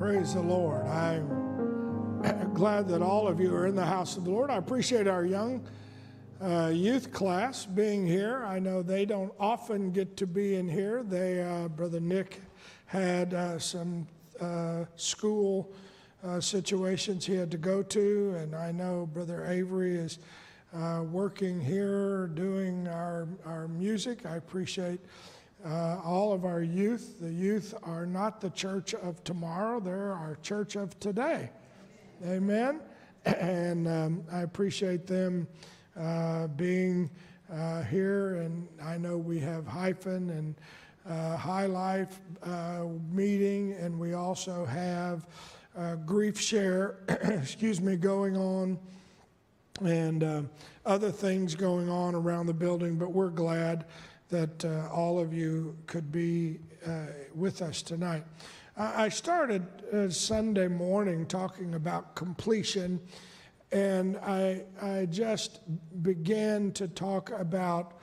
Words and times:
Praise 0.00 0.32
the 0.32 0.40
Lord. 0.40 0.86
I'm 0.86 1.28
glad 2.54 2.88
that 2.88 3.02
all 3.02 3.28
of 3.28 3.38
you 3.38 3.54
are 3.54 3.66
in 3.66 3.74
the 3.74 3.84
house 3.84 4.16
of 4.16 4.24
the 4.24 4.30
Lord. 4.30 4.48
I 4.50 4.56
appreciate 4.56 5.06
our 5.06 5.26
young 5.26 5.68
uh, 6.40 6.70
youth 6.72 7.12
class 7.12 7.66
being 7.66 8.06
here. 8.06 8.42
I 8.46 8.60
know 8.60 8.80
they 8.80 9.04
don't 9.04 9.30
often 9.38 9.92
get 9.92 10.16
to 10.16 10.26
be 10.26 10.54
in 10.54 10.66
here. 10.70 11.02
They, 11.02 11.42
uh, 11.42 11.68
Brother 11.68 12.00
Nick, 12.00 12.40
had 12.86 13.34
uh, 13.34 13.58
some 13.58 14.06
uh, 14.40 14.86
school 14.96 15.70
uh, 16.24 16.40
situations 16.40 17.26
he 17.26 17.34
had 17.34 17.50
to 17.50 17.58
go 17.58 17.82
to, 17.82 18.36
and 18.38 18.54
I 18.54 18.72
know 18.72 19.06
Brother 19.12 19.44
Avery 19.50 19.96
is 19.96 20.18
uh, 20.74 21.02
working 21.10 21.60
here 21.60 22.28
doing 22.28 22.88
our, 22.88 23.28
our 23.44 23.68
music. 23.68 24.24
I 24.24 24.36
appreciate 24.36 25.00
uh, 25.64 26.00
all 26.04 26.32
of 26.32 26.44
our 26.44 26.62
youth. 26.62 27.20
The 27.20 27.32
youth 27.32 27.74
are 27.82 28.06
not 28.06 28.40
the 28.40 28.50
church 28.50 28.94
of 28.94 29.22
tomorrow, 29.24 29.80
they're 29.80 30.12
our 30.12 30.38
church 30.42 30.76
of 30.76 30.98
today. 31.00 31.50
Amen. 32.26 32.80
And 33.26 33.86
um, 33.86 34.24
I 34.32 34.40
appreciate 34.40 35.06
them 35.06 35.46
uh, 35.94 36.46
being 36.46 37.10
uh, 37.52 37.82
here. 37.82 38.36
And 38.36 38.66
I 38.82 38.96
know 38.96 39.18
we 39.18 39.38
have 39.40 39.66
Hyphen 39.66 40.30
and 40.30 40.54
uh, 41.06 41.36
High 41.36 41.66
Life 41.66 42.18
uh, 42.42 42.84
meeting, 43.12 43.74
and 43.74 43.98
we 43.98 44.14
also 44.14 44.64
have 44.64 45.26
uh, 45.76 45.96
Grief 45.96 46.40
Share, 46.40 46.96
excuse 47.08 47.82
me, 47.82 47.96
going 47.96 48.38
on. 48.38 48.78
And 49.82 50.48
other 50.84 51.10
things 51.10 51.54
going 51.54 51.88
on 51.88 52.14
around 52.14 52.46
the 52.46 52.54
building, 52.54 52.96
but 52.96 53.12
we're 53.12 53.30
glad 53.30 53.86
that 54.30 54.64
uh, 54.64 54.88
all 54.92 55.18
of 55.18 55.34
you 55.34 55.76
could 55.86 56.10
be 56.10 56.58
uh, 56.86 57.06
with 57.34 57.62
us 57.62 57.82
tonight. 57.82 58.24
I 58.76 59.10
started 59.10 59.66
uh, 59.92 60.08
Sunday 60.08 60.68
morning 60.68 61.26
talking 61.26 61.74
about 61.74 62.14
completion, 62.14 62.98
and 63.72 64.16
I, 64.18 64.62
I 64.80 65.06
just 65.06 65.60
began 66.02 66.72
to 66.72 66.88
talk 66.88 67.30
about 67.30 67.98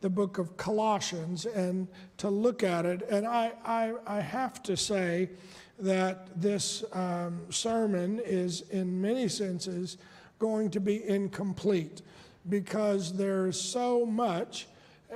the 0.00 0.10
book 0.10 0.38
of 0.38 0.56
Colossians 0.56 1.46
and 1.46 1.88
to 2.18 2.28
look 2.28 2.62
at 2.62 2.84
it. 2.84 3.08
And 3.08 3.26
I, 3.26 3.52
I, 3.64 3.94
I 4.06 4.20
have 4.20 4.62
to 4.64 4.76
say 4.76 5.30
that 5.78 6.28
this 6.40 6.84
um, 6.92 7.40
sermon 7.50 8.20
is, 8.24 8.62
in 8.70 9.00
many 9.00 9.28
senses, 9.28 9.96
going 10.38 10.70
to 10.70 10.80
be 10.80 11.08
incomplete 11.08 12.02
because 12.48 13.12
there's 13.16 13.60
so 13.60 14.04
much 14.04 14.66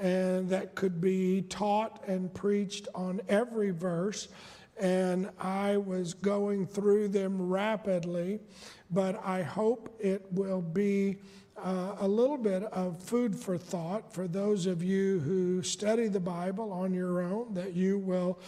and 0.00 0.48
that 0.48 0.74
could 0.74 1.00
be 1.00 1.42
taught 1.42 2.02
and 2.06 2.32
preached 2.32 2.88
on 2.94 3.20
every 3.28 3.70
verse. 3.70 4.28
And 4.80 5.30
I 5.38 5.76
was 5.76 6.14
going 6.14 6.66
through 6.66 7.08
them 7.08 7.40
rapidly, 7.40 8.40
but 8.90 9.20
I 9.24 9.42
hope 9.42 9.94
it 10.00 10.24
will 10.30 10.62
be 10.62 11.18
uh, 11.56 11.96
a 12.00 12.08
little 12.08 12.38
bit 12.38 12.64
of 12.64 13.00
food 13.02 13.36
for 13.36 13.58
thought 13.58 14.12
for 14.12 14.26
those 14.26 14.66
of 14.66 14.82
you 14.82 15.20
who 15.20 15.62
study 15.62 16.08
the 16.08 16.20
Bible 16.20 16.72
on 16.72 16.94
your 16.94 17.20
own, 17.20 17.54
that 17.54 17.74
you 17.74 17.98
will 17.98 18.40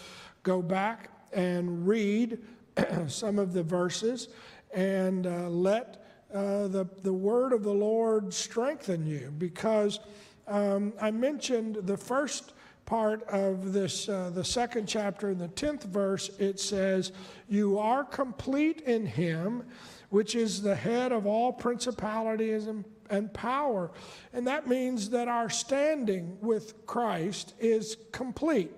go 0.43 0.63
back 0.63 1.11
and 1.33 1.87
read 1.87 2.39
some 3.07 3.39
of 3.39 3.53
the 3.53 3.63
verses 3.63 4.29
and 4.73 5.27
uh, 5.27 5.49
let 5.49 6.05
uh, 6.35 6.67
the, 6.67 6.89
the 7.03 7.13
word 7.13 7.53
of 7.53 7.63
the 7.63 7.73
Lord 7.73 8.35
strengthen 8.35 9.07
you 9.07 9.33
because 9.39 10.01
um, 10.47 10.93
I 11.01 11.11
mentioned 11.11 11.77
the 11.83 11.97
first 11.97 12.53
part 12.87 13.23
of 13.29 13.73
this, 13.73 14.09
uh, 14.09 14.31
the 14.35 14.45
second 14.45 14.87
chapter, 14.87 15.31
in 15.31 15.39
the 15.39 15.49
10th 15.49 15.85
verse, 15.85 16.31
it 16.39 16.61
says, 16.61 17.13
You 17.49 17.79
are 17.79 18.05
complete 18.05 18.83
in 18.83 19.07
him, 19.07 19.65
which 20.11 20.35
is 20.35 20.63
the 20.63 20.75
head 20.75 21.13
of 21.13 21.27
all 21.27 21.53
principalities 21.53 22.67
and, 22.67 22.85
and 23.11 23.33
power. 23.33 23.91
And 24.33 24.47
that 24.47 24.67
means 24.67 25.11
that 25.11 25.29
our 25.29 25.49
standing 25.49 26.37
with 26.41 26.87
Christ 26.87 27.55
is 27.59 27.97
complete. 28.13 28.71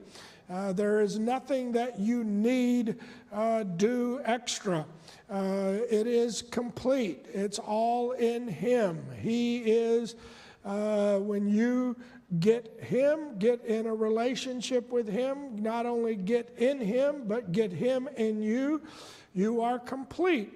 Uh, 0.49 0.73
there 0.73 1.01
is 1.01 1.19
nothing 1.19 1.73
that 1.73 1.99
you 1.99 2.23
need 2.23 2.97
uh, 3.33 3.65
do 3.65 4.21
extra. 4.25 4.87
Uh, 5.29 5.79
it 5.91 6.07
is 6.07 6.41
complete. 6.41 7.27
It's 7.33 7.59
all 7.59 8.13
in 8.13 8.47
Him. 8.47 9.05
He 9.21 9.59
is 9.59 10.15
uh, 10.67 11.19
when 11.21 11.49
you 11.49 11.97
get 12.41 12.81
Him, 12.83 13.39
get 13.39 13.65
in 13.65 13.87
a 13.87 13.95
relationship 13.95 14.91
with 14.91 15.09
Him, 15.09 15.63
not 15.63 15.87
only 15.87 16.17
get 16.17 16.53
in 16.59 16.81
Him, 16.81 17.23
but 17.27 17.53
get 17.53 17.73
Him 17.73 18.09
in 18.17 18.43
you, 18.43 18.83
you 19.33 19.63
are 19.63 19.79
complete. 19.79 20.53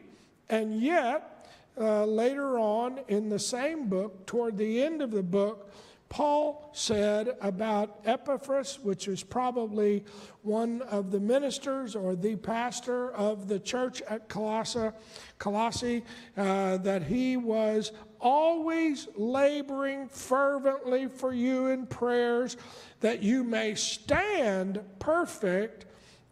And 0.48 0.82
yet, 0.82 1.48
uh, 1.78 2.04
later 2.04 2.58
on 2.58 3.00
in 3.06 3.28
the 3.28 3.38
same 3.38 3.88
book, 3.88 4.26
toward 4.26 4.58
the 4.58 4.82
end 4.82 5.00
of 5.00 5.12
the 5.12 5.22
book, 5.22 5.72
Paul 6.10 6.68
said 6.72 7.36
about 7.40 8.00
Epaphras, 8.04 8.80
which 8.82 9.06
was 9.06 9.22
probably 9.22 10.04
one 10.42 10.82
of 10.82 11.12
the 11.12 11.20
ministers 11.20 11.94
or 11.94 12.16
the 12.16 12.34
pastor 12.34 13.12
of 13.12 13.46
the 13.46 13.60
church 13.60 14.02
at 14.02 14.28
Colossae, 14.28 14.90
Colossae 15.38 16.04
uh, 16.36 16.78
that 16.78 17.04
he 17.04 17.36
was 17.36 17.92
always 18.18 19.06
laboring 19.14 20.08
fervently 20.08 21.06
for 21.06 21.32
you 21.32 21.68
in 21.68 21.86
prayers 21.86 22.56
that 22.98 23.22
you 23.22 23.44
may 23.44 23.76
stand 23.76 24.80
perfect 24.98 25.86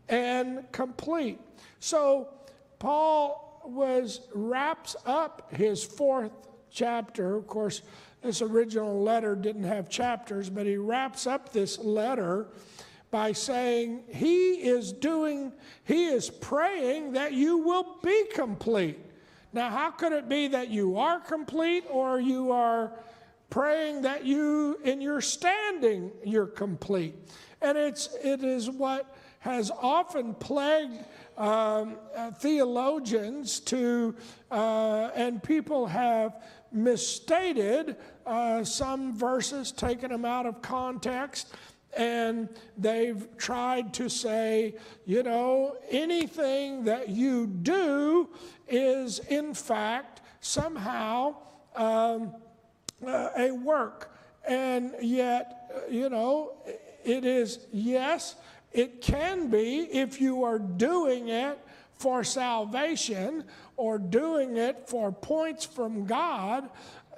and 0.09 0.71
complete. 0.72 1.39
So 1.78 2.31
Paul 2.81 3.62
was 3.65 4.22
wraps 4.34 4.97
up 5.06 5.53
his 5.55 5.84
fourth 5.84 6.33
chapter. 6.71 7.37
Of 7.37 7.47
course, 7.47 7.83
this 8.22 8.42
original 8.42 9.02
letter 9.02 9.34
didn't 9.34 9.64
have 9.64 9.88
chapters, 9.88 10.50
but 10.50 10.66
he 10.66 10.76
wraps 10.76 11.26
up 11.26 11.52
this 11.52 11.78
letter 11.78 12.48
by 13.10 13.32
saying 13.32 14.02
he 14.08 14.54
is 14.54 14.92
doing, 14.92 15.52
he 15.84 16.06
is 16.06 16.28
praying 16.28 17.12
that 17.12 17.32
you 17.32 17.58
will 17.58 17.98
be 18.02 18.24
complete. 18.34 18.98
Now, 19.52 19.70
how 19.70 19.90
could 19.90 20.12
it 20.12 20.28
be 20.28 20.48
that 20.48 20.68
you 20.68 20.98
are 20.98 21.20
complete 21.20 21.84
or 21.88 22.20
you 22.20 22.52
are 22.52 22.92
praying 23.48 24.02
that 24.02 24.26
you, 24.26 24.78
in 24.84 25.00
your 25.00 25.20
standing, 25.20 26.10
you're 26.24 26.46
complete? 26.46 27.14
And 27.62 27.78
it's, 27.78 28.10
it 28.22 28.44
is 28.44 28.68
what 28.68 29.16
has 29.40 29.70
often 29.70 30.34
plagued 30.34 31.04
um, 31.38 31.96
uh, 32.16 32.32
theologians 32.32 33.60
to, 33.60 34.14
uh, 34.50 35.10
and 35.14 35.42
people 35.42 35.86
have 35.86 36.42
misstated 36.72 37.96
uh, 38.26 38.62
some 38.64 39.16
verses, 39.16 39.72
taken 39.72 40.10
them 40.10 40.24
out 40.24 40.46
of 40.46 40.60
context, 40.62 41.54
and 41.96 42.48
they've 42.76 43.26
tried 43.38 43.94
to 43.94 44.08
say, 44.08 44.74
you 45.06 45.22
know, 45.22 45.76
anything 45.90 46.84
that 46.84 47.08
you 47.08 47.46
do 47.46 48.28
is 48.68 49.20
in 49.20 49.54
fact 49.54 50.20
somehow 50.40 51.34
um, 51.74 52.34
uh, 53.06 53.30
a 53.36 53.50
work. 53.50 54.14
And 54.46 54.94
yet, 55.00 55.70
uh, 55.74 55.90
you 55.90 56.08
know, 56.08 56.52
it 57.04 57.24
is, 57.24 57.60
yes, 57.72 58.36
it 58.72 59.00
can 59.00 59.48
be 59.48 59.80
if 59.90 60.20
you 60.20 60.44
are 60.44 60.58
doing 60.58 61.28
it 61.28 61.58
for 61.94 62.22
salvation 62.22 63.44
or 63.78 63.97
doing 63.97 64.56
it 64.56 64.89
for 64.89 65.11
points 65.11 65.65
from 65.65 66.05
God. 66.05 66.69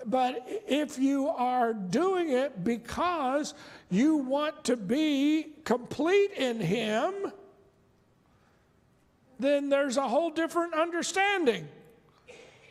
But 0.06 0.46
if 0.68 0.98
you 0.98 1.28
are 1.28 1.72
doing 1.72 2.30
it 2.30 2.62
because 2.62 3.54
you 3.90 4.16
want 4.16 4.64
to 4.64 4.76
be 4.76 5.46
complete 5.64 6.32
in 6.36 6.60
Him, 6.60 7.32
then 9.38 9.70
there's 9.70 9.96
a 9.96 10.06
whole 10.06 10.30
different 10.30 10.74
understanding 10.74 11.66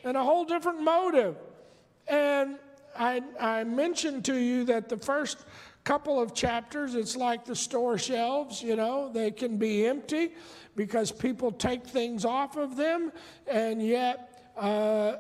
and 0.03 0.15
a 0.15 0.23
whole 0.23 0.45
different 0.45 0.81
motive. 0.81 1.35
And 2.07 2.57
I, 2.97 3.21
I 3.39 3.63
mentioned 3.63 4.25
to 4.25 4.35
you 4.35 4.65
that 4.65 4.87
the 4.87 4.97
first 4.97 5.45
couple 5.83 6.21
of 6.21 6.35
chapters, 6.35 6.93
it's 6.93 7.15
like 7.15 7.43
the 7.43 7.55
store 7.55 7.97
shelves, 7.97 8.61
you 8.61 8.75
know, 8.75 9.11
they 9.11 9.31
can 9.31 9.57
be 9.57 9.87
empty 9.87 10.31
because 10.75 11.11
people 11.11 11.51
take 11.51 11.85
things 11.85 12.25
off 12.25 12.57
of 12.57 12.75
them, 12.75 13.11
and 13.47 13.85
yet 13.85 14.53
uh, 14.57 15.15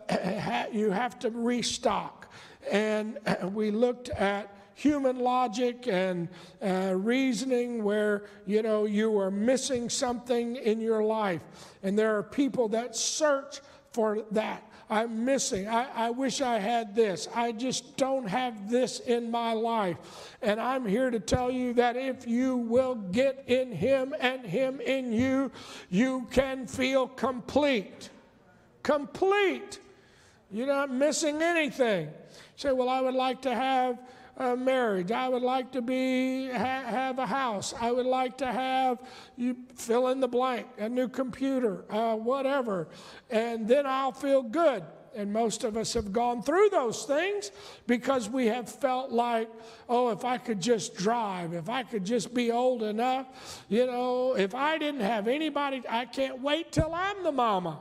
you 0.71 0.91
have 0.91 1.19
to 1.19 1.29
restock. 1.29 2.31
And 2.71 3.17
we 3.53 3.71
looked 3.71 4.09
at 4.09 4.55
human 4.79 5.19
logic 5.19 5.87
and 5.89 6.29
uh, 6.61 6.93
reasoning 6.95 7.83
where 7.83 8.23
you 8.45 8.61
know 8.61 8.85
you 8.85 9.19
are 9.19 9.29
missing 9.29 9.89
something 9.89 10.55
in 10.55 10.79
your 10.79 11.03
life 11.03 11.41
and 11.83 11.99
there 11.99 12.17
are 12.17 12.23
people 12.23 12.69
that 12.69 12.95
search 12.95 13.59
for 13.91 14.23
that 14.31 14.63
I'm 14.89 15.23
missing. 15.23 15.67
I, 15.67 15.87
I 15.93 16.09
wish 16.09 16.41
I 16.41 16.57
had 16.57 16.95
this. 16.95 17.27
I 17.35 17.51
just 17.51 17.95
don't 17.95 18.27
have 18.27 18.71
this 18.71 18.99
in 19.01 19.29
my 19.29 19.53
life. 19.53 19.97
And 20.41 20.59
I'm 20.59 20.85
here 20.85 21.11
to 21.11 21.19
tell 21.19 21.51
you 21.51 21.73
that 21.73 21.95
if 21.95 22.27
you 22.27 22.57
will 22.57 22.95
get 22.95 23.43
in 23.47 23.71
Him 23.71 24.15
and 24.19 24.43
Him 24.43 24.81
in 24.81 25.13
you, 25.13 25.51
you 25.91 26.27
can 26.31 26.65
feel 26.65 27.07
complete. 27.07 28.09
Complete. 28.81 29.79
You're 30.51 30.67
not 30.67 30.91
missing 30.91 31.41
anything. 31.43 32.07
You 32.07 32.11
say, 32.55 32.71
Well, 32.71 32.89
I 32.89 33.01
would 33.01 33.13
like 33.13 33.43
to 33.43 33.53
have 33.53 33.99
a 34.39 34.55
marriage. 34.55 35.11
I 35.11 35.27
would 35.27 35.41
like 35.41 35.71
to 35.73 35.81
be 35.81 36.49
ha- 36.49 36.83
have 36.85 37.19
a 37.19 37.25
house. 37.25 37.73
I 37.79 37.91
would 37.91 38.05
like 38.05 38.37
to 38.37 38.47
have 38.47 38.99
you 39.35 39.57
fill 39.75 40.07
in 40.07 40.21
the 40.21 40.27
blank, 40.27 40.67
a 40.77 40.87
new 40.87 41.09
computer, 41.09 41.83
uh, 41.89 42.15
whatever, 42.15 42.87
and 43.29 43.67
then 43.67 43.85
I'll 43.85 44.13
feel 44.13 44.41
good. 44.41 44.83
And 45.15 45.33
most 45.33 45.63
of 45.63 45.75
us 45.75 45.93
have 45.95 46.13
gone 46.13 46.43
through 46.43 46.69
those 46.69 47.03
things 47.03 47.51
because 47.87 48.29
we 48.29 48.45
have 48.45 48.69
felt 48.69 49.11
like, 49.11 49.49
oh, 49.89 50.11
if 50.11 50.23
I 50.23 50.37
could 50.37 50.61
just 50.61 50.95
drive, 50.95 51.53
if 51.53 51.67
I 51.67 51.83
could 51.83 52.05
just 52.05 52.33
be 52.33 52.51
old 52.51 52.83
enough, 52.83 53.65
you 53.69 53.87
know, 53.87 54.35
if 54.37 54.53
I 54.53 54.77
didn't 54.77 55.01
have 55.01 55.27
anybody, 55.27 55.81
I 55.89 56.05
can't 56.05 56.41
wait 56.41 56.71
till 56.71 56.93
I'm 56.93 57.23
the 57.23 57.31
mama. 57.31 57.79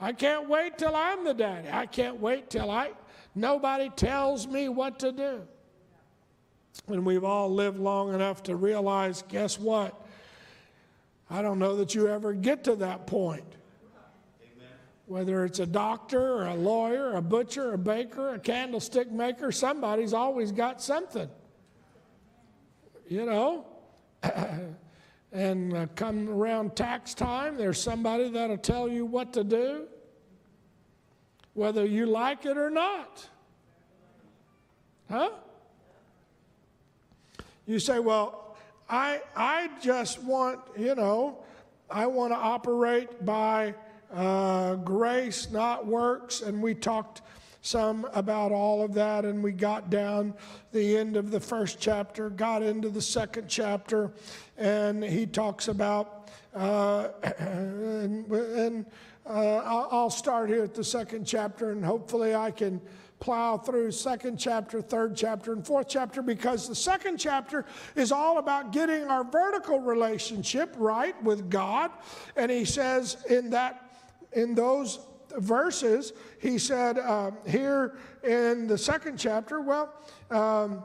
I 0.00 0.12
can't 0.12 0.48
wait 0.48 0.76
till 0.76 0.94
I'm 0.94 1.24
the 1.24 1.32
daddy. 1.32 1.68
I 1.70 1.86
can't 1.86 2.20
wait 2.20 2.50
till 2.50 2.70
I 2.70 2.90
Nobody 3.34 3.90
tells 3.90 4.46
me 4.46 4.68
what 4.68 4.98
to 5.00 5.12
do. 5.12 5.42
And 6.88 7.04
we've 7.04 7.24
all 7.24 7.52
lived 7.52 7.78
long 7.78 8.14
enough 8.14 8.42
to 8.44 8.56
realize 8.56 9.22
guess 9.28 9.58
what? 9.58 10.00
I 11.30 11.42
don't 11.42 11.58
know 11.58 11.76
that 11.76 11.94
you 11.94 12.08
ever 12.08 12.32
get 12.32 12.64
to 12.64 12.76
that 12.76 13.06
point. 13.06 13.44
Amen. 14.42 14.68
Whether 15.06 15.44
it's 15.44 15.58
a 15.58 15.66
doctor 15.66 16.34
or 16.34 16.46
a 16.46 16.54
lawyer, 16.54 17.16
a 17.16 17.22
butcher, 17.22 17.72
a 17.72 17.78
baker, 17.78 18.34
a 18.34 18.38
candlestick 18.38 19.10
maker, 19.10 19.50
somebody's 19.50 20.12
always 20.12 20.52
got 20.52 20.82
something. 20.82 21.28
You 23.08 23.26
know? 23.26 23.66
and 25.32 25.74
uh, 25.74 25.86
come 25.96 26.28
around 26.28 26.76
tax 26.76 27.14
time, 27.14 27.56
there's 27.56 27.80
somebody 27.80 28.28
that'll 28.30 28.58
tell 28.58 28.88
you 28.88 29.06
what 29.06 29.32
to 29.32 29.42
do 29.42 29.88
whether 31.54 31.84
you 31.84 32.06
like 32.06 32.44
it 32.44 32.56
or 32.56 32.70
not. 32.70 33.28
Huh? 35.08 35.30
You 37.66 37.78
say, 37.78 37.98
well, 37.98 38.56
I, 38.88 39.22
I 39.34 39.70
just 39.80 40.22
want, 40.22 40.60
you 40.76 40.94
know, 40.94 41.38
I 41.90 42.06
want 42.06 42.32
to 42.32 42.36
operate 42.36 43.24
by 43.24 43.74
uh, 44.12 44.74
grace, 44.76 45.50
not 45.50 45.86
works. 45.86 46.42
And 46.42 46.62
we 46.62 46.74
talked 46.74 47.22
some 47.62 48.06
about 48.12 48.52
all 48.52 48.82
of 48.82 48.92
that, 48.92 49.24
and 49.24 49.42
we 49.42 49.50
got 49.50 49.88
down 49.88 50.34
the 50.72 50.98
end 50.98 51.16
of 51.16 51.30
the 51.30 51.40
first 51.40 51.80
chapter, 51.80 52.28
got 52.28 52.62
into 52.62 52.90
the 52.90 53.00
second 53.00 53.48
chapter, 53.48 54.12
and 54.58 55.02
he 55.02 55.24
talks 55.24 55.68
about, 55.68 56.28
uh, 56.54 57.08
and, 57.38 58.28
start 60.44 60.56
here 60.56 60.64
at 60.64 60.74
the 60.74 60.84
second 60.84 61.24
chapter, 61.24 61.70
and 61.70 61.82
hopefully 61.82 62.34
I 62.34 62.50
can 62.50 62.78
plow 63.18 63.56
through 63.56 63.90
second 63.92 64.36
chapter, 64.36 64.82
third 64.82 65.16
chapter, 65.16 65.54
and 65.54 65.66
fourth 65.66 65.88
chapter 65.88 66.20
because 66.20 66.68
the 66.68 66.74
second 66.74 67.16
chapter 67.16 67.64
is 67.96 68.12
all 68.12 68.36
about 68.36 68.70
getting 68.70 69.04
our 69.04 69.24
vertical 69.24 69.80
relationship 69.80 70.74
right 70.76 71.14
with 71.22 71.48
God. 71.48 71.92
And 72.36 72.50
he 72.50 72.66
says 72.66 73.16
in 73.30 73.48
that, 73.50 73.90
in 74.34 74.54
those 74.54 74.98
verses, 75.38 76.12
he 76.42 76.58
said 76.58 76.98
uh, 76.98 77.30
here 77.46 77.96
in 78.22 78.66
the 78.66 78.76
second 78.76 79.16
chapter, 79.16 79.62
well, 79.62 79.94
um, 80.30 80.84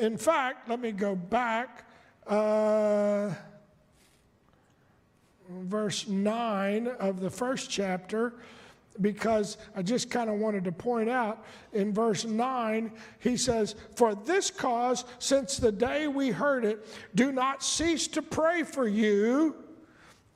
in 0.00 0.16
fact, 0.16 0.66
let 0.66 0.80
me 0.80 0.92
go 0.92 1.14
back. 1.14 1.84
Uh, 2.26 3.34
verse 5.48 6.06
9 6.06 6.88
of 6.98 7.20
the 7.20 7.30
first 7.30 7.70
chapter 7.70 8.34
because 9.00 9.58
I 9.76 9.82
just 9.82 10.10
kind 10.10 10.28
of 10.28 10.36
wanted 10.36 10.64
to 10.64 10.72
point 10.72 11.08
out 11.08 11.44
in 11.72 11.92
verse 11.92 12.24
9, 12.24 12.90
he 13.20 13.36
says, 13.36 13.74
For 13.96 14.14
this 14.14 14.50
cause, 14.50 15.04
since 15.18 15.56
the 15.56 15.72
day 15.72 16.08
we 16.08 16.30
heard 16.30 16.64
it, 16.64 16.86
do 17.14 17.30
not 17.32 17.62
cease 17.62 18.08
to 18.08 18.22
pray 18.22 18.62
for 18.64 18.88
you. 18.88 19.54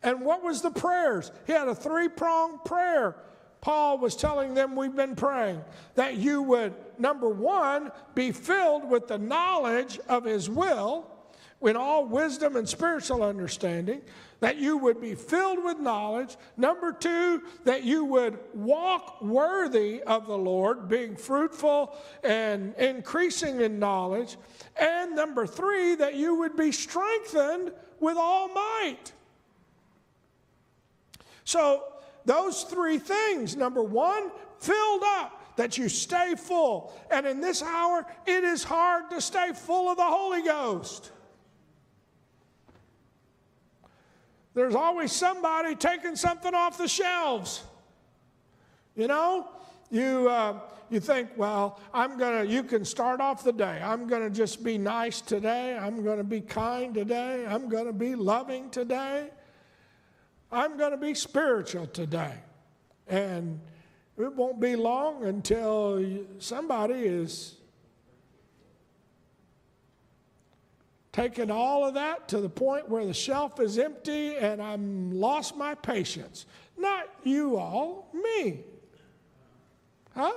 And 0.03 0.21
what 0.21 0.43
was 0.43 0.63
the 0.63 0.71
prayers? 0.71 1.33
He 1.47 1.53
had 1.53 1.69
a 1.69 1.75
three 1.75 2.09
pronged 2.09 2.65
prayer. 2.65 3.17
Paul 3.61 3.99
was 3.99 4.17
telling 4.17 4.55
them 4.55 4.75
we've 4.75 4.97
been 4.97 5.15
praying 5.15 5.61
that 5.95 6.17
you 6.17 6.43
would, 6.43 6.75
number 6.99 7.29
one, 7.29 7.93
be 8.15 8.33
filled 8.33 8.89
with 8.89 9.07
the 9.07 9.19
knowledge 9.19 10.01
of 10.09 10.25
his 10.25 10.51
will 10.51 11.12
in 11.63 11.77
all 11.77 12.07
wisdom 12.07 12.57
and 12.57 12.69
spiritual 12.69 13.23
understanding 13.23 14.03
that 14.41 14.57
you 14.57 14.77
would 14.77 15.01
be 15.01 15.15
filled 15.15 15.63
with 15.63 15.79
knowledge. 15.79 16.37
Number 16.57 16.93
two, 16.93 17.43
that 17.63 17.85
you 17.85 18.05
would 18.05 18.41
walk 18.53 19.23
worthy 19.23 20.03
of 20.03 20.27
the 20.27 20.37
Lord, 20.37 20.89
being 20.89 21.15
fruitful 21.15 21.97
and 22.25 22.75
increasing 22.75 23.61
in 23.61 23.79
knowledge. 23.79 24.37
And 24.77 25.15
number 25.15 25.47
three, 25.47 25.95
that 25.95 26.17
you 26.17 26.35
would 26.35 26.57
be 26.57 26.73
strengthened 26.73 27.73
with 28.01 28.17
all 28.17 28.49
might. 28.49 29.13
So, 31.45 31.85
those 32.25 32.65
three 32.65 32.99
things 32.99 33.57
number 33.57 33.83
one, 33.83 34.33
filled 34.59 35.03
up, 35.05 35.57
that 35.57 35.79
you 35.79 35.89
stay 35.89 36.35
full. 36.37 36.93
And 37.13 37.27
in 37.27 37.41
this 37.41 37.63
hour, 37.63 38.07
it 38.27 38.43
is 38.43 38.65
hard 38.65 39.11
to 39.11 39.21
stay 39.21 39.53
full 39.55 39.89
of 39.89 39.97
the 39.97 40.03
Holy 40.03 40.43
Ghost. 40.43 41.13
There's 44.55 44.75
always 44.75 45.13
somebody 45.13 45.75
taking 45.75 46.17
something 46.17 46.55
off 46.55 46.79
the 46.79 46.89
shelves. 46.89 47.63
You 48.95 49.09
know, 49.09 49.49
you, 49.91 50.29
uh, 50.29 50.61
you 50.91 51.01
think, 51.01 51.31
well, 51.37 51.81
I'm 51.95 52.19
going 52.19 52.47
to, 52.47 52.53
you 52.53 52.63
can 52.63 52.85
start 52.85 53.21
off 53.21 53.43
the 53.43 53.53
day. 53.53 53.81
I'm 53.83 54.07
going 54.07 54.23
to 54.23 54.31
just 54.31 54.63
be 54.63 54.77
nice 54.77 55.23
today. 55.23 55.77
I'm 55.77 56.05
going 56.05 56.19
to 56.19 56.25
be 56.25 56.43
kind 56.43 56.93
today. 56.93 57.47
I'm 57.47 57.69
going 57.69 57.87
to 57.87 57.95
be 57.95 58.15
loving 58.15 58.69
today. 58.69 59.31
I'm 60.51 60.77
going 60.77 60.91
to 60.91 60.99
be 60.99 61.15
spiritual 61.15 61.87
today. 61.87 62.35
And 63.09 63.59
it 64.19 64.35
won't 64.35 64.61
be 64.61 64.77
long 64.77 65.25
until 65.25 66.05
somebody 66.39 66.95
is 66.95 67.57
taken 71.13 71.51
all 71.51 71.87
of 71.87 71.95
that 71.95 72.27
to 72.29 72.41
the 72.41 72.49
point 72.49 72.89
where 72.89 73.05
the 73.05 73.15
shelf 73.15 73.61
is 73.61 73.79
empty 73.79 74.37
and 74.37 74.63
I'm 74.63 75.13
lost 75.13 75.57
my 75.57 75.75
patience. 75.75 76.47
Not 76.79 77.09
you 77.23 77.59
all, 77.59 78.09
me. 78.15 78.61
Huh? 80.15 80.33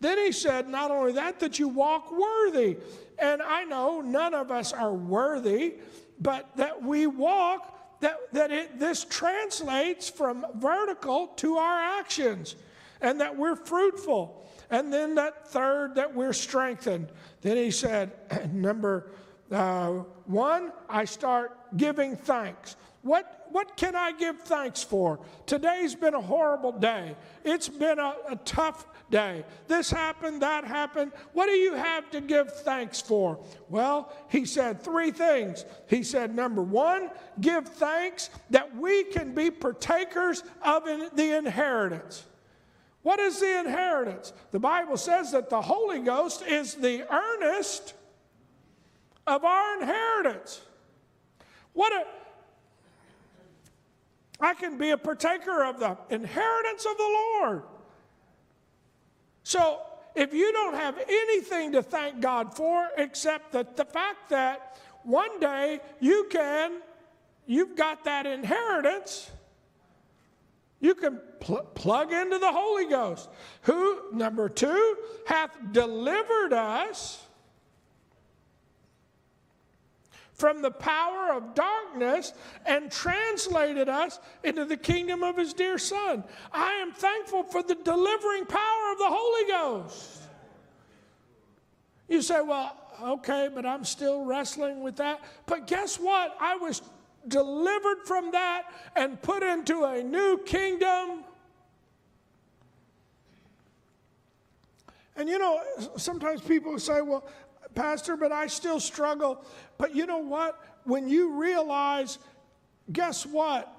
Then 0.00 0.18
he 0.18 0.32
said, 0.32 0.68
not 0.68 0.90
only 0.90 1.12
that, 1.12 1.40
that 1.40 1.58
you 1.58 1.68
walk 1.68 2.12
worthy. 2.12 2.76
And 3.18 3.40
I 3.40 3.64
know 3.64 4.00
none 4.00 4.34
of 4.34 4.50
us 4.50 4.72
are 4.72 4.92
worthy, 4.92 5.74
but 6.20 6.48
that 6.56 6.82
we 6.82 7.06
walk, 7.06 8.00
that, 8.00 8.18
that 8.32 8.50
it, 8.50 8.78
this 8.78 9.04
translates 9.04 10.10
from 10.10 10.44
vertical 10.56 11.28
to 11.36 11.56
our 11.56 11.78
actions, 11.78 12.56
and 13.00 13.20
that 13.20 13.36
we're 13.36 13.56
fruitful. 13.56 14.43
And 14.70 14.92
then 14.92 15.14
that 15.16 15.48
third, 15.48 15.94
that 15.96 16.14
we're 16.14 16.32
strengthened. 16.32 17.08
Then 17.40 17.56
he 17.56 17.70
said, 17.70 18.12
number 18.52 19.10
uh, 19.50 20.02
one, 20.26 20.72
I 20.88 21.04
start 21.04 21.56
giving 21.76 22.16
thanks. 22.16 22.76
What, 23.02 23.48
what 23.50 23.76
can 23.76 23.94
I 23.94 24.12
give 24.12 24.40
thanks 24.40 24.82
for? 24.82 25.20
Today's 25.44 25.94
been 25.94 26.14
a 26.14 26.20
horrible 26.22 26.72
day. 26.72 27.16
It's 27.44 27.68
been 27.68 27.98
a, 27.98 28.16
a 28.30 28.36
tough 28.46 28.86
day. 29.10 29.44
This 29.68 29.90
happened, 29.90 30.40
that 30.40 30.64
happened. 30.64 31.12
What 31.34 31.46
do 31.46 31.52
you 31.52 31.74
have 31.74 32.10
to 32.12 32.22
give 32.22 32.50
thanks 32.62 33.02
for? 33.02 33.38
Well, 33.68 34.10
he 34.30 34.46
said 34.46 34.82
three 34.82 35.10
things. 35.10 35.66
He 35.86 36.02
said, 36.02 36.34
number 36.34 36.62
one, 36.62 37.10
give 37.42 37.68
thanks 37.68 38.30
that 38.48 38.74
we 38.74 39.04
can 39.04 39.34
be 39.34 39.50
partakers 39.50 40.42
of 40.62 40.84
the 40.84 41.36
inheritance. 41.36 42.24
What 43.04 43.20
is 43.20 43.38
the 43.38 43.60
inheritance? 43.60 44.32
The 44.50 44.58
Bible 44.58 44.96
says 44.96 45.32
that 45.32 45.50
the 45.50 45.60
Holy 45.60 46.00
Ghost 46.00 46.42
is 46.42 46.74
the 46.74 47.04
earnest 47.12 47.92
of 49.26 49.44
our 49.44 49.78
inheritance. 49.78 50.62
What 51.74 51.92
a 51.92 52.06
I 54.40 54.54
can 54.54 54.78
be 54.78 54.90
a 54.90 54.96
partaker 54.96 55.64
of 55.64 55.78
the 55.78 55.98
inheritance 56.08 56.86
of 56.86 56.96
the 56.96 57.02
Lord. 57.02 57.62
So, 59.42 59.82
if 60.14 60.32
you 60.32 60.50
don't 60.52 60.74
have 60.74 60.98
anything 61.06 61.72
to 61.72 61.82
thank 61.82 62.22
God 62.22 62.56
for 62.56 62.88
except 62.96 63.52
that 63.52 63.76
the 63.76 63.84
fact 63.84 64.30
that 64.30 64.78
one 65.02 65.40
day 65.40 65.80
you 66.00 66.26
can, 66.30 66.80
you've 67.46 67.76
got 67.76 68.04
that 68.04 68.24
inheritance, 68.24 69.30
You 70.84 70.94
can 70.94 71.18
pl- 71.40 71.66
plug 71.74 72.12
into 72.12 72.38
the 72.38 72.52
Holy 72.52 72.84
Ghost, 72.84 73.30
who, 73.62 74.12
number 74.12 74.50
two, 74.50 74.98
hath 75.26 75.56
delivered 75.72 76.52
us 76.52 77.24
from 80.34 80.60
the 80.60 80.70
power 80.70 81.32
of 81.32 81.54
darkness 81.54 82.34
and 82.66 82.92
translated 82.92 83.88
us 83.88 84.20
into 84.42 84.66
the 84.66 84.76
kingdom 84.76 85.22
of 85.22 85.38
his 85.38 85.54
dear 85.54 85.78
Son. 85.78 86.22
I 86.52 86.72
am 86.72 86.92
thankful 86.92 87.44
for 87.44 87.62
the 87.62 87.76
delivering 87.76 88.44
power 88.44 88.92
of 88.92 88.98
the 88.98 89.08
Holy 89.08 89.50
Ghost. 89.50 90.20
You 92.10 92.20
say, 92.20 92.42
well, 92.42 92.76
okay, 93.02 93.48
but 93.54 93.64
I'm 93.64 93.86
still 93.86 94.22
wrestling 94.22 94.82
with 94.82 94.96
that. 94.96 95.22
But 95.46 95.66
guess 95.66 95.98
what? 95.98 96.36
I 96.38 96.56
was 96.56 96.82
delivered 97.28 97.98
from 98.04 98.32
that 98.32 98.64
and 98.96 99.20
put 99.20 99.42
into 99.42 99.84
a 99.84 100.02
new 100.02 100.38
kingdom. 100.44 101.24
And 105.16 105.28
you 105.28 105.38
know, 105.38 105.60
sometimes 105.96 106.40
people 106.40 106.78
say, 106.78 107.00
well, 107.00 107.26
Pastor, 107.74 108.16
but 108.16 108.32
I 108.32 108.46
still 108.46 108.80
struggle. 108.80 109.44
But 109.78 109.94
you 109.94 110.06
know 110.06 110.18
what? 110.18 110.60
When 110.84 111.08
you 111.08 111.40
realize, 111.40 112.18
guess 112.92 113.24
what? 113.24 113.70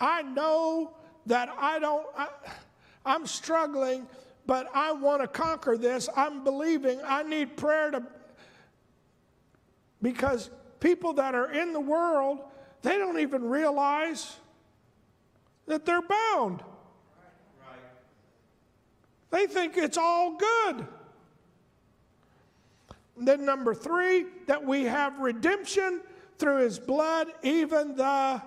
I 0.00 0.22
know 0.22 0.94
that 1.26 1.54
I 1.58 1.78
don't, 1.78 2.06
I, 2.16 2.28
I'm 3.04 3.26
struggling, 3.26 4.06
but 4.46 4.70
I 4.74 4.92
want 4.92 5.22
to 5.22 5.28
conquer 5.28 5.76
this. 5.76 6.08
I'm 6.16 6.44
believing. 6.44 7.00
I 7.04 7.22
need 7.22 7.56
prayer 7.56 7.90
to, 7.90 8.02
because 10.02 10.50
people 10.80 11.12
that 11.14 11.34
are 11.34 11.52
in 11.52 11.72
the 11.72 11.80
world, 11.80 12.40
they 12.82 12.96
don't 12.98 13.18
even 13.18 13.44
realize 13.48 14.36
that 15.66 15.84
they're 15.84 16.02
bound. 16.02 16.62
They 19.30 19.46
think 19.46 19.76
it's 19.76 19.96
all 19.96 20.36
good. 20.36 20.86
then, 23.16 23.44
number 23.44 23.74
three, 23.74 24.26
that 24.46 24.64
we 24.64 24.84
have 24.84 25.18
redemption 25.20 26.00
through 26.38 26.64
his 26.64 26.78
blood, 26.78 27.28
even 27.42 27.94
the 27.94 28.42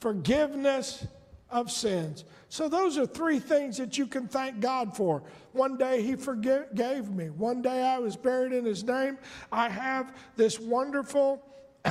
forgiveness 0.00 1.06
of 1.50 1.70
sins. 1.70 2.24
So, 2.48 2.68
those 2.68 2.96
are 2.96 3.06
three 3.06 3.38
things 3.38 3.76
that 3.76 3.98
you 3.98 4.06
can 4.06 4.26
thank 4.26 4.60
God 4.60 4.96
for. 4.96 5.22
One 5.52 5.76
day 5.76 6.02
He 6.02 6.16
forgave 6.16 7.10
me. 7.10 7.30
One 7.30 7.62
day 7.62 7.82
I 7.82 7.98
was 7.98 8.16
buried 8.16 8.52
in 8.52 8.64
His 8.64 8.84
name. 8.84 9.18
I 9.52 9.68
have 9.68 10.16
this 10.36 10.58
wonderful 10.58 11.42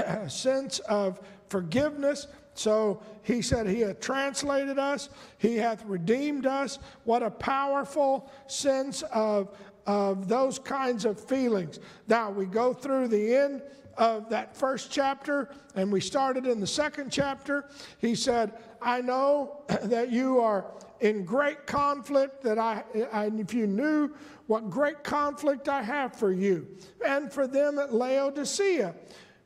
sense 0.27 0.79
of 0.79 1.19
forgiveness. 1.49 2.27
So 2.53 3.01
he 3.23 3.41
said, 3.41 3.67
He 3.67 3.81
hath 3.81 3.99
translated 3.99 4.79
us, 4.79 5.09
He 5.37 5.57
hath 5.57 5.85
redeemed 5.85 6.45
us. 6.45 6.79
What 7.03 7.23
a 7.23 7.31
powerful 7.31 8.31
sense 8.47 9.03
of, 9.13 9.55
of 9.85 10.27
those 10.27 10.59
kinds 10.59 11.05
of 11.05 11.19
feelings. 11.19 11.79
Now 12.07 12.31
we 12.31 12.45
go 12.45 12.73
through 12.73 13.09
the 13.09 13.35
end 13.35 13.61
of 13.97 14.29
that 14.29 14.55
first 14.55 14.91
chapter 14.91 15.49
and 15.75 15.91
we 15.91 15.99
started 15.99 16.45
in 16.45 16.59
the 16.59 16.67
second 16.67 17.11
chapter. 17.11 17.65
He 17.99 18.15
said, 18.15 18.53
I 18.81 19.01
know 19.01 19.63
that 19.83 20.11
you 20.11 20.39
are 20.39 20.65
in 20.99 21.25
great 21.25 21.67
conflict, 21.67 22.41
that 22.43 22.57
I, 22.57 22.83
I, 23.11 23.25
if 23.37 23.53
you 23.53 23.67
knew 23.67 24.11
what 24.47 24.69
great 24.69 25.03
conflict 25.03 25.69
I 25.69 25.83
have 25.83 26.15
for 26.15 26.31
you 26.31 26.67
and 27.05 27.31
for 27.31 27.47
them 27.47 27.77
at 27.77 27.93
Laodicea. 27.93 28.95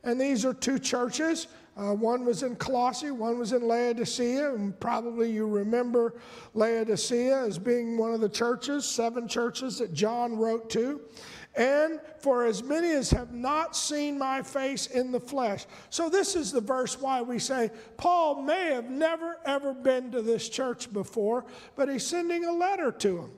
And 0.04 0.20
these 0.20 0.44
are 0.44 0.54
two 0.54 0.78
churches. 0.78 1.46
Uh, 1.74 1.94
one 1.94 2.24
was 2.24 2.42
in 2.42 2.54
Colossae, 2.56 3.10
one 3.10 3.38
was 3.38 3.52
in 3.52 3.66
Laodicea, 3.66 4.54
and 4.54 4.78
probably 4.78 5.30
you 5.30 5.46
remember 5.46 6.14
Laodicea 6.52 7.44
as 7.44 7.58
being 7.58 7.96
one 7.96 8.12
of 8.12 8.20
the 8.20 8.28
churches, 8.28 8.84
seven 8.84 9.26
churches 9.26 9.78
that 9.78 9.94
John 9.94 10.36
wrote 10.36 10.68
to. 10.70 11.00
And 11.54 12.00
for 12.18 12.44
as 12.44 12.62
many 12.62 12.90
as 12.90 13.10
have 13.10 13.32
not 13.32 13.74
seen 13.76 14.18
my 14.18 14.42
face 14.42 14.86
in 14.86 15.12
the 15.12 15.20
flesh. 15.20 15.66
So, 15.90 16.08
this 16.08 16.34
is 16.34 16.50
the 16.50 16.62
verse 16.62 16.98
why 16.98 17.20
we 17.20 17.38
say 17.38 17.70
Paul 17.98 18.42
may 18.42 18.72
have 18.72 18.90
never, 18.90 19.38
ever 19.44 19.74
been 19.74 20.10
to 20.12 20.22
this 20.22 20.48
church 20.48 20.90
before, 20.92 21.44
but 21.76 21.90
he's 21.90 22.06
sending 22.06 22.46
a 22.46 22.52
letter 22.52 22.90
to 22.90 23.16
them. 23.16 23.30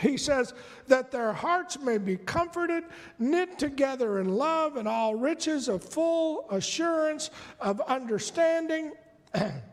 He 0.00 0.16
says 0.16 0.54
that 0.88 1.10
their 1.10 1.32
hearts 1.32 1.78
may 1.78 1.98
be 1.98 2.16
comforted, 2.16 2.84
knit 3.18 3.58
together 3.58 4.20
in 4.20 4.28
love 4.28 4.76
and 4.76 4.88
all 4.88 5.14
riches 5.14 5.68
of 5.68 5.84
full 5.84 6.46
assurance 6.50 7.30
of 7.60 7.80
understanding. 7.82 8.92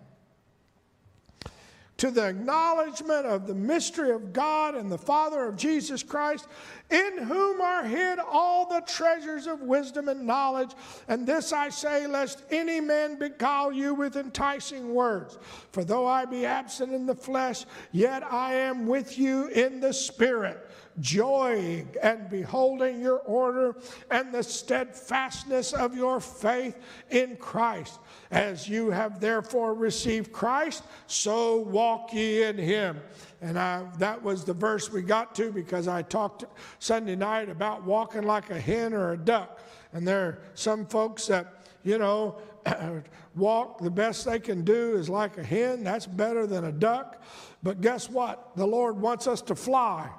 to 1.97 2.11
the 2.11 2.27
acknowledgement 2.27 3.25
of 3.25 3.47
the 3.47 3.55
mystery 3.55 4.11
of 4.11 4.31
God 4.31 4.75
and 4.75 4.91
the 4.91 4.97
Father 4.97 5.45
of 5.45 5.57
Jesus 5.57 6.03
Christ, 6.03 6.47
in 6.91 7.17
whom 7.23 7.59
are 7.59 7.83
hid 7.83 8.19
all 8.19 8.69
the 8.69 8.81
treasures 8.81 9.47
of 9.47 9.61
wisdom 9.61 10.07
and 10.07 10.25
knowledge. 10.25 10.71
And 11.07 11.25
this 11.25 11.51
I 11.51 11.69
say, 11.69 12.05
lest 12.07 12.43
any 12.51 12.79
man 12.79 13.17
beguile 13.17 13.71
you 13.71 13.93
with 13.93 14.15
enticing 14.15 14.93
words. 14.93 15.39
For 15.71 15.83
though 15.83 16.05
I 16.05 16.25
be 16.25 16.45
absent 16.45 16.93
in 16.93 17.05
the 17.05 17.15
flesh, 17.15 17.65
yet 17.91 18.23
I 18.23 18.53
am 18.53 18.85
with 18.85 19.17
you 19.17 19.47
in 19.47 19.79
the 19.79 19.93
Spirit 19.93 20.69
joying 20.99 21.87
and 22.01 22.29
beholding 22.29 22.99
your 22.99 23.19
order 23.19 23.75
and 24.09 24.33
the 24.33 24.43
steadfastness 24.43 25.73
of 25.73 25.95
your 25.95 26.19
faith 26.19 26.75
in 27.09 27.35
Christ. 27.37 27.99
As 28.29 28.67
you 28.67 28.89
have 28.91 29.19
therefore 29.19 29.74
received 29.74 30.31
Christ, 30.31 30.84
so 31.07 31.57
walk 31.57 32.13
ye 32.13 32.43
in 32.43 32.57
him. 32.57 33.00
And 33.41 33.57
I, 33.57 33.86
that 34.00 34.22
was 34.22 34.43
the 34.43 34.53
verse 34.53 34.91
we 34.91 35.01
got 35.01 35.34
to 35.36 35.51
because 35.51 35.88
I 35.88 36.01
talked 36.01 36.46
Sunday 36.79 37.15
night 37.15 37.50
about 37.50 37.84
walking 37.84 38.24
like 38.24 38.50
a 38.50 38.60
hen 38.60 38.93
or 38.93 39.13
a 39.13 39.17
duck. 39.17 39.60
And 39.93 40.07
there 40.07 40.25
are 40.25 40.39
some 40.55 40.86
folks 40.86 41.27
that, 41.27 41.65
you 41.84 41.98
know, 41.98 42.38
walk 43.36 43.79
the 43.79 43.91
best 43.91 44.25
they 44.25 44.39
can 44.39 44.63
do 44.63 44.96
is 44.96 45.10
like 45.10 45.38
a 45.38 45.43
hen. 45.43 45.84
That's 45.84 46.05
better 46.05 46.46
than 46.46 46.65
a 46.65 46.72
duck. 46.72 47.24
But 47.63 47.81
guess 47.81 48.10
what? 48.10 48.55
The 48.55 48.65
Lord 48.65 49.00
wants 49.00 49.27
us 49.27 49.41
to 49.43 49.55
fly. 49.55 50.10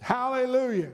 Hallelujah. 0.00 0.90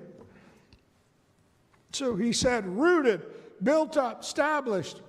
So 1.92 2.16
he 2.16 2.32
said, 2.32 2.66
rooted, 2.66 3.26
built 3.62 3.96
up, 3.96 4.22
established, 4.22 5.00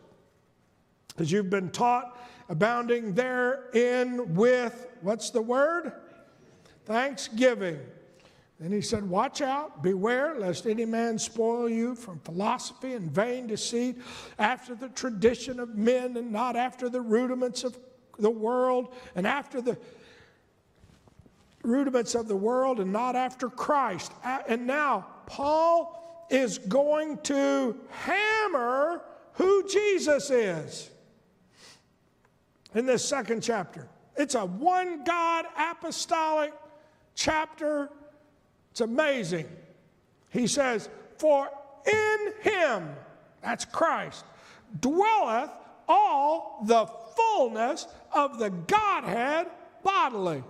as 1.17 1.31
you've 1.31 1.49
been 1.49 1.69
taught, 1.69 2.19
abounding 2.49 3.13
therein 3.13 4.35
with, 4.35 4.87
what's 5.01 5.29
the 5.29 5.41
word? 5.41 5.93
Thanksgiving. 6.85 7.79
And 8.59 8.73
he 8.73 8.81
said, 8.81 9.07
Watch 9.07 9.41
out, 9.41 9.83
beware, 9.83 10.39
lest 10.39 10.67
any 10.67 10.85
man 10.85 11.17
spoil 11.17 11.67
you 11.67 11.95
from 11.95 12.19
philosophy 12.19 12.93
and 12.93 13.11
vain 13.11 13.47
deceit, 13.47 13.97
after 14.39 14.75
the 14.75 14.89
tradition 14.89 15.59
of 15.59 15.75
men, 15.75 16.15
and 16.17 16.31
not 16.31 16.55
after 16.55 16.89
the 16.89 17.01
rudiments 17.01 17.63
of 17.63 17.77
the 18.19 18.29
world, 18.29 18.93
and 19.15 19.27
after 19.27 19.61
the 19.61 19.77
rudiments 21.63 22.13
of 22.13 22.27
the 22.27 22.35
world 22.35 22.79
and 22.79 22.91
not 22.91 23.15
after 23.15 23.49
Christ. 23.49 24.11
And 24.23 24.67
now, 24.67 25.07
Paul 25.25 26.27
is 26.29 26.57
going 26.57 27.17
to 27.23 27.77
hammer 27.89 29.01
who 29.33 29.67
Jesus 29.67 30.29
is 30.29 30.89
in 32.75 32.85
this 32.85 33.03
second 33.05 33.41
chapter. 33.41 33.87
It's 34.15 34.35
a 34.35 34.45
one 34.45 35.03
God 35.03 35.45
apostolic 35.57 36.53
chapter. 37.15 37.89
It's 38.71 38.81
amazing. 38.81 39.47
He 40.29 40.47
says, 40.47 40.89
For 41.17 41.49
in 41.85 42.33
him, 42.41 42.89
that's 43.41 43.65
Christ, 43.65 44.25
dwelleth 44.79 45.51
all 45.87 46.63
the 46.65 46.85
fullness 47.15 47.87
of 48.11 48.39
the 48.39 48.49
Godhead 48.49 49.47
bodily. 49.83 50.43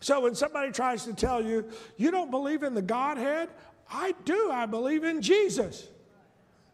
So 0.00 0.20
when 0.20 0.34
somebody 0.34 0.72
tries 0.72 1.04
to 1.04 1.14
tell 1.14 1.44
you, 1.44 1.64
you 1.96 2.10
don't 2.10 2.30
believe 2.30 2.64
in 2.64 2.74
the 2.74 2.82
Godhead, 2.82 3.48
I 3.90 4.14
do. 4.24 4.50
I 4.50 4.66
believe 4.66 5.04
in 5.04 5.22
Jesus. 5.22 5.86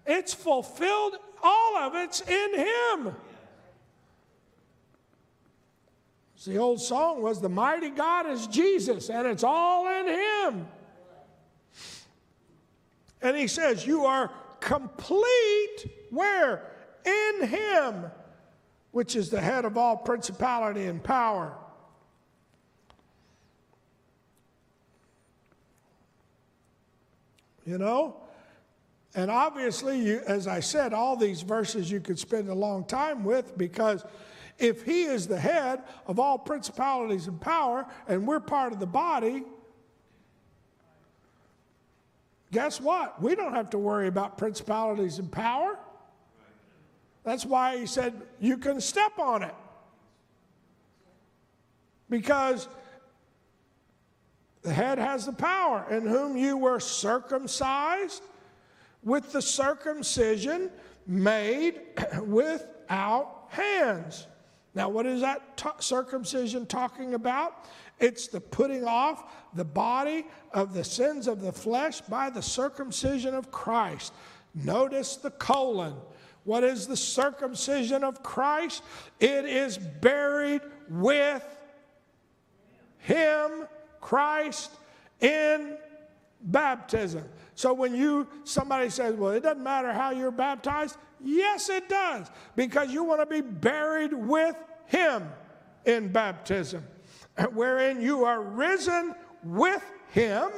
It's 0.06 0.32
fulfilled, 0.32 1.16
all 1.42 1.76
of 1.76 1.94
it's 1.94 2.22
in 2.22 2.54
Him. 2.54 3.14
The 6.44 6.58
old 6.58 6.80
song 6.80 7.22
was, 7.22 7.40
The 7.40 7.48
mighty 7.48 7.90
God 7.90 8.28
is 8.28 8.46
Jesus, 8.46 9.10
and 9.10 9.26
it's 9.26 9.44
all 9.44 9.88
in 9.88 10.06
Him. 10.06 10.68
And 13.20 13.36
He 13.36 13.46
says, 13.46 13.86
You 13.86 14.04
are 14.04 14.30
complete 14.60 15.86
where? 16.10 16.70
In 17.04 17.48
Him, 17.48 18.04
which 18.92 19.16
is 19.16 19.30
the 19.30 19.40
head 19.40 19.64
of 19.64 19.76
all 19.76 19.96
principality 19.96 20.84
and 20.84 21.02
power. 21.02 21.56
You 27.64 27.78
know? 27.78 28.16
And 29.14 29.30
obviously, 29.30 30.00
you, 30.00 30.22
as 30.26 30.46
I 30.46 30.60
said, 30.60 30.92
all 30.92 31.16
these 31.16 31.42
verses 31.42 31.90
you 31.90 32.00
could 32.00 32.18
spend 32.18 32.48
a 32.48 32.54
long 32.54 32.84
time 32.84 33.24
with 33.24 33.58
because 33.58 34.04
if 34.58 34.82
he 34.82 35.04
is 35.04 35.26
the 35.26 35.38
head 35.38 35.82
of 36.06 36.18
all 36.18 36.38
principalities 36.38 37.28
and 37.28 37.40
power 37.40 37.86
and 38.08 38.26
we're 38.26 38.40
part 38.40 38.72
of 38.72 38.80
the 38.80 38.86
body, 38.86 39.44
guess 42.50 42.80
what? 42.80 43.22
We 43.22 43.34
don't 43.34 43.54
have 43.54 43.70
to 43.70 43.78
worry 43.78 44.08
about 44.08 44.36
principalities 44.36 45.18
and 45.18 45.30
power. 45.30 45.78
That's 47.22 47.46
why 47.46 47.78
he 47.78 47.86
said 47.86 48.14
you 48.40 48.56
can 48.58 48.80
step 48.80 49.18
on 49.18 49.42
it. 49.42 49.54
Because 52.10 52.68
the 54.62 54.72
head 54.72 54.98
has 54.98 55.26
the 55.26 55.32
power, 55.32 55.86
in 55.90 56.06
whom 56.06 56.36
you 56.36 56.56
were 56.56 56.80
circumcised 56.80 58.22
with 59.02 59.30
the 59.32 59.42
circumcision 59.42 60.70
made 61.06 61.80
without 62.22 63.46
hands. 63.50 64.26
Now, 64.78 64.88
what 64.88 65.06
is 65.06 65.22
that 65.22 65.56
t- 65.56 65.68
circumcision 65.80 66.64
talking 66.64 67.14
about? 67.14 67.64
It's 67.98 68.28
the 68.28 68.40
putting 68.40 68.84
off 68.84 69.24
the 69.52 69.64
body 69.64 70.24
of 70.52 70.72
the 70.72 70.84
sins 70.84 71.26
of 71.26 71.40
the 71.40 71.50
flesh 71.50 72.00
by 72.02 72.30
the 72.30 72.40
circumcision 72.40 73.34
of 73.34 73.50
Christ. 73.50 74.12
Notice 74.54 75.16
the 75.16 75.32
colon. 75.32 75.94
What 76.44 76.62
is 76.62 76.86
the 76.86 76.96
circumcision 76.96 78.04
of 78.04 78.22
Christ? 78.22 78.84
It 79.18 79.46
is 79.46 79.76
buried 79.76 80.62
with 80.88 81.44
Him, 82.98 83.66
Christ, 84.00 84.70
in 85.20 85.76
baptism. 86.40 87.24
So 87.56 87.74
when 87.74 87.96
you 87.96 88.28
somebody 88.44 88.90
says, 88.90 89.16
"Well, 89.16 89.32
it 89.32 89.42
doesn't 89.42 89.64
matter 89.64 89.92
how 89.92 90.10
you're 90.10 90.30
baptized," 90.30 90.96
yes, 91.18 91.68
it 91.68 91.88
does, 91.88 92.30
because 92.54 92.92
you 92.92 93.02
want 93.02 93.20
to 93.20 93.26
be 93.26 93.40
buried 93.40 94.12
with 94.12 94.54
Him 94.88 95.28
in 95.84 96.12
baptism, 96.12 96.84
wherein 97.52 98.02
you 98.02 98.24
are 98.24 98.42
risen 98.42 99.14
with 99.42 99.84
Him. 100.10 100.50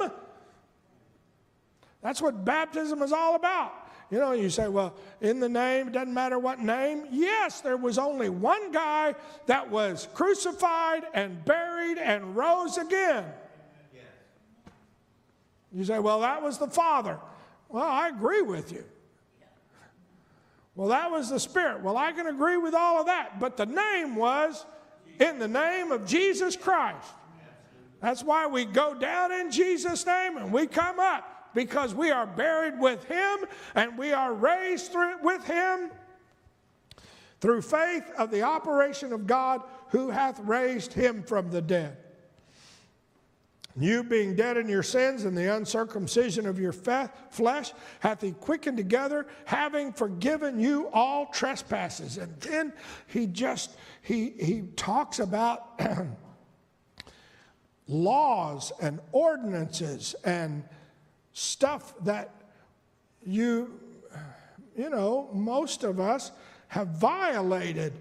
That's 2.01 2.21
what 2.21 2.43
baptism 2.43 3.01
is 3.01 3.13
all 3.13 3.35
about. 3.35 3.73
You 4.09 4.19
know, 4.19 4.33
you 4.33 4.49
say, 4.49 4.67
well, 4.67 4.93
in 5.21 5.39
the 5.39 5.47
name, 5.47 5.87
it 5.87 5.93
doesn't 5.93 6.13
matter 6.13 6.37
what 6.37 6.59
name. 6.59 7.05
Yes, 7.11 7.61
there 7.61 7.77
was 7.77 7.97
only 7.97 8.27
one 8.27 8.73
guy 8.73 9.15
that 9.45 9.69
was 9.69 10.09
crucified 10.13 11.03
and 11.13 11.45
buried 11.45 11.97
and 11.97 12.35
rose 12.35 12.77
again. 12.77 13.23
You 15.73 15.85
say, 15.85 15.99
well, 15.99 16.19
that 16.19 16.41
was 16.41 16.57
the 16.57 16.67
Father. 16.67 17.17
Well, 17.69 17.85
I 17.85 18.09
agree 18.09 18.41
with 18.41 18.73
you. 18.73 18.83
Well, 20.75 20.89
that 20.89 21.11
was 21.11 21.29
the 21.29 21.39
Spirit. 21.39 21.81
Well, 21.81 21.97
I 21.97 22.11
can 22.11 22.27
agree 22.27 22.57
with 22.57 22.73
all 22.73 22.99
of 22.99 23.07
that. 23.07 23.39
But 23.39 23.57
the 23.57 23.65
name 23.65 24.15
was 24.15 24.65
in 25.19 25.39
the 25.39 25.47
name 25.47 25.91
of 25.91 26.05
Jesus 26.05 26.55
Christ. 26.55 27.07
That's 28.01 28.23
why 28.23 28.47
we 28.47 28.65
go 28.65 28.93
down 28.95 29.31
in 29.31 29.51
Jesus' 29.51 30.05
name 30.05 30.37
and 30.37 30.51
we 30.51 30.65
come 30.65 30.99
up 30.99 31.53
because 31.53 31.93
we 31.93 32.09
are 32.09 32.25
buried 32.25 32.79
with 32.79 33.03
Him 33.05 33.45
and 33.75 33.97
we 33.97 34.11
are 34.13 34.33
raised 34.33 34.91
through, 34.91 35.21
with 35.21 35.45
Him 35.45 35.91
through 37.41 37.61
faith 37.61 38.09
of 38.17 38.31
the 38.31 38.43
operation 38.43 39.13
of 39.13 39.27
God 39.27 39.61
who 39.89 40.09
hath 40.09 40.39
raised 40.39 40.93
Him 40.93 41.21
from 41.23 41.51
the 41.51 41.61
dead. 41.61 41.97
You 43.75 44.03
being 44.03 44.35
dead 44.35 44.57
in 44.57 44.67
your 44.67 44.83
sins 44.83 45.25
and 45.25 45.37
the 45.37 45.55
uncircumcision 45.55 46.45
of 46.45 46.59
your 46.59 46.73
flesh 46.73 47.71
hath 47.99 48.21
he 48.21 48.31
quickened 48.31 48.77
together, 48.77 49.27
having 49.45 49.93
forgiven 49.93 50.59
you 50.59 50.89
all 50.93 51.27
trespasses. 51.27 52.17
And 52.17 52.39
then 52.41 52.73
he 53.07 53.27
just 53.27 53.75
he 54.01 54.31
he 54.31 54.63
talks 54.75 55.19
about 55.19 55.79
laws 57.87 58.71
and 58.81 58.99
ordinances 59.11 60.15
and 60.25 60.63
stuff 61.33 61.93
that 62.03 62.29
you 63.25 63.79
you 64.75 64.89
know 64.89 65.29
most 65.33 65.83
of 65.83 65.99
us 65.99 66.31
have 66.67 66.87
violated 66.87 67.93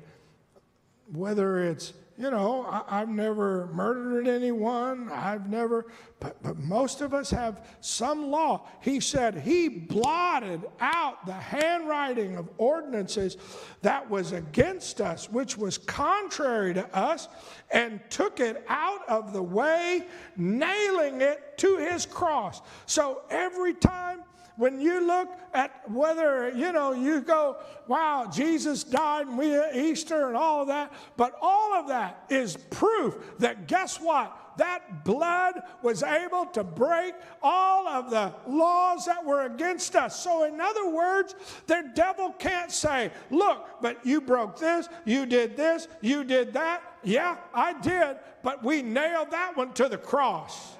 whether 1.12 1.64
it's 1.64 1.92
you 2.20 2.30
know, 2.30 2.66
I, 2.66 2.98
have 2.98 3.08
never 3.08 3.68
murdered 3.68 4.28
anyone. 4.28 5.10
I've 5.10 5.48
never, 5.48 5.86
but, 6.18 6.36
but 6.42 6.58
most 6.58 7.00
of 7.00 7.14
us 7.14 7.30
have 7.30 7.66
some 7.80 8.30
law. 8.30 8.68
He 8.82 9.00
said 9.00 9.36
he 9.36 9.70
blotted 9.70 10.60
out 10.80 11.24
the 11.24 11.32
handwriting 11.32 12.36
of 12.36 12.50
ordinances 12.58 13.38
that 13.80 14.08
was 14.10 14.32
against 14.32 15.00
us, 15.00 15.30
which 15.30 15.56
was 15.56 15.78
contrary 15.78 16.74
to 16.74 16.94
us, 16.94 17.28
and 17.70 18.00
took 18.10 18.38
it 18.38 18.66
out 18.68 19.08
of 19.08 19.32
the 19.32 19.42
way, 19.42 20.06
nailing 20.36 21.22
it 21.22 21.56
to 21.56 21.78
his 21.78 22.04
cross. 22.04 22.60
So 22.84 23.22
every 23.30 23.72
time 23.72 24.20
when 24.56 24.80
you 24.80 25.06
look 25.06 25.28
at 25.54 25.90
whether, 25.90 26.50
you 26.50 26.72
know, 26.72 26.92
you 26.92 27.20
go, 27.20 27.56
wow, 27.86 28.28
Jesus 28.32 28.84
died 28.84 29.26
and 29.26 29.38
we 29.38 29.58
Easter 29.72 30.28
and 30.28 30.36
all 30.36 30.62
of 30.62 30.68
that, 30.68 30.92
but 31.16 31.36
all 31.40 31.74
of 31.74 31.88
that 31.88 32.24
is 32.28 32.56
proof 32.56 33.16
that 33.38 33.66
guess 33.66 34.00
what? 34.00 34.36
That 34.56 35.04
blood 35.04 35.62
was 35.82 36.02
able 36.02 36.44
to 36.46 36.62
break 36.62 37.14
all 37.42 37.88
of 37.88 38.10
the 38.10 38.34
laws 38.46 39.06
that 39.06 39.24
were 39.24 39.46
against 39.46 39.96
us. 39.96 40.20
So, 40.22 40.44
in 40.44 40.60
other 40.60 40.90
words, 40.90 41.34
the 41.66 41.90
devil 41.94 42.32
can't 42.32 42.70
say, 42.70 43.10
Look, 43.30 43.64
but 43.80 44.04
you 44.04 44.20
broke 44.20 44.58
this, 44.58 44.88
you 45.06 45.24
did 45.24 45.56
this, 45.56 45.88
you 46.02 46.24
did 46.24 46.52
that. 46.52 46.82
Yeah, 47.02 47.38
I 47.54 47.80
did, 47.80 48.18
but 48.42 48.62
we 48.62 48.82
nailed 48.82 49.30
that 49.30 49.56
one 49.56 49.72
to 49.74 49.88
the 49.88 49.96
cross. 49.96 50.76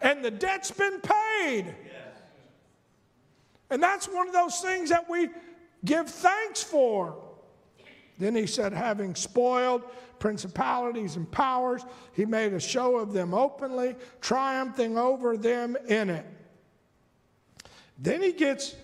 And 0.00 0.24
the 0.24 0.30
debt's 0.30 0.70
been 0.70 1.00
paid. 1.00 1.74
And 3.70 3.82
that's 3.82 4.06
one 4.06 4.26
of 4.26 4.34
those 4.34 4.60
things 4.60 4.90
that 4.90 5.08
we 5.08 5.28
give 5.84 6.08
thanks 6.08 6.62
for. 6.62 7.22
Then 8.18 8.34
he 8.34 8.46
said, 8.46 8.72
having 8.72 9.14
spoiled 9.14 9.82
principalities 10.18 11.16
and 11.16 11.30
powers, 11.30 11.84
he 12.12 12.24
made 12.24 12.52
a 12.52 12.60
show 12.60 12.96
of 12.96 13.12
them 13.12 13.32
openly, 13.32 13.94
triumphing 14.20 14.98
over 14.98 15.36
them 15.36 15.76
in 15.86 16.10
it. 16.10 16.26
Then 17.98 18.22
he 18.22 18.32
gets, 18.32 18.74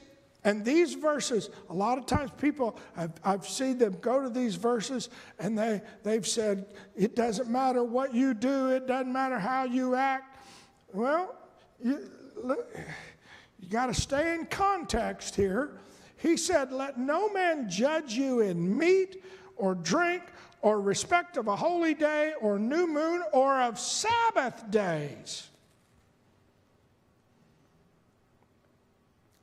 and 0.45 0.65
these 0.65 0.95
verses, 0.95 1.51
a 1.71 1.75
lot 1.75 1.99
of 1.99 2.07
times 2.07 2.31
people, 2.41 2.79
I've, 2.97 3.13
I've 3.25 3.49
seen 3.49 3.79
them 3.79 3.97
go 4.01 4.23
to 4.23 4.29
these 4.29 4.55
verses 4.55 5.09
and 5.39 5.59
they, 5.59 5.83
they've 6.03 6.27
said, 6.27 6.67
it 6.97 7.17
doesn't 7.17 7.49
matter 7.49 7.83
what 7.83 8.15
you 8.15 8.35
do, 8.35 8.71
it 8.71 8.87
doesn't 8.87 9.13
matter 9.13 9.39
how 9.39 9.65
you 9.65 9.95
act. 9.95 10.39
Well, 10.93 11.35
you, 11.83 12.09
look, 12.37 12.77
you 13.65 13.71
got 13.71 13.87
to 13.87 13.95
stay 13.95 14.35
in 14.35 14.45
context 14.45 15.35
here. 15.35 15.79
He 16.19 16.37
said, 16.37 16.71
Let 16.71 16.99
no 16.99 17.33
man 17.33 17.69
judge 17.71 18.13
you 18.13 18.41
in 18.41 18.77
meat 18.77 19.25
or 19.57 19.75
drink 19.75 20.23
or 20.61 20.83
respect 20.83 21.39
of 21.39 21.49
a 21.49 21.57
holy 21.57 21.95
day 21.95 22.35
or 22.43 22.59
new 22.59 22.87
moon 22.87 23.23
or 23.33 23.63
of 23.63 23.79
Sabbath 23.79 24.71
days. 24.71 25.49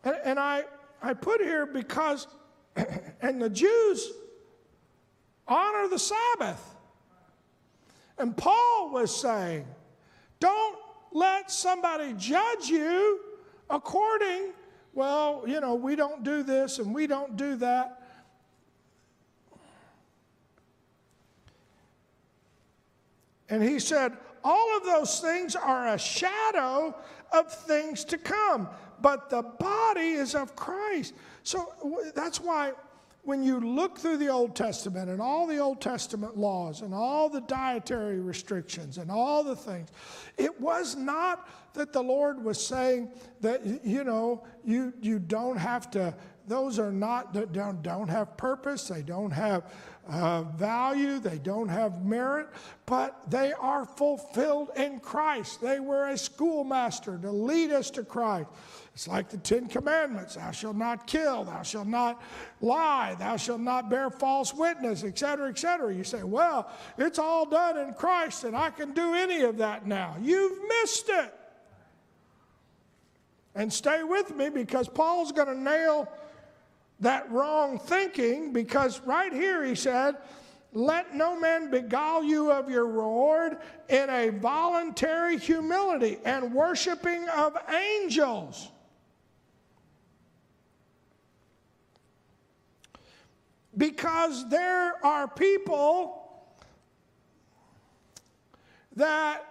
And, 0.03 0.15
and 0.23 0.39
I, 0.39 0.65
I 1.01 1.15
put 1.15 1.41
here 1.41 1.65
because, 1.65 2.27
and 3.21 3.41
the 3.41 3.49
Jews 3.49 4.07
honor 5.47 5.88
the 5.88 5.99
Sabbath. 5.99 6.75
And 8.19 8.38
Paul 8.38 8.91
was 8.91 9.15
saying, 9.15 9.65
don't 10.39 10.77
let 11.12 11.49
somebody 11.49 12.13
judge 12.13 12.67
you 12.67 13.19
according, 13.71 14.51
well, 14.93 15.43
you 15.47 15.60
know, 15.62 15.75
we 15.75 15.95
don't 15.95 16.23
do 16.23 16.43
this 16.43 16.79
and 16.79 16.93
we 16.93 17.07
don't 17.07 17.38
do 17.38 17.55
that. 17.57 17.97
And 23.49 23.62
he 23.62 23.79
said, 23.79 24.15
all 24.43 24.77
of 24.77 24.84
those 24.84 25.19
things 25.19 25.55
are 25.55 25.89
a 25.89 25.97
shadow 25.97 26.95
of 27.31 27.53
things 27.53 28.05
to 28.05 28.17
come, 28.17 28.69
but 29.01 29.29
the 29.29 29.41
body 29.41 30.12
is 30.12 30.36
of 30.36 30.55
Christ. 30.55 31.13
So 31.43 32.01
that's 32.15 32.39
why 32.39 32.71
when 33.23 33.43
you 33.43 33.60
look 33.60 33.99
through 33.99 34.17
the 34.17 34.29
Old 34.29 34.55
Testament 34.55 35.10
and 35.10 35.21
all 35.21 35.45
the 35.45 35.60
Old 35.60 35.79
Testament 35.79 36.38
laws 36.38 36.81
and 36.81 36.93
all 36.93 37.29
the 37.29 37.41
dietary 37.41 38.19
restrictions 38.19 38.97
and 38.97 39.12
all 39.12 39.43
the 39.43 39.55
things, 39.55 39.89
it 40.38 40.60
was 40.60 40.95
not 40.95 41.47
that 41.73 41.93
the 41.93 42.01
Lord 42.01 42.43
was 42.43 42.65
saying 42.65 43.12
that, 43.41 43.86
you 43.86 44.03
know, 44.03 44.43
you, 44.63 44.93
you 45.01 45.19
don't 45.19 45.57
have 45.57 45.91
to 45.91 46.13
those 46.47 46.80
are 46.80 46.91
not, 46.91 47.34
don't, 47.54 47.82
don't 47.82 48.08
have 48.10 48.38
purpose, 48.38 48.88
they 48.88 49.01
don't 49.01 49.32
have 49.32 49.71
uh, 50.10 50.43
value, 50.43 51.19
they 51.19 51.38
don't 51.38 51.69
have 51.69 52.04
merit, 52.04 52.47
but 52.86 53.30
they 53.30 53.54
are 53.54 53.86
fulfilled 53.86 54.71
in 54.75 54.99
Christ. 54.99 55.62
They 55.62 55.80
were 55.80 56.10
a 56.10 56.17
schoolmaster 56.17 57.17
to 57.19 57.32
lead 57.32 57.71
us 57.71 57.91
to 57.91 58.04
Christ. 58.04 58.49
It's 58.93 59.08
like 59.08 59.30
the 59.30 59.38
Ten 59.38 59.67
Commandments 59.67 60.36
Thou 60.36 60.51
shalt 60.51 60.75
not 60.75 61.08
kill, 61.08 61.45
thou 61.45 61.62
shalt 61.62 61.88
not 61.88 62.21
lie, 62.60 63.15
thou 63.19 63.38
shalt 63.38 63.62
not 63.62 63.89
bear 63.89 64.10
false 64.10 64.54
witness, 64.54 65.04
etc., 65.04 65.49
etc. 65.49 65.93
You 65.93 66.04
say, 66.04 66.23
Well, 66.23 66.69
it's 66.97 67.19
all 67.19 67.45
done 67.45 67.77
in 67.77 67.93
Christ, 67.93 68.43
and 68.43 68.56
I 68.56 68.69
can 68.69 68.91
do 68.91 69.13
any 69.13 69.41
of 69.41 69.58
that 69.58 69.88
now. 69.88 70.17
You've 70.21 70.60
missed 70.67 71.10
it. 71.10 71.34
And 73.54 73.71
stay 73.71 74.04
with 74.04 74.36
me 74.36 74.49
because 74.49 74.88
Paul's 74.88 75.32
going 75.32 75.47
to 75.47 75.58
nail 75.58 76.10
that 77.02 77.30
wrong 77.32 77.80
thinking 77.80 78.54
because 78.54 79.02
right 79.02 79.34
here 79.34 79.66
he 79.66 79.76
said, 79.76 80.16
let 80.74 81.14
no 81.14 81.38
man 81.38 81.70
beguile 81.70 82.24
you 82.24 82.50
of 82.52 82.70
your 82.70 82.88
reward 82.88 83.58
in 83.90 84.10
a 84.10 84.30
voluntary 84.30 85.38
humility 85.38 86.18
and 86.24 86.54
worshiping 86.54 87.28
of 87.30 87.58
angels. 87.70 88.70
Because 93.78 94.48
there 94.50 95.06
are 95.06 95.28
people 95.28 96.18
that 98.96 99.46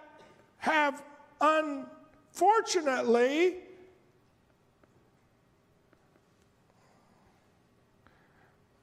have 0.57 1.03
unfortunately 1.39 3.57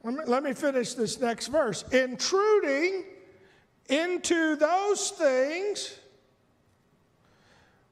Let 0.05 0.15
me, 0.15 0.21
let 0.27 0.43
me 0.43 0.53
finish 0.53 0.95
this 0.95 1.21
next 1.21 1.49
verse. 1.49 1.85
Intruding 1.91 3.05
into 3.89 4.57
those 4.57 5.11
things 5.11 5.99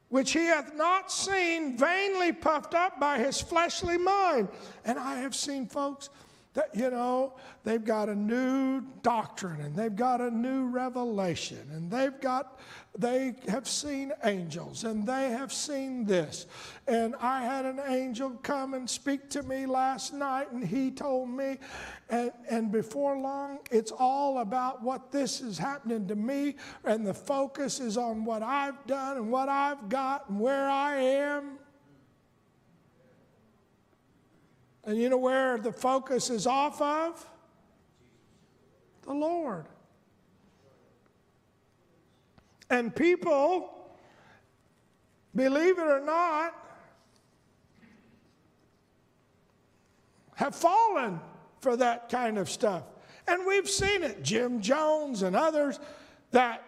which 0.09 0.33
he 0.33 0.47
hath 0.47 0.75
not 0.77 1.11
seen, 1.11 1.77
vainly 1.77 2.33
puffed 2.33 2.75
up 2.75 3.01
by 3.01 3.19
his 3.19 3.41
fleshly 3.41 3.99
mind. 3.99 4.49
And 4.85 4.99
I 4.99 5.17
have 5.17 5.35
seen 5.35 5.67
folks 5.67 6.11
that, 6.55 6.71
you 6.75 6.91
know, 6.91 7.35
they've 7.65 7.85
got 7.85 8.09
a 8.09 8.15
new 8.15 8.83
doctrine 9.03 9.61
and 9.61 9.75
they've 9.75 9.95
got 9.95 10.21
a 10.21 10.31
new 10.31 10.69
revelation 10.69 11.69
and 11.73 11.91
they've 11.91 12.19
got, 12.21 12.59
they 12.99 13.35
have 13.49 13.69
seen 13.69 14.13
angels 14.25 14.85
and 14.85 15.07
they 15.07 15.31
have 15.31 15.53
seen 15.53 16.05
this. 16.05 16.47
And 16.87 17.15
I 17.21 17.43
had 17.43 17.67
an 17.67 17.81
angel 17.87 18.31
come 18.43 18.75
and 18.75 18.89
speak 18.89 19.29
to 19.31 19.43
me 19.43 19.67
last 19.67 20.15
night 20.15 20.51
and 20.53 20.65
he 20.65 20.91
told 20.91 21.29
me, 21.29 21.59
and, 22.09 22.31
and 22.49 22.73
before 22.73 23.19
long, 23.19 23.59
it's 23.71 23.93
all 23.93 24.39
about 24.39 24.83
what 24.83 25.13
this 25.13 25.41
is 25.41 25.59
happening 25.59 26.09
to 26.09 26.15
me 26.15 26.57
and 26.85 27.07
the 27.07 27.15
focus 27.15 27.81
is 27.81 27.97
on 27.97 28.25
what 28.25 28.43
I've 28.43 28.87
done 28.87 29.19
and 29.19 29.31
what 29.31 29.49
I've 29.49 29.89
got 29.89 30.29
and 30.29 30.41
where 30.41 30.69
I 30.69 30.97
am. 30.97 31.59
And 34.85 34.97
you 34.97 35.11
know 35.11 35.19
where 35.19 35.59
the 35.59 35.73
focus 35.73 36.31
is 36.31 36.47
off 36.47 36.81
of? 36.81 37.29
The 39.03 39.13
Lord. 39.13 39.67
And 42.71 42.95
people, 42.95 43.71
believe 45.35 45.79
it 45.79 45.87
or 45.87 46.01
not, 46.01 46.55
have 50.35 50.55
fallen 50.55 51.21
for 51.61 51.77
that 51.77 52.09
kind 52.09 52.39
of 52.39 52.51
stuff. 52.51 52.85
And 53.29 53.47
we've 53.47 53.69
seen 53.69 54.03
it, 54.03 54.23
Jim 54.23 54.61
Jones 54.61 55.23
and 55.23 55.35
others, 55.35 55.81
that 56.31 56.63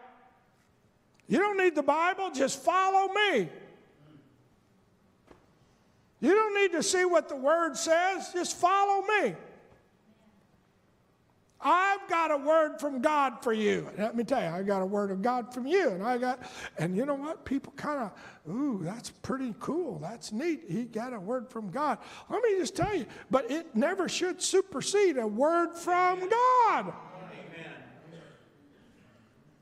you 1.27 1.39
don't 1.39 1.59
need 1.59 1.75
the 1.75 1.83
Bible, 1.83 2.31
just 2.31 2.63
follow 2.63 3.13
me. 3.13 3.49
You 6.21 6.35
don't 6.35 6.55
need 6.55 6.73
to 6.73 6.83
see 6.83 7.05
what 7.05 7.29
the 7.29 7.37
word 7.37 7.77
says, 7.77 8.33
just 8.33 8.57
follow 8.57 9.05
me. 9.07 9.35
I've 11.61 12.09
got 12.09 12.31
a 12.31 12.37
word 12.37 12.79
from 12.79 13.03
God 13.03 13.43
for 13.43 13.53
you. 13.53 13.91
Let 13.99 14.15
me 14.15 14.23
tell 14.23 14.41
you, 14.41 14.49
I 14.49 14.63
got 14.63 14.81
a 14.81 14.87
word 14.87 15.11
of 15.11 15.23
God 15.23 15.53
from 15.53 15.67
you. 15.67 15.91
And 15.91 16.05
I 16.05 16.17
got, 16.17 16.41
and 16.79 16.97
you 16.97 17.05
know 17.05 17.17
what? 17.17 17.45
People 17.45 17.73
kind 17.77 17.99
of, 17.99 18.13
ooh, 18.53 18.81
that's 18.85 19.11
pretty 19.11 19.55
cool. 19.59 19.99
That's 19.99 20.31
neat. 20.31 20.63
He 20.69 20.85
got 20.85 21.13
a 21.13 21.19
word 21.19 21.51
from 21.51 21.71
God. 21.71 21.99
Let 22.31 22.43
me 22.45 22.59
just 22.59 22.77
tell 22.77 22.95
you, 22.95 23.07
but 23.29 23.51
it 23.51 23.75
never 23.75 24.09
should 24.09 24.41
supersede 24.41 25.17
a 25.17 25.27
word 25.27 25.75
from 25.75 26.21
God. 26.29 26.93
Amen. 26.93 27.73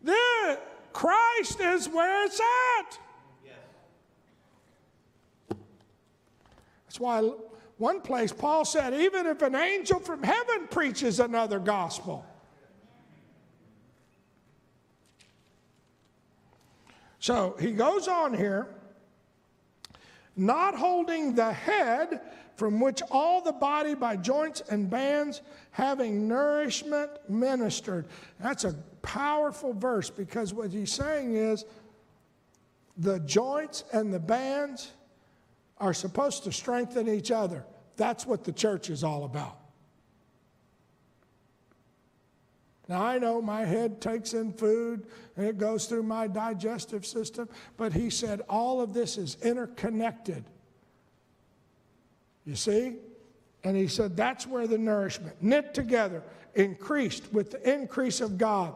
The 0.02 0.58
Christ 0.92 1.60
is 1.60 1.88
where 1.88 2.26
it's 2.26 2.40
at. 2.40 2.98
Yes. 3.44 3.54
That's 6.84 7.00
why 7.00 7.30
one 7.78 8.00
place 8.00 8.32
Paul 8.32 8.64
said, 8.64 8.94
even 8.94 9.26
if 9.26 9.42
an 9.42 9.54
angel 9.54 10.00
from 10.00 10.22
heaven 10.22 10.66
preaches 10.70 11.20
another 11.20 11.58
gospel. 11.58 12.24
So 17.18 17.56
he 17.58 17.72
goes 17.72 18.08
on 18.08 18.34
here, 18.34 18.68
not 20.36 20.74
holding 20.76 21.34
the 21.34 21.52
head 21.52 22.20
from 22.56 22.80
which 22.80 23.02
all 23.10 23.42
the 23.42 23.52
body 23.52 23.94
by 23.94 24.16
joints 24.16 24.62
and 24.70 24.88
bands 24.88 25.42
having 25.70 26.26
nourishment 26.26 27.10
ministered. 27.28 28.06
That's 28.40 28.64
a 28.64 28.74
powerful 29.02 29.74
verse 29.74 30.08
because 30.08 30.54
what 30.54 30.70
he's 30.70 30.92
saying 30.92 31.34
is 31.34 31.64
the 32.96 33.20
joints 33.20 33.84
and 33.92 34.12
the 34.12 34.20
bands 34.20 34.92
are 35.78 35.94
supposed 35.94 36.44
to 36.44 36.52
strengthen 36.52 37.08
each 37.08 37.30
other. 37.30 37.64
That's 37.96 38.26
what 38.26 38.44
the 38.44 38.52
church 38.52 38.90
is 38.90 39.04
all 39.04 39.24
about. 39.24 39.58
Now, 42.88 43.02
I 43.02 43.18
know 43.18 43.42
my 43.42 43.64
head 43.64 44.00
takes 44.00 44.32
in 44.32 44.52
food 44.52 45.06
and 45.36 45.46
it 45.46 45.58
goes 45.58 45.86
through 45.86 46.04
my 46.04 46.28
digestive 46.28 47.04
system, 47.04 47.48
but 47.76 47.92
he 47.92 48.10
said 48.10 48.42
all 48.48 48.80
of 48.80 48.94
this 48.94 49.18
is 49.18 49.36
interconnected. 49.42 50.44
You 52.44 52.54
see? 52.54 52.96
And 53.64 53.76
he 53.76 53.88
said 53.88 54.16
that's 54.16 54.46
where 54.46 54.68
the 54.68 54.78
nourishment, 54.78 55.34
knit 55.42 55.74
together, 55.74 56.22
increased 56.56 57.32
with 57.32 57.50
the 57.52 57.72
increase 57.72 58.20
of 58.20 58.38
God. 58.38 58.74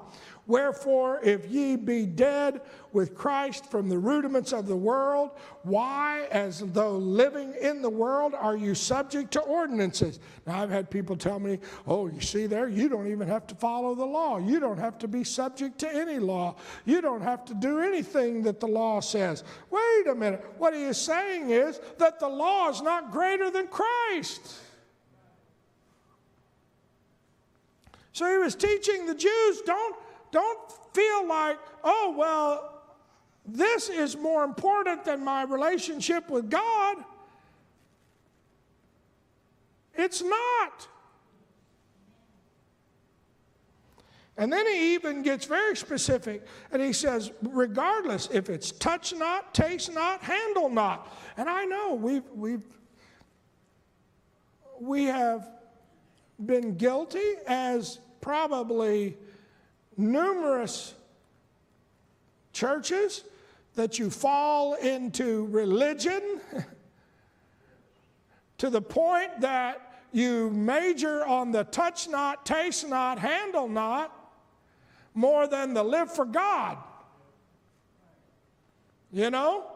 Wherefore, 0.50 1.20
if 1.22 1.48
ye 1.48 1.76
be 1.76 2.06
dead 2.06 2.62
with 2.92 3.14
Christ 3.14 3.70
from 3.70 3.88
the 3.88 3.98
rudiments 3.98 4.52
of 4.52 4.66
the 4.66 4.74
world, 4.74 5.30
why, 5.62 6.26
as 6.32 6.58
though 6.72 6.96
living 6.96 7.54
in 7.60 7.82
the 7.82 7.90
world, 7.90 8.34
are 8.34 8.56
you 8.56 8.74
subject 8.74 9.30
to 9.32 9.40
ordinances? 9.42 10.18
Now, 10.48 10.60
I've 10.60 10.70
had 10.70 10.90
people 10.90 11.16
tell 11.16 11.38
me, 11.38 11.60
oh, 11.86 12.08
you 12.08 12.20
see 12.20 12.46
there, 12.46 12.68
you 12.68 12.88
don't 12.88 13.06
even 13.06 13.28
have 13.28 13.46
to 13.46 13.54
follow 13.54 13.94
the 13.94 14.04
law. 14.04 14.38
You 14.38 14.58
don't 14.58 14.78
have 14.78 14.98
to 14.98 15.08
be 15.08 15.22
subject 15.22 15.78
to 15.80 15.94
any 15.94 16.18
law. 16.18 16.56
You 16.84 17.00
don't 17.00 17.22
have 17.22 17.44
to 17.44 17.54
do 17.54 17.78
anything 17.78 18.42
that 18.42 18.58
the 18.58 18.66
law 18.66 18.98
says. 18.98 19.44
Wait 19.70 20.06
a 20.08 20.16
minute. 20.16 20.44
What 20.58 20.74
he 20.74 20.82
is 20.82 20.98
saying 20.98 21.50
is 21.50 21.80
that 21.98 22.18
the 22.18 22.28
law 22.28 22.70
is 22.70 22.82
not 22.82 23.12
greater 23.12 23.50
than 23.50 23.68
Christ. 23.68 24.40
So 28.12 28.30
he 28.30 28.38
was 28.38 28.54
teaching 28.54 29.06
the 29.06 29.14
Jews 29.14 29.62
don't 29.64 29.96
don't 30.32 30.58
feel 30.92 31.26
like, 31.26 31.58
oh, 31.82 32.14
well, 32.16 32.82
this 33.46 33.88
is 33.88 34.16
more 34.16 34.44
important 34.44 35.04
than 35.04 35.24
my 35.24 35.42
relationship 35.42 36.30
with 36.30 36.50
God. 36.50 36.98
It's 39.94 40.22
not. 40.22 40.88
And 44.36 44.50
then 44.50 44.66
he 44.66 44.94
even 44.94 45.22
gets 45.22 45.44
very 45.44 45.76
specific 45.76 46.46
and 46.72 46.80
he 46.80 46.94
says, 46.94 47.30
regardless 47.42 48.28
if 48.32 48.48
it's 48.48 48.72
touch 48.72 49.12
not, 49.14 49.52
taste 49.52 49.92
not, 49.92 50.22
handle 50.22 50.70
not. 50.70 51.12
And 51.36 51.48
I 51.48 51.64
know 51.64 51.94
we've, 51.94 52.22
we've, 52.34 52.62
we 54.80 55.04
have 55.04 55.50
been 56.44 56.76
guilty 56.76 57.34
as 57.46 57.98
probably 58.20 59.16
numerous 59.96 60.94
churches 62.52 63.24
that 63.74 63.98
you 63.98 64.10
fall 64.10 64.74
into 64.74 65.46
religion 65.46 66.40
to 68.58 68.70
the 68.70 68.82
point 68.82 69.40
that 69.40 70.02
you 70.12 70.50
major 70.50 71.24
on 71.24 71.52
the 71.52 71.64
touch 71.64 72.08
not, 72.08 72.44
taste 72.44 72.88
not, 72.88 73.18
handle 73.18 73.68
not 73.68 74.16
more 75.14 75.46
than 75.46 75.74
the 75.74 75.82
live 75.82 76.12
for 76.12 76.24
God. 76.24 76.78
You 79.12 79.30
know? 79.30 79.69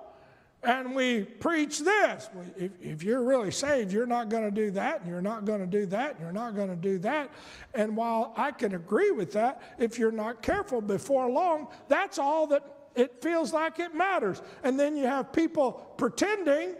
And 0.64 0.94
we 0.94 1.22
preach 1.22 1.80
this. 1.80 2.28
If, 2.56 2.72
if 2.80 3.02
you're 3.02 3.22
really 3.22 3.50
saved, 3.50 3.92
you're 3.92 4.06
not 4.06 4.28
going 4.28 4.44
to 4.44 4.50
do 4.50 4.70
that, 4.72 5.00
and 5.00 5.10
you're 5.10 5.22
not 5.22 5.44
going 5.44 5.60
to 5.60 5.66
do 5.66 5.86
that, 5.86 6.12
and 6.12 6.20
you're 6.20 6.32
not 6.32 6.54
going 6.54 6.68
to 6.68 6.76
do 6.76 6.98
that. 6.98 7.30
And 7.74 7.96
while 7.96 8.32
I 8.36 8.50
can 8.50 8.74
agree 8.74 9.10
with 9.10 9.32
that, 9.32 9.62
if 9.78 9.98
you're 9.98 10.12
not 10.12 10.42
careful 10.42 10.80
before 10.80 11.28
long, 11.30 11.68
that's 11.88 12.18
all 12.18 12.46
that 12.48 12.62
it 12.94 13.20
feels 13.22 13.52
like 13.52 13.78
it 13.78 13.94
matters. 13.94 14.40
And 14.62 14.78
then 14.78 14.96
you 14.96 15.06
have 15.06 15.32
people 15.32 15.72
pretending, 15.96 16.74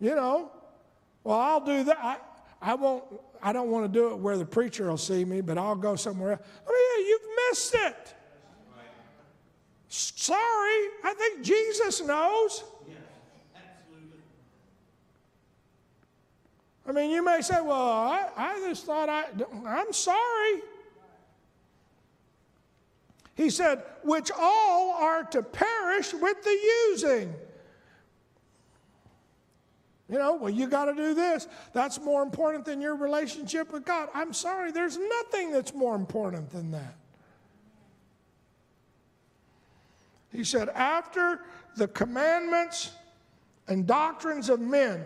you 0.00 0.14
know, 0.14 0.50
well, 1.22 1.38
I'll 1.38 1.64
do 1.64 1.84
that. 1.84 1.98
I, 2.02 2.16
I 2.60 2.74
won't, 2.74 3.04
I 3.42 3.52
don't 3.52 3.70
want 3.70 3.84
to 3.84 3.92
do 3.92 4.10
it 4.10 4.18
where 4.18 4.38
the 4.38 4.46
preacher 4.46 4.88
will 4.88 4.96
see 4.96 5.24
me, 5.24 5.42
but 5.42 5.58
I'll 5.58 5.76
go 5.76 5.96
somewhere 5.96 6.32
else. 6.32 6.42
Oh, 6.66 6.96
yeah, 6.98 7.06
you've 7.06 7.50
missed 7.50 7.74
it. 7.74 8.14
Sorry, 9.96 10.88
I 11.04 11.14
think 11.16 11.44
Jesus 11.44 12.02
knows. 12.02 12.64
I 16.86 16.92
mean, 16.92 17.10
you 17.10 17.24
may 17.24 17.40
say, 17.40 17.60
well, 17.62 17.80
I, 17.80 18.28
I 18.36 18.68
just 18.68 18.84
thought 18.84 19.08
I, 19.08 19.24
I'm 19.66 19.92
sorry. 19.92 20.62
He 23.36 23.48
said, 23.50 23.82
which 24.02 24.30
all 24.36 24.92
are 25.00 25.22
to 25.24 25.42
perish 25.42 26.12
with 26.12 26.42
the 26.42 26.58
using. 26.90 27.32
You 30.08 30.18
know, 30.18 30.34
well, 30.34 30.50
you 30.50 30.66
got 30.66 30.86
to 30.86 30.94
do 30.94 31.14
this. 31.14 31.46
That's 31.72 32.00
more 32.00 32.22
important 32.22 32.64
than 32.64 32.80
your 32.80 32.96
relationship 32.96 33.72
with 33.72 33.84
God. 33.84 34.08
I'm 34.12 34.32
sorry, 34.32 34.72
there's 34.72 34.98
nothing 34.98 35.52
that's 35.52 35.72
more 35.72 35.94
important 35.94 36.50
than 36.50 36.72
that. 36.72 36.96
He 40.34 40.42
said, 40.42 40.68
after 40.70 41.42
the 41.76 41.86
commandments 41.86 42.90
and 43.68 43.86
doctrines 43.86 44.48
of 44.48 44.60
men, 44.60 45.04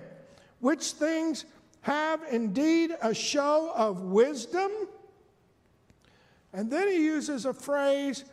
which 0.60 0.92
things 0.92 1.44
have 1.82 2.22
indeed 2.30 2.96
a 3.02 3.14
show 3.14 3.70
of 3.76 4.00
wisdom. 4.02 4.70
And 6.54 6.70
then 6.70 6.88
he 6.88 7.04
uses 7.04 7.44
a 7.44 7.52
phrase 7.52 8.24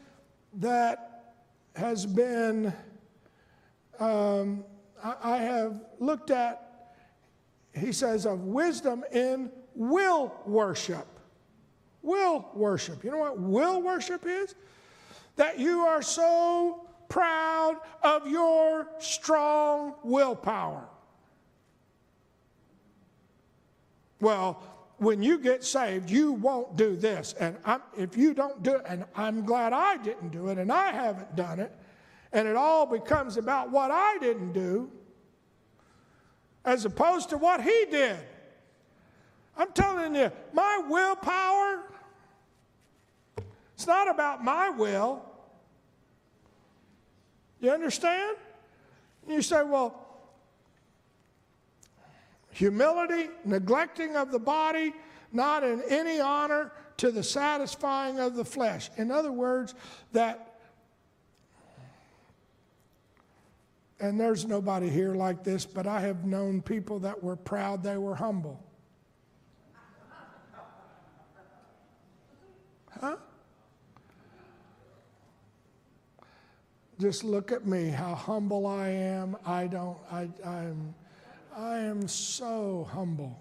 that 0.53 1.33
has 1.75 2.05
been, 2.05 2.73
um, 3.99 4.63
I, 5.03 5.15
I 5.21 5.37
have 5.37 5.81
looked 5.99 6.31
at, 6.31 6.93
he 7.73 7.91
says, 7.91 8.25
of 8.25 8.45
wisdom 8.45 9.03
in 9.11 9.51
will 9.75 10.33
worship. 10.45 11.07
Will 12.01 12.49
worship. 12.53 13.03
You 13.03 13.11
know 13.11 13.17
what 13.17 13.37
will 13.37 13.81
worship 13.81 14.25
is? 14.25 14.55
That 15.35 15.59
you 15.59 15.81
are 15.81 16.01
so 16.01 16.84
proud 17.15 17.77
of 18.03 18.27
your 18.27 18.89
strong 18.99 19.93
willpower. 20.03 20.85
Well, 24.19 24.61
when 24.97 25.23
you 25.23 25.37
get 25.37 25.63
saved, 25.63 26.09
you 26.09 26.33
won't 26.33 26.75
do 26.75 26.97
this. 26.97 27.33
And 27.39 27.55
I'm, 27.63 27.81
if 27.97 28.17
you 28.17 28.33
don't 28.33 28.61
do 28.63 28.75
it, 28.75 28.81
and 28.85 29.05
I'm 29.15 29.45
glad 29.45 29.71
I 29.71 29.95
didn't 29.95 30.31
do 30.33 30.49
it, 30.49 30.57
and 30.57 30.69
I 30.69 30.91
haven't 30.91 31.37
done 31.37 31.61
it, 31.61 31.71
and 32.33 32.49
it 32.49 32.57
all 32.57 32.85
becomes 32.85 33.37
about 33.37 33.71
what 33.71 33.91
I 33.91 34.17
didn't 34.17 34.51
do 34.51 34.91
as 36.65 36.83
opposed 36.83 37.29
to 37.29 37.37
what 37.37 37.63
he 37.63 37.85
did. 37.89 38.19
I'm 39.55 39.71
telling 39.71 40.15
you, 40.15 40.33
my 40.51 40.83
willpower, 40.85 41.81
it's 43.73 43.87
not 43.87 44.09
about 44.09 44.43
my 44.43 44.69
will. 44.69 45.23
You 47.65 47.71
understand? 47.71 48.37
You 49.27 49.41
say, 49.41 49.63
well, 49.63 50.21
humility, 52.51 53.31
neglecting 53.43 54.15
of 54.15 54.31
the 54.31 54.37
body, 54.37 54.93
not 55.31 55.63
in 55.63 55.81
any 55.89 56.19
honor 56.19 56.71
to 56.97 57.09
the 57.09 57.23
satisfying 57.23 58.19
of 58.19 58.35
the 58.35 58.45
flesh. 58.45 58.91
In 58.97 59.09
other 59.09 59.31
words, 59.31 59.73
that, 60.11 60.59
and 63.99 64.19
there's 64.19 64.45
nobody 64.45 64.87
here 64.87 65.15
like 65.15 65.43
this, 65.43 65.65
but 65.65 65.87
I 65.87 66.01
have 66.01 66.23
known 66.23 66.61
people 66.61 66.99
that 66.99 67.23
were 67.23 67.35
proud 67.35 67.81
they 67.81 67.97
were 67.97 68.13
humble. 68.13 68.63
Huh? 73.01 73.15
Just 76.99 77.25
look 77.25 77.51
at 77.51 77.65
me, 77.65 77.89
how 77.89 78.15
humble 78.15 78.65
I 78.65 78.87
am. 78.87 79.35
I 79.45 79.67
don't, 79.67 79.97
I, 80.09 80.29
I'm, 80.45 80.95
I 81.55 81.79
am 81.79 82.07
so 82.07 82.87
humble. 82.91 83.37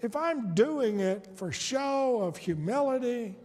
If 0.00 0.16
I'm 0.16 0.54
doing 0.54 1.00
it 1.00 1.28
for 1.34 1.52
show 1.52 2.22
of 2.22 2.36
humility, 2.36 3.36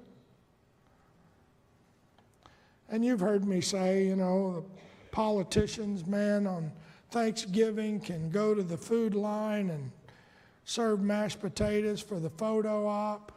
and 2.90 3.04
you've 3.04 3.20
heard 3.20 3.46
me 3.46 3.62
say, 3.62 4.06
you 4.06 4.16
know, 4.16 4.66
politicians, 5.12 6.08
man, 6.08 6.48
on 6.48 6.72
Thanksgiving 7.12 8.00
can 8.00 8.30
go 8.30 8.56
to 8.56 8.64
the 8.64 8.78
food 8.78 9.14
line 9.14 9.70
and 9.70 9.92
serve 10.64 11.02
mashed 11.02 11.40
potatoes 11.40 12.02
for 12.02 12.20
the 12.20 12.30
photo 12.30 12.88
op. 12.88 13.32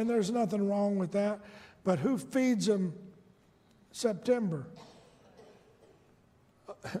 And 0.00 0.08
there's 0.08 0.30
nothing 0.30 0.66
wrong 0.66 0.96
with 0.96 1.12
that. 1.12 1.40
But 1.84 1.98
who 1.98 2.16
feeds 2.16 2.64
them 2.64 2.94
September? 3.92 4.66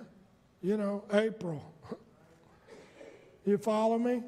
you 0.60 0.76
know, 0.76 1.04
April. 1.14 1.64
you 3.46 3.56
follow 3.56 3.98
me? 3.98 4.22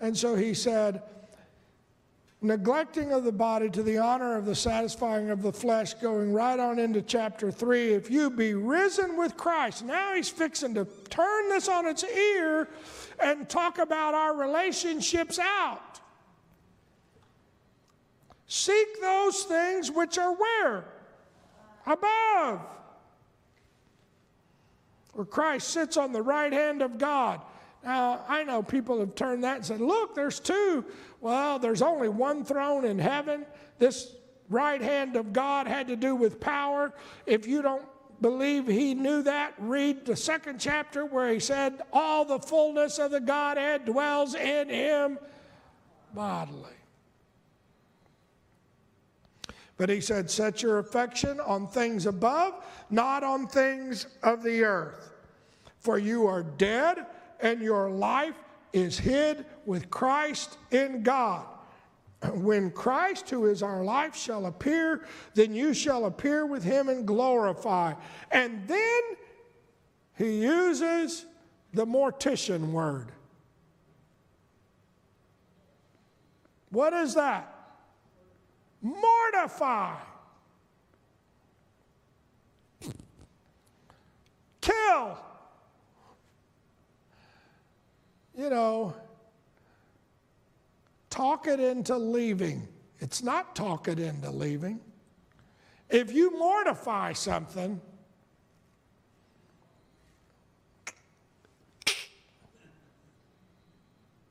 And 0.00 0.14
so 0.14 0.34
he 0.34 0.52
said, 0.52 1.00
neglecting 2.42 3.10
of 3.10 3.24
the 3.24 3.32
body 3.32 3.70
to 3.70 3.82
the 3.82 3.96
honor 3.96 4.36
of 4.36 4.44
the 4.44 4.54
satisfying 4.54 5.30
of 5.30 5.40
the 5.40 5.52
flesh, 5.52 5.94
going 5.94 6.30
right 6.30 6.60
on 6.60 6.78
into 6.78 7.00
chapter 7.00 7.50
3. 7.50 7.94
If 7.94 8.10
you 8.10 8.28
be 8.28 8.52
risen 8.52 9.16
with 9.16 9.38
Christ, 9.38 9.82
now 9.82 10.14
he's 10.14 10.28
fixing 10.28 10.74
to 10.74 10.86
turn 11.08 11.48
this 11.48 11.70
on 11.70 11.86
its 11.86 12.04
ear 12.04 12.68
and 13.18 13.48
talk 13.48 13.78
about 13.78 14.12
our 14.12 14.36
relationships 14.36 15.38
out. 15.38 15.91
Seek 18.52 19.00
those 19.00 19.44
things 19.44 19.90
which 19.90 20.18
are 20.18 20.34
where? 20.34 20.84
Above. 21.86 22.60
Where 25.14 25.24
Christ 25.24 25.68
sits 25.68 25.96
on 25.96 26.12
the 26.12 26.20
right 26.20 26.52
hand 26.52 26.82
of 26.82 26.98
God. 26.98 27.40
Now, 27.82 28.22
I 28.28 28.44
know 28.44 28.62
people 28.62 29.00
have 29.00 29.14
turned 29.14 29.44
that 29.44 29.56
and 29.56 29.64
said, 29.64 29.80
look, 29.80 30.14
there's 30.14 30.38
two. 30.38 30.84
Well, 31.22 31.58
there's 31.60 31.80
only 31.80 32.10
one 32.10 32.44
throne 32.44 32.84
in 32.84 32.98
heaven. 32.98 33.46
This 33.78 34.14
right 34.50 34.82
hand 34.82 35.16
of 35.16 35.32
God 35.32 35.66
had 35.66 35.88
to 35.88 35.96
do 35.96 36.14
with 36.14 36.38
power. 36.38 36.92
If 37.24 37.46
you 37.46 37.62
don't 37.62 37.86
believe 38.20 38.66
he 38.66 38.92
knew 38.92 39.22
that, 39.22 39.54
read 39.56 40.04
the 40.04 40.14
second 40.14 40.60
chapter 40.60 41.06
where 41.06 41.32
he 41.32 41.40
said, 41.40 41.80
All 41.90 42.26
the 42.26 42.38
fullness 42.38 42.98
of 42.98 43.12
the 43.12 43.20
Godhead 43.20 43.86
dwells 43.86 44.34
in 44.34 44.68
him 44.68 45.18
bodily. 46.12 46.81
But 49.76 49.88
he 49.88 50.00
said, 50.00 50.30
Set 50.30 50.62
your 50.62 50.78
affection 50.78 51.40
on 51.40 51.66
things 51.66 52.06
above, 52.06 52.64
not 52.90 53.24
on 53.24 53.46
things 53.46 54.06
of 54.22 54.42
the 54.42 54.62
earth. 54.62 55.12
For 55.78 55.98
you 55.98 56.26
are 56.26 56.42
dead, 56.42 57.06
and 57.40 57.60
your 57.60 57.90
life 57.90 58.36
is 58.72 58.98
hid 58.98 59.44
with 59.66 59.90
Christ 59.90 60.58
in 60.70 61.02
God. 61.02 61.46
When 62.34 62.70
Christ, 62.70 63.30
who 63.30 63.46
is 63.46 63.62
our 63.62 63.82
life, 63.82 64.14
shall 64.14 64.46
appear, 64.46 65.04
then 65.34 65.54
you 65.54 65.74
shall 65.74 66.04
appear 66.06 66.46
with 66.46 66.62
him 66.62 66.88
and 66.88 67.04
glorify. 67.04 67.94
And 68.30 68.66
then 68.68 69.00
he 70.16 70.42
uses 70.42 71.26
the 71.72 71.84
mortician 71.84 72.70
word. 72.70 73.10
What 76.70 76.92
is 76.92 77.14
that? 77.14 77.51
Mortify, 78.82 79.96
kill. 84.60 85.18
You 88.36 88.50
know, 88.50 88.94
talk 91.10 91.46
it 91.46 91.60
into 91.60 91.96
leaving. 91.96 92.66
It's 92.98 93.22
not 93.22 93.54
talk 93.54 93.88
it 93.88 93.98
into 93.98 94.30
leaving. 94.30 94.80
If 95.90 96.12
you 96.12 96.38
mortify 96.38 97.12
something, 97.12 97.80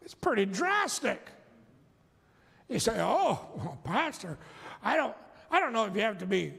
it's 0.01 0.15
pretty 0.15 0.45
drastic. 0.45 1.29
You 2.71 2.79
say, 2.79 2.95
oh, 2.99 3.49
well, 3.57 3.77
Pastor, 3.83 4.37
I 4.81 4.95
don't, 4.95 5.13
I 5.51 5.59
don't 5.59 5.73
know 5.73 5.85
if 5.85 5.93
you 5.93 6.01
have 6.03 6.17
to 6.19 6.25
be, 6.25 6.53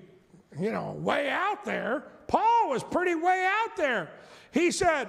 you 0.61 0.70
know, 0.70 0.92
way 0.92 1.31
out 1.31 1.64
there. 1.64 2.05
Paul 2.27 2.68
was 2.68 2.85
pretty 2.85 3.14
way 3.14 3.48
out 3.51 3.77
there. 3.79 4.11
He 4.51 4.70
said, 4.70 5.09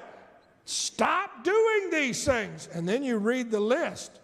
stop 0.63 1.43
doing 1.43 1.89
these 1.91 2.23
things. 2.23 2.69
And 2.71 2.87
then 2.87 3.03
you 3.03 3.17
read 3.17 3.51
the 3.51 3.59
list. 3.59 4.21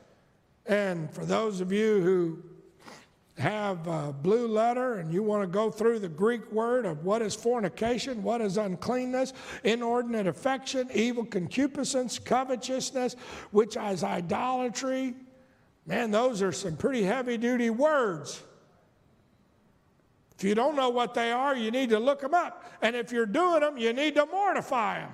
And 0.68 1.12
for 1.12 1.26
those 1.26 1.60
of 1.60 1.74
you 1.74 2.00
who 2.00 2.44
have 3.38 3.86
a 3.88 4.14
blue 4.14 4.48
letter 4.48 4.96
and 4.96 5.14
you 5.14 5.22
want 5.22 5.44
to 5.44 5.48
go 5.48 5.70
through 5.70 6.00
the 6.00 6.08
Greek 6.08 6.50
word 6.50 6.86
of 6.86 7.04
what 7.04 7.22
is 7.22 7.36
fornication, 7.36 8.24
what 8.24 8.40
is 8.40 8.56
uncleanness, 8.56 9.34
inordinate 9.66 10.28
affection, 10.28 10.90
evil 10.94 11.26
concupiscence, 11.26 12.20
covetousness, 12.20 13.18
which 13.52 13.76
is 13.76 14.02
idolatry, 14.02 15.14
man, 15.90 16.12
those 16.12 16.44
are 16.44 16.52
some 16.52 16.78
pretty 16.78 17.02
heavy 17.02 17.36
duty 17.36 17.72
words. 17.72 18.44
If 20.38 20.44
you 20.44 20.54
don't 20.54 20.76
know 20.76 20.90
what 20.90 21.16
they 21.16 21.32
are, 21.32 21.58
you 21.58 21.72
need 21.72 21.90
to 21.90 22.00
look 22.00 22.22
them 22.22 22.36
up. 22.36 22.72
And 22.82 22.96
if 22.96 23.12
you're 23.12 23.26
doing 23.26 23.62
them, 23.62 23.78
you 23.78 23.92
need 23.92 24.14
to 24.16 24.26
mortify 24.28 25.02
them. 25.02 25.12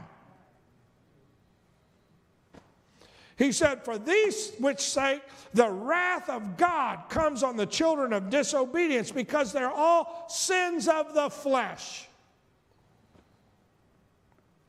He 3.37 3.51
said, 3.53 3.83
For 3.83 3.97
these 3.97 4.51
which 4.59 4.81
sake 4.81 5.21
the 5.53 5.69
wrath 5.69 6.29
of 6.29 6.57
God 6.57 7.09
comes 7.09 7.41
on 7.41 7.55
the 7.55 7.65
children 7.65 8.11
of 8.11 8.29
disobedience 8.29 9.11
because 9.11 9.53
they're 9.53 9.71
all 9.71 10.25
sins 10.27 10.87
of 10.89 11.13
the 11.13 11.29
flesh. 11.29 12.07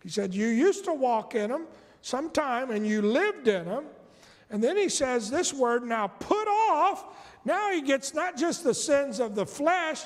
He 0.03 0.09
said, 0.09 0.33
You 0.33 0.47
used 0.47 0.85
to 0.85 0.95
walk 0.95 1.35
in 1.35 1.51
them 1.51 1.66
sometime 2.01 2.71
and 2.71 2.87
you 2.87 3.03
lived 3.03 3.49
in 3.49 3.64
them. 3.64 3.87
And 4.51 4.63
then 4.63 4.77
he 4.77 4.89
says 4.89 5.31
this 5.31 5.53
word, 5.53 5.85
now 5.85 6.07
put 6.07 6.49
off. 6.49 7.05
Now 7.45 7.73
he 7.73 7.83
gets 7.83 8.15
not 8.15 8.37
just 8.37 8.65
the 8.65 8.75
sins 8.75 9.21
of 9.21 9.35
the 9.35 9.47
flesh, 9.47 10.03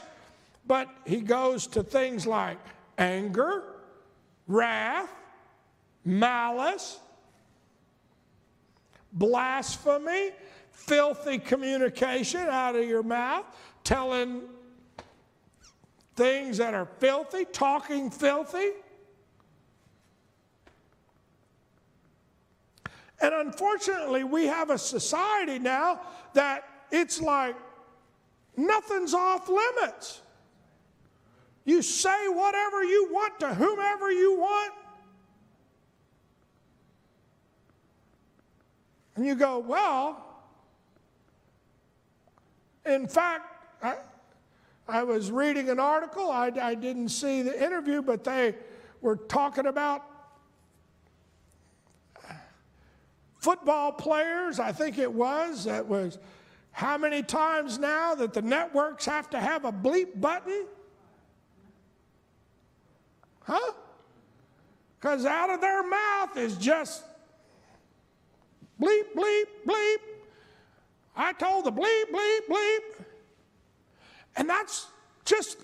but 0.66 0.88
he 1.05 1.20
goes 1.20 1.66
to 1.68 1.83
things 1.83 2.26
like 2.26 2.59
anger, 2.98 3.64
wrath, 4.46 5.11
malice 6.05 6.98
blasphemy, 9.12 10.31
filthy 10.70 11.38
communication 11.38 12.40
out 12.40 12.76
of 12.76 12.87
your 12.87 13.03
mouth, 13.03 13.44
telling 13.85 14.42
things 16.16 16.59
that 16.59 16.74
are 16.74 16.88
filthy, 16.98 17.44
talking 17.46 18.11
filthy. 18.11 18.70
And 23.20 23.35
unfortunately, 23.35 24.24
we 24.24 24.46
have 24.46 24.70
a 24.70 24.78
society 24.78 25.59
now 25.59 26.00
that 26.33 26.64
it's 26.90 27.20
like 27.20 27.54
nothing's 28.56 29.14
off 29.14 29.48
limits. 29.48 30.22
You 31.64 31.83
say 31.83 32.28
whatever 32.28 32.83
you 32.83 33.09
want 33.12 33.38
to 33.40 33.54
whomever 33.54 34.11
you 34.11 34.38
want. 34.38 34.72
And 39.16 39.26
you 39.26 39.35
go, 39.35 39.59
well, 39.59 40.26
in 42.87 43.06
fact, 43.06 43.66
I, 43.83 43.96
I 44.88 45.02
was 45.02 45.30
reading 45.30 45.68
an 45.68 45.78
article, 45.78 46.30
I, 46.30 46.50
I 46.61 46.74
didn't 46.74 47.11
see 47.11 47.42
the 47.42 47.62
interview, 47.62 48.00
but 48.00 48.24
they 48.24 48.54
were 49.02 49.16
talking 49.16 49.66
about 49.66 50.06
football 53.40 53.90
players, 53.90 54.61
I 54.61 54.70
think 54.70 54.98
it 54.98 55.12
was, 55.12 55.64
that 55.64 55.87
was 55.87 56.18
how 56.72 56.96
many 56.96 57.22
times 57.22 57.79
now 57.79 58.14
that 58.14 58.33
the 58.33 58.42
networks 58.42 59.07
have 59.07 59.29
to 59.31 59.40
have 59.40 59.64
a 59.64 59.72
bleep 59.72 60.20
button? 60.20 60.66
Huh? 63.42 63.72
Because 64.98 65.24
out 65.24 65.50
of 65.50 65.61
their 65.61 65.83
mouth 65.83 66.37
is 66.37 66.57
just 66.57 67.03
bleep, 68.81 69.14
bleep, 69.16 69.44
bleep. 69.66 69.96
I 71.16 71.33
told 71.33 71.64
the 71.64 71.72
bleep, 71.72 72.05
bleep, 72.12 72.40
bleep. 72.48 73.05
And 74.37 74.48
that's 74.48 74.87
just, 75.24 75.59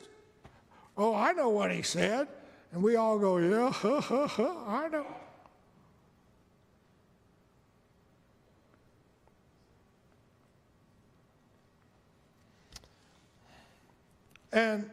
oh, 0.97 1.15
I 1.15 1.33
know 1.33 1.51
what 1.51 1.71
he 1.71 1.83
said. 1.83 2.27
And 2.73 2.83
we 2.83 2.97
all 2.97 3.19
go, 3.19 3.37
yeah, 3.37 3.73
I 4.67 4.89
know. 4.91 5.07
And, 14.57 14.91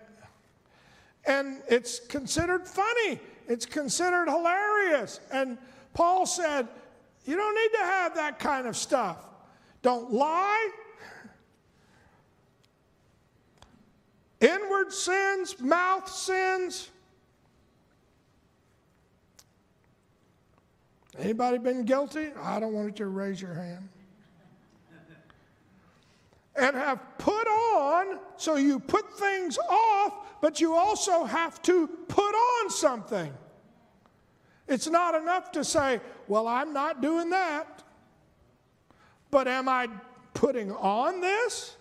and 1.25 1.61
it's 1.69 2.01
considered 2.01 2.67
funny. 2.67 3.17
It's 3.47 3.65
considered 3.65 4.27
hilarious. 4.27 5.21
And 5.31 5.57
Paul 5.93 6.25
said, 6.25 6.67
you 7.25 7.37
don't 7.37 7.55
need 7.55 7.77
to 7.79 7.85
have 7.85 8.15
that 8.15 8.39
kind 8.39 8.67
of 8.67 8.75
stuff. 8.75 9.19
Don't 9.81 10.11
lie. 10.11 10.69
Inward 14.41 14.91
sins, 14.91 15.57
mouth 15.61 16.09
sins. 16.09 16.89
Anybody 21.17 21.57
been 21.59 21.85
guilty? 21.85 22.31
I 22.41 22.59
don't 22.59 22.73
want 22.73 22.87
you 22.99 23.05
to 23.05 23.07
raise 23.07 23.41
your 23.41 23.53
hand. 23.53 23.87
And 26.55 26.75
have 26.75 26.99
put 27.17 27.47
on, 27.47 28.19
so 28.37 28.55
you 28.55 28.79
put 28.79 29.17
things 29.17 29.57
off, 29.69 30.39
but 30.41 30.61
you 30.61 30.75
also 30.75 31.23
have 31.23 31.61
to 31.63 31.87
put 32.07 32.21
on 32.21 32.69
something. 32.69 33.33
It's 34.67 34.87
not 34.87 35.15
enough 35.15 35.51
to 35.53 35.63
say, 35.63 35.99
well, 36.27 36.47
I'm 36.47 36.73
not 36.73 37.01
doing 37.01 37.31
that. 37.31 37.83
But 39.31 39.47
am 39.47 39.67
I 39.67 39.89
putting 40.33 40.71
on 40.71 41.21
this? 41.21 41.75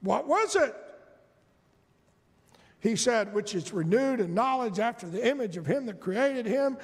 What 0.00 0.28
was 0.28 0.54
it? 0.54 0.74
He 2.78 2.96
said, 2.96 3.32
which 3.32 3.54
is 3.54 3.72
renewed 3.72 4.20
in 4.20 4.34
knowledge 4.34 4.78
after 4.78 5.08
the 5.08 5.26
image 5.26 5.56
of 5.56 5.64
him 5.64 5.86
that 5.86 6.00
created 6.00 6.44
him, 6.44 6.76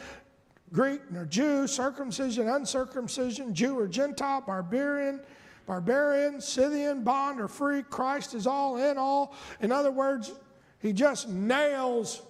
Greek 0.73 1.01
nor 1.11 1.25
Jew, 1.25 1.67
circumcision, 1.67 2.49
uncircumcision, 2.49 3.55
Jew 3.55 3.79
or 3.79 3.89
Gentile, 3.89 4.41
barbarian, 4.41 5.21
barbarian, 5.67 6.41
Scythian, 6.41 7.03
bond 7.03 7.41
or 7.41 7.49
free, 7.49 7.83
Christ 7.83 8.35
is 8.35 8.47
all 8.47 8.77
in 8.77 8.97
all. 8.97 9.35
In 9.61 9.73
other 9.73 9.91
words, 9.91 10.33
he 10.79 10.93
just 10.93 11.29
nails 11.29 12.23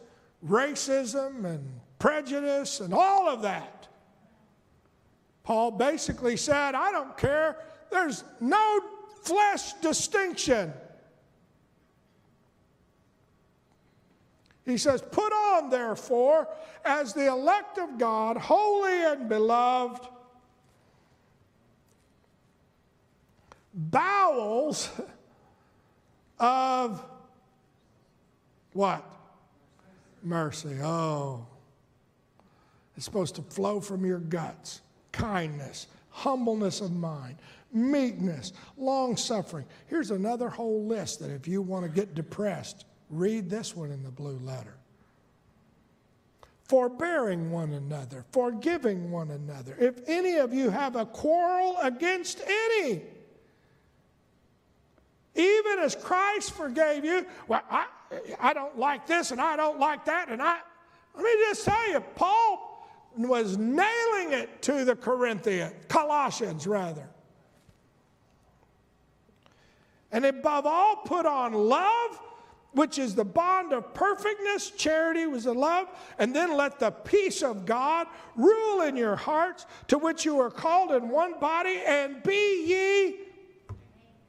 racism 0.46 1.44
and 1.44 1.80
prejudice 1.98 2.80
and 2.80 2.94
all 2.94 3.28
of 3.28 3.42
that. 3.42 3.88
Paul 5.42 5.72
basically 5.72 6.36
said, 6.36 6.74
I 6.74 6.90
don't 6.90 7.16
care. 7.16 7.56
There's 7.90 8.24
no 8.40 8.80
flesh 9.22 9.74
distinction. 9.74 10.72
He 14.64 14.76
says, 14.76 15.02
Put 15.02 15.32
on, 15.32 15.70
therefore, 15.70 16.48
as 16.84 17.12
the 17.14 17.26
elect 17.26 17.78
of 17.78 17.98
God, 17.98 18.36
holy 18.36 19.04
and 19.04 19.28
beloved, 19.28 20.06
bowels 23.74 24.90
of 26.38 27.04
what? 28.72 29.04
Mercy. 30.22 30.76
Oh. 30.82 31.46
It's 32.96 33.04
supposed 33.04 33.36
to 33.36 33.42
flow 33.42 33.80
from 33.80 34.04
your 34.04 34.18
guts. 34.18 34.82
Kindness, 35.12 35.86
humbleness 36.10 36.80
of 36.80 36.92
mind, 36.92 37.36
meekness, 37.72 38.52
long 38.76 39.16
suffering. 39.16 39.64
Here's 39.86 40.10
another 40.10 40.48
whole 40.48 40.84
list 40.84 41.20
that 41.20 41.30
if 41.30 41.48
you 41.48 41.62
want 41.62 41.84
to 41.84 41.90
get 41.90 42.14
depressed, 42.14 42.84
read 43.10 43.50
this 43.50 43.76
one 43.76 43.90
in 43.90 44.02
the 44.02 44.10
blue 44.10 44.38
letter. 44.44 44.74
Forbearing 46.64 47.50
one 47.50 47.72
another, 47.72 48.24
forgiving 48.30 49.10
one 49.10 49.30
another. 49.32 49.76
If 49.78 50.08
any 50.08 50.36
of 50.36 50.54
you 50.54 50.70
have 50.70 50.94
a 50.94 51.04
quarrel 51.04 51.76
against 51.82 52.40
any, 52.46 53.02
even 55.34 55.78
as 55.80 55.96
Christ 55.96 56.52
forgave 56.52 57.04
you, 57.04 57.26
well, 57.48 57.62
I, 57.68 57.86
I 58.38 58.52
don't 58.52 58.78
like 58.78 59.06
this 59.06 59.32
and 59.32 59.40
I 59.40 59.56
don't 59.56 59.80
like 59.80 60.04
that. 60.04 60.28
And 60.28 60.40
I, 60.40 60.58
let 61.14 61.24
me 61.24 61.30
just 61.48 61.64
tell 61.64 61.90
you, 61.90 62.00
Paul 62.14 62.88
was 63.16 63.56
nailing 63.56 64.32
it 64.32 64.62
to 64.62 64.84
the 64.84 64.94
Corinthians, 64.94 65.72
Colossians 65.88 66.66
rather. 66.66 67.08
And 70.12 70.24
above 70.24 70.66
all, 70.66 70.96
put 70.96 71.26
on 71.26 71.52
love, 71.52 72.20
which 72.72 72.98
is 72.98 73.14
the 73.14 73.24
bond 73.24 73.72
of 73.72 73.92
perfectness. 73.94 74.70
Charity 74.70 75.26
was 75.26 75.44
the 75.44 75.54
love. 75.54 75.88
And 76.18 76.34
then 76.34 76.56
let 76.56 76.78
the 76.78 76.90
peace 76.90 77.42
of 77.42 77.66
God 77.66 78.06
rule 78.36 78.82
in 78.82 78.96
your 78.96 79.16
hearts, 79.16 79.66
to 79.88 79.98
which 79.98 80.24
you 80.24 80.38
are 80.40 80.50
called 80.50 80.92
in 80.92 81.08
one 81.08 81.38
body, 81.40 81.80
and 81.86 82.22
be 82.22 82.66
ye 82.66 83.16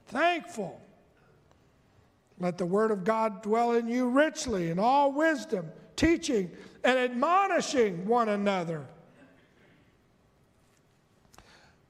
thankful. 0.08 0.82
Let 2.40 2.58
the 2.58 2.66
word 2.66 2.90
of 2.90 3.04
God 3.04 3.44
dwell 3.44 3.74
in 3.74 3.88
you 3.88 4.10
richly 4.10 4.72
in 4.72 4.80
all 4.80 5.12
wisdom, 5.12 5.68
teaching 5.96 6.50
and 6.84 6.98
admonishing 6.98 8.08
one 8.08 8.30
another. 8.30 8.88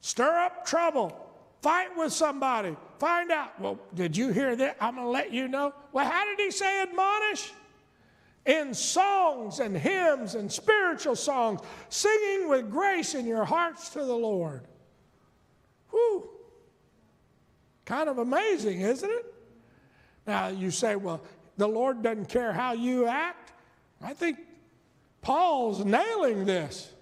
Stir 0.01 0.37
up 0.39 0.65
trouble. 0.65 1.15
Fight 1.61 1.95
with 1.95 2.11
somebody. 2.11 2.75
Find 3.01 3.31
out. 3.31 3.59
Well, 3.59 3.79
did 3.95 4.15
you 4.15 4.29
hear 4.29 4.55
that? 4.55 4.77
I'm 4.79 4.93
going 4.93 5.07
to 5.07 5.09
let 5.09 5.33
you 5.33 5.47
know. 5.47 5.73
Well, 5.91 6.07
how 6.07 6.23
did 6.23 6.39
he 6.39 6.51
say 6.51 6.83
admonish? 6.83 7.51
In 8.45 8.75
songs 8.75 9.59
and 9.59 9.75
hymns 9.75 10.35
and 10.35 10.51
spiritual 10.51 11.15
songs, 11.15 11.61
singing 11.89 12.47
with 12.47 12.69
grace 12.69 13.15
in 13.15 13.25
your 13.25 13.43
hearts 13.43 13.89
to 13.89 14.05
the 14.05 14.13
Lord. 14.13 14.67
Whew. 15.89 16.29
Kind 17.85 18.07
of 18.07 18.19
amazing, 18.19 18.81
isn't 18.81 19.09
it? 19.09 19.33
Now, 20.27 20.49
you 20.49 20.69
say, 20.69 20.95
well, 20.95 21.23
the 21.57 21.67
Lord 21.67 22.03
doesn't 22.03 22.29
care 22.29 22.53
how 22.53 22.73
you 22.73 23.07
act. 23.07 23.51
I 23.99 24.13
think 24.13 24.37
Paul's 25.23 25.83
nailing 25.83 26.45
this. 26.45 26.93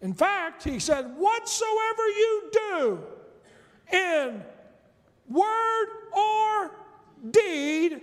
In 0.00 0.14
fact, 0.14 0.64
he 0.64 0.78
said, 0.78 1.14
Whatsoever 1.14 2.08
you 2.08 2.50
do 2.52 3.00
in 3.92 4.42
word 5.28 5.88
or 6.12 6.70
deed, 7.30 8.00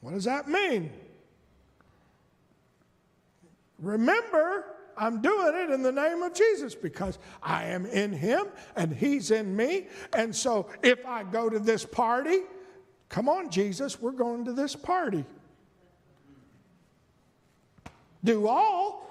what 0.00 0.14
does 0.14 0.24
that 0.24 0.48
mean? 0.48 0.90
Remember, 3.78 4.66
I'm 4.96 5.22
doing 5.22 5.54
it 5.54 5.70
in 5.70 5.82
the 5.82 5.92
name 5.92 6.22
of 6.22 6.34
Jesus 6.34 6.74
because 6.74 7.18
I 7.42 7.64
am 7.64 7.86
in 7.86 8.12
him 8.12 8.46
and 8.76 8.92
he's 8.92 9.30
in 9.30 9.56
me. 9.56 9.86
And 10.12 10.34
so 10.34 10.68
if 10.82 11.06
I 11.06 11.22
go 11.22 11.48
to 11.48 11.58
this 11.58 11.86
party, 11.86 12.40
come 13.08 13.28
on, 13.28 13.50
Jesus, 13.50 14.00
we're 14.00 14.12
going 14.12 14.44
to 14.44 14.52
this 14.52 14.76
party. 14.76 15.24
Do 18.22 18.46
all. 18.46 19.06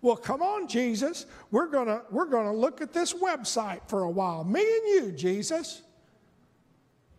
Well, 0.00 0.16
come 0.16 0.42
on, 0.42 0.66
Jesus. 0.66 1.26
We're 1.50 1.68
going 1.68 2.00
we're 2.10 2.26
going 2.26 2.46
to 2.46 2.56
look 2.56 2.80
at 2.80 2.92
this 2.92 3.14
website 3.14 3.88
for 3.88 4.02
a 4.02 4.10
while. 4.10 4.44
Me 4.44 4.60
and 4.60 4.88
you, 4.88 5.12
Jesus. 5.12 5.82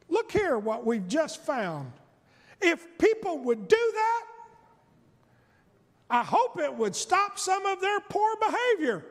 Look 0.09 0.31
here 0.31 0.59
what 0.59 0.85
we've 0.85 1.07
just 1.07 1.43
found. 1.43 1.91
If 2.61 2.97
people 2.97 3.39
would 3.39 3.67
do 3.67 3.91
that, 3.93 4.25
I 6.09 6.23
hope 6.23 6.59
it 6.59 6.73
would 6.73 6.95
stop 6.95 7.39
some 7.39 7.65
of 7.65 7.81
their 7.81 7.99
poor 8.01 8.35
behavior. 8.35 9.05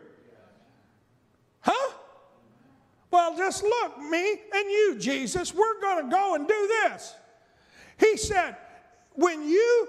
Huh? 1.61 1.93
Well, 3.11 3.37
just 3.37 3.62
look, 3.62 3.99
me 3.99 4.37
and 4.55 4.70
you, 4.70 4.97
Jesus, 4.99 5.55
we're 5.55 5.80
going 5.80 6.05
to 6.05 6.11
go 6.11 6.35
and 6.35 6.47
do 6.47 6.68
this. 6.85 7.14
He 7.99 8.16
said, 8.16 8.57
when 9.14 9.48
you 9.48 9.88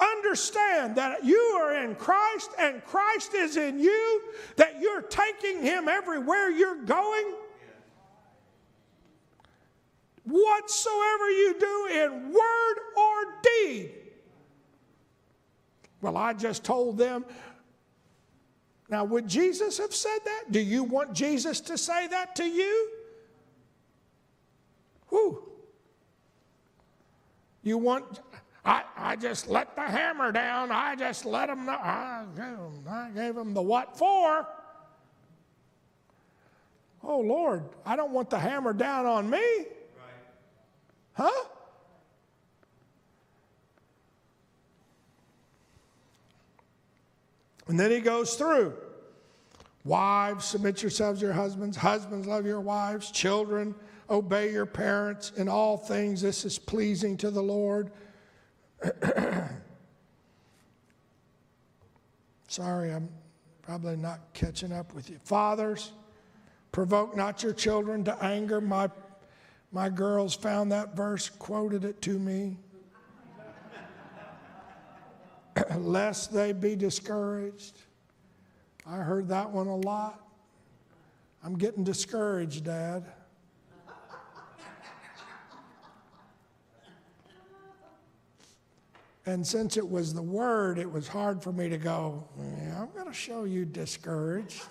understand 0.00 0.96
that 0.96 1.24
you 1.24 1.38
are 1.60 1.84
in 1.84 1.94
Christ 1.94 2.50
and 2.58 2.84
Christ 2.84 3.34
is 3.34 3.56
in 3.56 3.78
you, 3.78 4.22
that 4.56 4.80
you're 4.80 5.02
taking 5.02 5.62
Him 5.62 5.88
everywhere 5.88 6.50
you're 6.50 6.82
going, 6.84 7.34
whatsoever 10.24 11.30
you 11.30 11.56
do 11.58 11.88
in 11.92 12.32
word 12.32 12.76
or 12.96 13.40
deed, 13.42 13.90
well, 16.00 16.16
I 16.16 16.32
just 16.32 16.64
told 16.64 16.96
them. 16.96 17.24
Now, 18.88 19.04
would 19.04 19.28
Jesus 19.28 19.78
have 19.78 19.94
said 19.94 20.18
that? 20.24 20.50
Do 20.50 20.60
you 20.60 20.82
want 20.82 21.12
Jesus 21.12 21.60
to 21.60 21.78
say 21.78 22.08
that 22.08 22.34
to 22.36 22.44
you? 22.44 22.90
Who? 25.08 25.42
You 27.62 27.78
want, 27.78 28.20
I, 28.64 28.82
I 28.96 29.16
just 29.16 29.48
let 29.48 29.74
the 29.74 29.82
hammer 29.82 30.32
down. 30.32 30.70
I 30.70 30.94
just 30.94 31.24
let 31.24 31.46
them 31.46 31.66
know. 31.66 31.72
I 31.72 32.24
gave 32.36 32.56
them, 32.56 32.84
I 32.88 33.08
gave 33.10 33.34
them 33.34 33.54
the 33.54 33.62
what 33.62 33.96
for. 33.96 34.46
Oh, 37.02 37.20
Lord, 37.20 37.64
I 37.86 37.96
don't 37.96 38.12
want 38.12 38.28
the 38.28 38.38
hammer 38.38 38.74
down 38.74 39.06
on 39.06 39.30
me. 39.30 39.38
Right. 39.38 39.66
Huh? 41.14 41.44
And 47.68 47.80
then 47.80 47.90
he 47.90 48.00
goes 48.00 48.34
through. 48.34 48.74
Wives, 49.84 50.44
submit 50.44 50.82
yourselves 50.82 51.20
to 51.20 51.26
your 51.26 51.34
husbands. 51.34 51.76
Husbands, 51.76 52.26
love 52.26 52.44
your 52.44 52.60
wives. 52.60 53.10
Children, 53.10 53.74
obey 54.10 54.52
your 54.52 54.66
parents. 54.66 55.32
In 55.36 55.48
all 55.48 55.78
things, 55.78 56.20
this 56.20 56.44
is 56.44 56.58
pleasing 56.58 57.16
to 57.18 57.30
the 57.30 57.42
Lord. 57.42 57.90
Sorry, 62.48 62.90
I'm 62.92 63.08
probably 63.62 63.96
not 63.96 64.20
catching 64.34 64.72
up 64.72 64.94
with 64.94 65.10
you. 65.10 65.18
Fathers, 65.24 65.92
provoke 66.72 67.16
not 67.16 67.42
your 67.42 67.52
children 67.52 68.04
to 68.04 68.24
anger. 68.24 68.60
My, 68.60 68.90
my 69.72 69.88
girls 69.88 70.34
found 70.34 70.72
that 70.72 70.96
verse, 70.96 71.28
quoted 71.28 71.84
it 71.84 72.02
to 72.02 72.18
me. 72.18 72.56
lest 75.76 76.32
they 76.32 76.52
be 76.52 76.76
discouraged. 76.76 77.82
I 78.86 78.96
heard 78.96 79.28
that 79.28 79.50
one 79.50 79.66
a 79.66 79.76
lot. 79.76 80.20
I'm 81.44 81.56
getting 81.56 81.84
discouraged, 81.84 82.64
Dad. 82.64 83.04
And 89.26 89.46
since 89.46 89.76
it 89.76 89.88
was 89.88 90.14
the 90.14 90.22
word, 90.22 90.78
it 90.78 90.90
was 90.90 91.06
hard 91.06 91.42
for 91.42 91.52
me 91.52 91.68
to 91.68 91.76
go, 91.76 92.26
yeah, 92.38 92.80
I'm 92.80 92.90
going 92.92 93.06
to 93.06 93.12
show 93.12 93.44
you 93.44 93.66
discouraged. 93.66 94.64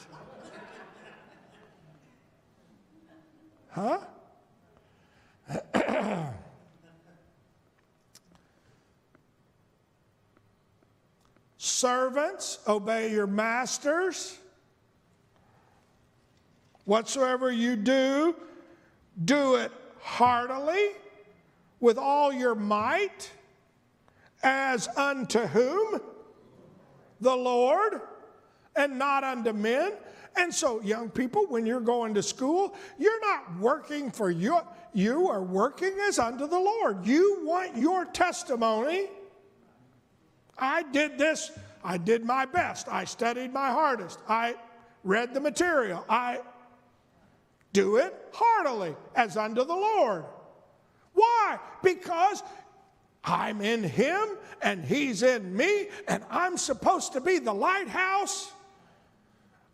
huh? 3.70 4.00
Servants, 11.58 12.60
obey 12.68 13.12
your 13.12 13.28
masters. 13.28 14.38
Whatsoever 16.86 17.52
you 17.52 17.76
do, 17.76 18.36
do 19.24 19.56
it 19.56 19.72
heartily 20.02 20.92
with 21.80 21.98
all 21.98 22.34
your 22.34 22.56
might, 22.56 23.32
as 24.44 24.88
unto 24.90 25.40
whom? 25.40 26.00
The 27.22 27.36
Lord, 27.36 28.02
and 28.76 28.98
not 28.98 29.24
unto 29.24 29.52
men. 29.52 29.94
And 30.36 30.54
so, 30.54 30.82
young 30.82 31.10
people, 31.10 31.46
when 31.48 31.66
you're 31.66 31.82
going 31.82 32.14
to 32.14 32.24
school, 32.24 32.76
you're 32.98 33.20
not 33.22 33.58
working 33.60 34.12
for 34.12 34.30
you, 34.30 34.60
you 34.94 35.28
are 35.28 35.44
working 35.44 35.94
as 36.08 36.20
unto 36.20 36.48
the 36.48 36.60
Lord. 36.60 37.06
You 37.06 37.40
want 37.42 37.76
your 37.76 38.06
testimony. 38.06 39.08
I 40.58 40.84
did 40.84 41.18
this 41.18 41.52
I 41.84 41.98
did 41.98 42.26
my 42.26 42.46
best. 42.46 42.88
I 42.90 43.06
studied 43.06 43.54
my 43.54 43.70
hardest. 43.70 44.20
I 44.28 44.56
read 45.04 45.34
the 45.34 45.40
material. 45.40 46.04
I 46.10 46.42
do 47.74 47.98
it 47.98 48.14
heartily 48.34 48.96
as 49.16 49.38
unto 49.38 49.64
the 49.64 49.76
Lord. 49.76 50.26
Why? 51.14 51.60
Because 51.84 52.44
I'm 53.24 53.62
in 53.62 53.84
Him 53.84 54.38
and 54.62 54.84
He's 54.84 55.24
in 55.24 55.56
me, 55.56 55.88
and 56.08 56.24
I'm 56.30 56.58
supposed 56.58 57.14
to 57.14 57.22
be 57.22 57.40
the 57.40 57.54
lighthouse. 57.54 58.52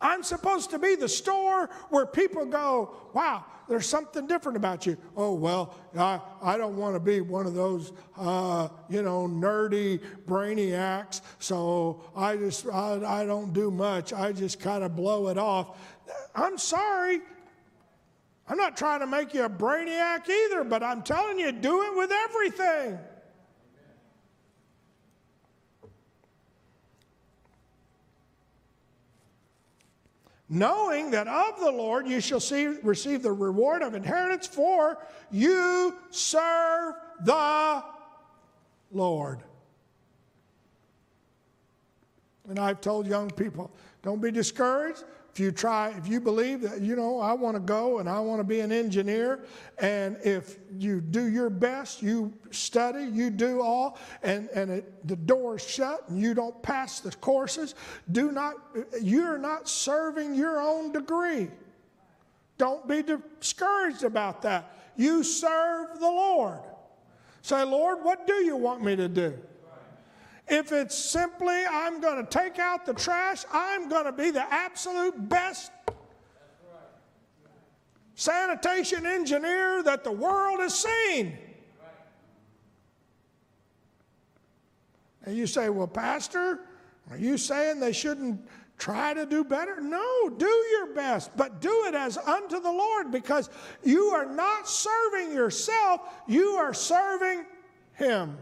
I'm 0.01 0.23
supposed 0.23 0.71
to 0.71 0.79
be 0.79 0.95
the 0.95 1.09
store 1.09 1.69
where 1.89 2.05
people 2.05 2.45
go, 2.45 2.95
wow, 3.13 3.45
there's 3.67 3.87
something 3.87 4.27
different 4.27 4.57
about 4.57 4.85
you. 4.85 4.97
Oh, 5.15 5.33
well, 5.33 5.73
I, 5.97 6.19
I 6.41 6.57
don't 6.57 6.75
want 6.75 6.95
to 6.95 6.99
be 6.99 7.21
one 7.21 7.47
of 7.47 7.55
those, 7.55 7.93
uh, 8.17 8.67
you 8.89 9.01
know, 9.01 9.27
nerdy 9.27 9.99
brainiacs, 10.27 11.21
so 11.39 12.03
I 12.15 12.35
just, 12.35 12.67
I, 12.67 13.21
I 13.21 13.25
don't 13.25 13.53
do 13.53 13.71
much. 13.71 14.13
I 14.13 14.31
just 14.31 14.59
kind 14.59 14.83
of 14.83 14.95
blow 14.95 15.29
it 15.29 15.37
off. 15.37 15.79
I'm 16.35 16.57
sorry. 16.57 17.21
I'm 18.47 18.57
not 18.57 18.77
trying 18.77 18.99
to 18.99 19.07
make 19.07 19.33
you 19.33 19.45
a 19.45 19.49
brainiac 19.49 20.29
either, 20.29 20.63
but 20.63 20.83
I'm 20.83 21.01
telling 21.01 21.39
you, 21.39 21.51
do 21.51 21.83
it 21.83 21.97
with 21.97 22.11
everything. 22.11 22.99
Knowing 30.49 31.11
that 31.11 31.27
of 31.27 31.59
the 31.59 31.71
Lord 31.71 32.07
you 32.07 32.19
shall 32.21 32.39
see, 32.39 32.67
receive 32.67 33.23
the 33.23 33.31
reward 33.31 33.81
of 33.81 33.95
inheritance, 33.95 34.47
for 34.47 34.97
you 35.31 35.95
serve 36.11 36.95
the 37.23 37.83
Lord. 38.91 39.39
And 42.49 42.59
I've 42.59 42.81
told 42.81 43.07
young 43.07 43.29
people, 43.29 43.71
don't 44.01 44.21
be 44.21 44.31
discouraged. 44.31 45.03
If 45.35 45.39
you 45.41 45.51
try, 45.51 45.89
if 45.97 46.07
you 46.07 46.21
believe 46.21 46.61
that, 46.61 46.79
you 46.79 46.95
know, 46.95 47.19
I 47.19 47.33
want 47.33 47.57
to 47.57 47.59
go 47.59 47.99
and 47.99 48.07
I 48.07 48.21
want 48.21 48.39
to 48.39 48.45
be 48.45 48.61
an 48.61 48.71
engineer, 48.71 49.43
and 49.79 50.15
if 50.23 50.59
you 50.77 51.01
do 51.01 51.25
your 51.27 51.49
best, 51.49 52.01
you 52.01 52.31
study, 52.51 53.03
you 53.03 53.29
do 53.29 53.61
all, 53.61 53.97
and, 54.23 54.47
and 54.55 54.71
it, 54.71 55.07
the 55.07 55.17
door's 55.17 55.67
shut 55.67 56.07
and 56.07 56.17
you 56.21 56.33
don't 56.33 56.63
pass 56.63 57.01
the 57.01 57.11
courses, 57.11 57.75
do 58.13 58.31
not, 58.31 58.55
you're 59.01 59.37
not 59.37 59.67
serving 59.67 60.35
your 60.35 60.61
own 60.61 60.93
degree. 60.93 61.49
Don't 62.57 62.87
be 62.87 63.03
discouraged 63.03 64.05
about 64.05 64.41
that. 64.43 64.73
You 64.95 65.21
serve 65.21 65.99
the 65.99 66.07
Lord. 66.07 66.61
Say, 67.41 67.61
Lord, 67.63 68.03
what 68.03 68.25
do 68.25 68.35
you 68.35 68.55
want 68.55 68.83
me 68.83 68.95
to 68.95 69.09
do? 69.09 69.37
If 70.47 70.71
it's 70.71 70.95
simply, 70.95 71.63
I'm 71.69 71.99
going 72.01 72.23
to 72.23 72.29
take 72.29 72.59
out 72.59 72.85
the 72.85 72.93
trash, 72.93 73.43
I'm 73.51 73.89
going 73.89 74.05
to 74.05 74.11
be 74.11 74.29
the 74.31 74.45
absolute 74.53 75.27
best 75.27 75.71
sanitation 78.15 79.05
engineer 79.05 79.83
that 79.83 80.03
the 80.03 80.11
world 80.11 80.59
has 80.61 80.73
seen. 80.73 81.37
And 85.25 85.35
you 85.35 85.47
say, 85.47 85.69
well, 85.69 85.87
Pastor, 85.87 86.59
are 87.09 87.17
you 87.17 87.37
saying 87.37 87.79
they 87.79 87.91
shouldn't 87.91 88.47
try 88.77 89.13
to 89.13 89.25
do 89.25 89.43
better? 89.43 89.81
No, 89.81 90.29
do 90.29 90.45
your 90.45 90.93
best, 90.93 91.35
but 91.35 91.59
do 91.61 91.85
it 91.87 91.95
as 91.95 92.17
unto 92.17 92.59
the 92.59 92.71
Lord 92.71 93.11
because 93.11 93.49
you 93.83 94.05
are 94.09 94.25
not 94.25 94.69
serving 94.69 95.33
yourself, 95.33 96.01
you 96.27 96.49
are 96.51 96.73
serving 96.73 97.45
Him. 97.93 98.37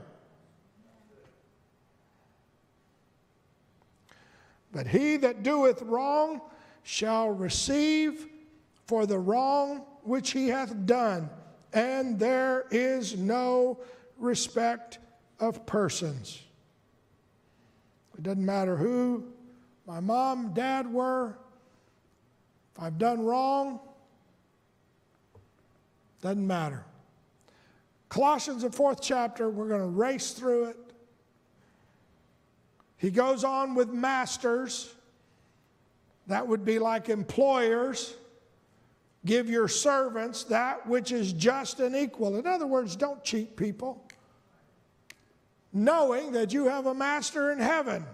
But 4.74 4.88
he 4.88 5.16
that 5.18 5.44
doeth 5.44 5.82
wrong 5.84 6.42
shall 6.82 7.30
receive 7.30 8.28
for 8.88 9.06
the 9.06 9.20
wrong 9.20 9.86
which 10.02 10.32
he 10.32 10.50
hath 10.50 10.86
done, 10.86 11.30
and 11.72 12.20
there 12.20 12.66
is 12.72 13.16
no 13.16 13.80
respect 14.18 14.98
of 15.40 15.66
persons. 15.66 16.42
It 18.18 18.24
doesn't 18.24 18.46
matter 18.46 18.76
who 18.76 19.26
my 19.88 20.00
mom, 20.00 20.54
dad 20.54 20.92
were. 20.92 21.38
If 22.76 22.82
I've 22.82 22.98
done 22.98 23.22
wrong, 23.22 23.80
doesn't 26.22 26.46
matter. 26.46 26.84
Colossians, 28.10 28.64
the 28.64 28.72
fourth 28.72 29.02
chapter, 29.02 29.50
we're 29.50 29.68
going 29.68 29.82
to 29.82 29.88
race 29.88 30.32
through 30.32 30.66
it. 30.66 30.78
He 33.04 33.12
goes 33.12 33.44
on 33.44 33.76
with 33.76 33.90
masters. 33.90 34.96
That 36.28 36.48
would 36.48 36.64
be 36.64 36.80
like 36.80 37.10
employers. 37.10 38.16
Give 39.26 39.50
your 39.50 39.68
servants 39.68 40.46
that 40.46 40.88
which 40.88 41.12
is 41.12 41.34
just 41.34 41.82
and 41.82 41.98
equal. 41.98 42.38
In 42.38 42.48
other 42.48 42.66
words, 42.66 42.96
don't 42.96 43.22
cheat 43.22 43.58
people, 43.58 44.02
knowing 45.74 46.32
that 46.32 46.54
you 46.54 46.70
have 46.70 46.86
a 46.86 46.94
master 46.94 47.52
in 47.52 47.60
heaven. 47.60 48.06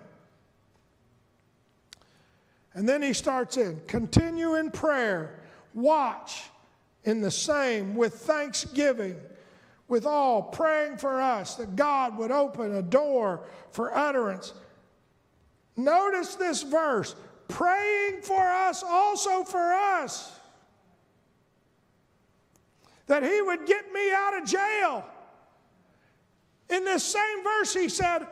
And 2.74 2.90
then 2.90 3.04
he 3.04 3.14
starts 3.14 3.58
in 3.58 3.80
continue 3.86 4.56
in 4.56 4.72
prayer, 4.72 5.40
watch 5.76 6.46
in 7.04 7.22
the 7.22 7.30
same 7.30 7.94
with 7.94 8.16
thanksgiving, 8.16 9.18
with 9.88 10.08
all 10.08 10.42
praying 10.42 10.98
for 10.98 11.22
us 11.22 11.54
that 11.56 11.76
God 11.76 12.18
would 12.18 12.32
open 12.32 12.74
a 12.74 12.82
door 12.82 13.42
for 13.70 13.96
utterance 13.96 14.54
Notice 15.80 16.36
this 16.36 16.62
verse 16.62 17.16
praying 17.48 18.22
for 18.22 18.42
us, 18.42 18.84
also 18.86 19.46
for 19.46 19.74
us, 19.74 20.38
that 23.08 23.24
He 23.24 23.42
would 23.42 23.66
get 23.66 23.92
me 23.94 24.12
out 24.12 24.42
of 24.42 24.46
jail. 24.46 25.06
In 26.70 26.84
this 26.84 27.04
same 27.04 27.44
verse, 27.44 27.74
He 27.74 27.88
said, 27.88 28.28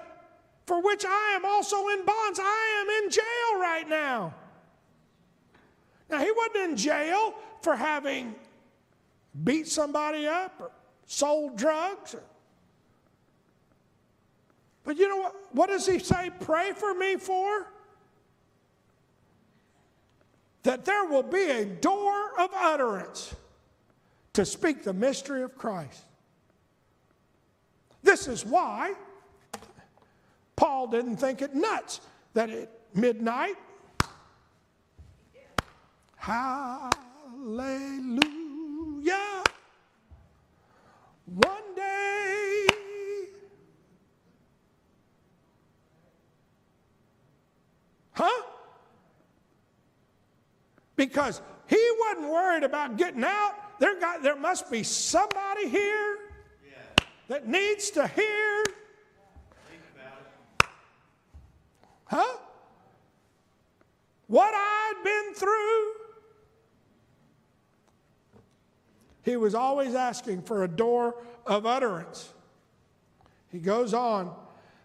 For 0.66 0.82
which 0.82 1.06
I 1.08 1.36
am 1.38 1.46
also 1.46 1.88
in 1.88 2.06
bonds. 2.06 2.40
I 2.44 2.84
am 2.84 3.04
in 3.04 3.12
jail 3.12 3.62
right 3.62 3.88
now. 3.88 4.34
Now, 6.10 6.20
He 6.20 6.32
wasn't 6.32 6.72
in 6.72 6.76
jail 6.76 7.34
for 7.62 7.78
having 7.78 8.36
beat 9.46 9.70
somebody 9.70 10.28
up 10.28 10.54
or 10.60 10.72
sold 11.06 11.56
drugs 11.58 12.14
or 12.14 12.24
but 14.88 14.98
you 14.98 15.10
know 15.10 15.18
what? 15.18 15.36
What 15.52 15.68
does 15.68 15.86
he 15.86 16.00
say? 16.00 16.32
Pray 16.40 16.72
for 16.72 16.94
me 16.94 17.18
for? 17.18 17.68
That 20.64 20.86
there 20.86 21.04
will 21.04 21.24
be 21.24 21.50
a 21.50 21.66
door 21.66 22.40
of 22.40 22.50
utterance 22.56 23.36
to 24.32 24.46
speak 24.46 24.84
the 24.84 24.94
mystery 24.94 25.44
of 25.44 25.58
Christ. 25.58 26.06
This 28.02 28.30
is 28.30 28.46
why 28.46 28.94
Paul 30.56 30.88
didn't 30.88 31.18
think 31.18 31.42
it 31.42 31.54
nuts 31.54 32.00
that 32.34 32.50
at 32.50 32.72
midnight, 32.94 33.56
hallelujah, 36.16 36.94
one 41.26 41.76
day 41.76 42.37
Huh? 48.18 48.44
Because 50.96 51.40
he 51.68 51.92
wasn't 52.00 52.32
worried 52.32 52.64
about 52.64 52.98
getting 52.98 53.24
out. 53.24 53.54
There, 53.80 54.00
got, 54.00 54.24
there 54.24 54.36
must 54.36 54.72
be 54.72 54.82
somebody 54.82 55.70
here 55.70 56.18
that 57.28 57.48
needs 57.48 57.92
to 57.92 58.08
hear. 58.08 58.64
Huh? 62.06 62.38
What 64.26 64.52
I'd 64.52 65.02
been 65.04 65.36
through. 65.36 65.92
He 69.22 69.38
was 69.38 69.54
always 69.54 69.94
asking 69.94 70.42
for 70.42 70.64
a 70.64 70.68
door 70.68 71.22
of 71.46 71.68
utterance. 71.68 72.34
He 73.52 73.60
goes 73.60 73.94
on, 73.94 74.34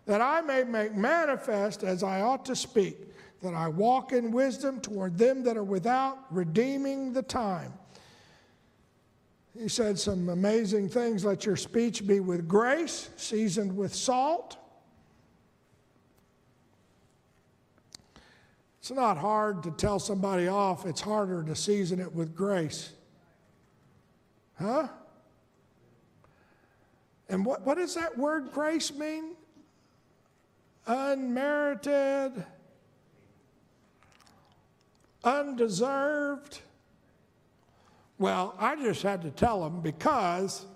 that 0.06 0.20
I 0.20 0.40
may 0.40 0.64
make 0.64 0.94
manifest 0.94 1.84
as 1.84 2.02
I 2.02 2.20
ought 2.20 2.44
to 2.46 2.56
speak 2.56 3.12
that 3.42 3.54
I 3.54 3.68
walk 3.68 4.12
in 4.12 4.30
wisdom 4.30 4.80
toward 4.80 5.18
them 5.18 5.42
that 5.44 5.56
are 5.56 5.64
without, 5.64 6.18
redeeming 6.30 7.12
the 7.12 7.22
time. 7.22 7.72
He 9.58 9.68
said 9.68 9.98
some 9.98 10.28
amazing 10.28 10.88
things. 10.88 11.24
Let 11.24 11.44
your 11.44 11.56
speech 11.56 12.06
be 12.06 12.20
with 12.20 12.48
grace, 12.48 13.10
seasoned 13.16 13.76
with 13.76 13.94
salt. 13.94 14.56
It's 18.78 18.92
not 18.92 19.18
hard 19.18 19.62
to 19.64 19.70
tell 19.72 19.98
somebody 19.98 20.48
off, 20.48 20.86
it's 20.86 21.00
harder 21.00 21.42
to 21.44 21.54
season 21.54 22.00
it 22.00 22.12
with 22.12 22.34
grace. 22.34 22.92
Huh? 24.58 24.88
And 27.28 27.44
what, 27.44 27.62
what 27.66 27.76
does 27.76 27.94
that 27.94 28.16
word 28.16 28.52
grace 28.52 28.92
mean? 28.92 29.34
Unmerited 30.86 32.44
undeserved. 35.24 36.60
Well, 38.18 38.54
I 38.58 38.76
just 38.76 39.02
had 39.02 39.22
to 39.22 39.30
tell 39.30 39.62
them 39.62 39.80
because 39.80 40.66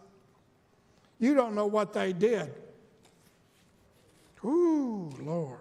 you 1.19 1.35
don't 1.35 1.55
know 1.55 1.67
what 1.67 1.93
they 1.93 2.13
did. 2.13 2.53
Ooh, 4.45 5.13
Lord. 5.21 5.59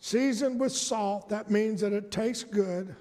Seasoned 0.00 0.60
with 0.60 0.72
salt, 0.72 1.28
that 1.30 1.50
means 1.50 1.80
that 1.80 1.92
it 1.92 2.10
tastes 2.10 2.44
good. 2.44 2.94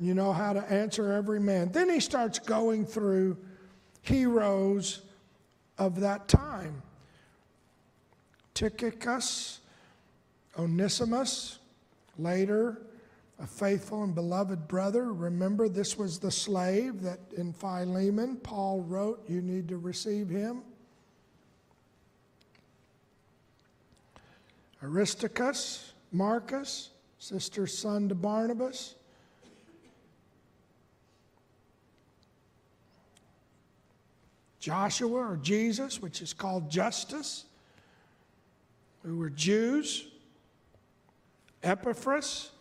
You 0.00 0.14
know 0.14 0.32
how 0.32 0.52
to 0.52 0.60
answer 0.70 1.12
every 1.12 1.40
man. 1.40 1.72
Then 1.72 1.88
he 1.88 1.98
starts 2.00 2.38
going 2.38 2.84
through 2.84 3.36
heroes 4.02 5.02
of 5.78 6.00
that 6.00 6.28
time. 6.28 6.82
Tychicus, 8.54 9.60
Onesimus, 10.58 11.58
later 12.18 12.82
a 13.42 13.46
faithful 13.46 14.04
and 14.04 14.14
beloved 14.14 14.68
brother. 14.68 15.12
Remember, 15.12 15.68
this 15.68 15.98
was 15.98 16.18
the 16.18 16.30
slave 16.30 17.02
that 17.02 17.18
in 17.36 17.52
Philemon 17.52 18.36
Paul 18.36 18.82
wrote, 18.82 19.24
You 19.28 19.42
need 19.42 19.68
to 19.68 19.78
receive 19.78 20.28
him. 20.28 20.62
Aristarchus, 24.82 25.92
Marcus, 26.12 26.90
sister's 27.18 27.76
son 27.76 28.08
to 28.08 28.14
Barnabas. 28.14 28.94
Joshua 34.62 35.32
or 35.32 35.36
Jesus, 35.42 36.00
which 36.00 36.22
is 36.22 36.32
called 36.32 36.70
Justus, 36.70 37.46
who 39.02 39.18
were 39.18 39.28
Jews. 39.28 40.06
Epaphras, 41.64 42.52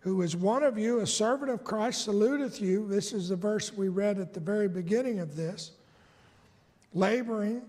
who 0.00 0.22
is 0.22 0.36
one 0.36 0.64
of 0.64 0.76
you, 0.76 1.00
a 1.00 1.06
servant 1.06 1.52
of 1.52 1.62
Christ, 1.62 2.02
saluteth 2.02 2.60
you. 2.60 2.88
This 2.88 3.12
is 3.12 3.28
the 3.28 3.36
verse 3.36 3.72
we 3.72 3.88
read 3.88 4.18
at 4.18 4.34
the 4.34 4.40
very 4.40 4.68
beginning 4.68 5.20
of 5.20 5.36
this. 5.36 5.70
Laboring 6.92 7.62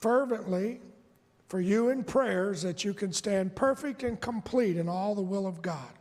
fervently 0.00 0.80
for 1.48 1.60
you 1.60 1.90
in 1.90 2.04
prayers 2.04 2.62
that 2.62 2.84
you 2.84 2.94
can 2.94 3.12
stand 3.12 3.54
perfect 3.54 4.02
and 4.02 4.18
complete 4.18 4.78
in 4.78 4.88
all 4.88 5.14
the 5.14 5.20
will 5.20 5.46
of 5.46 5.60
God. 5.60 5.92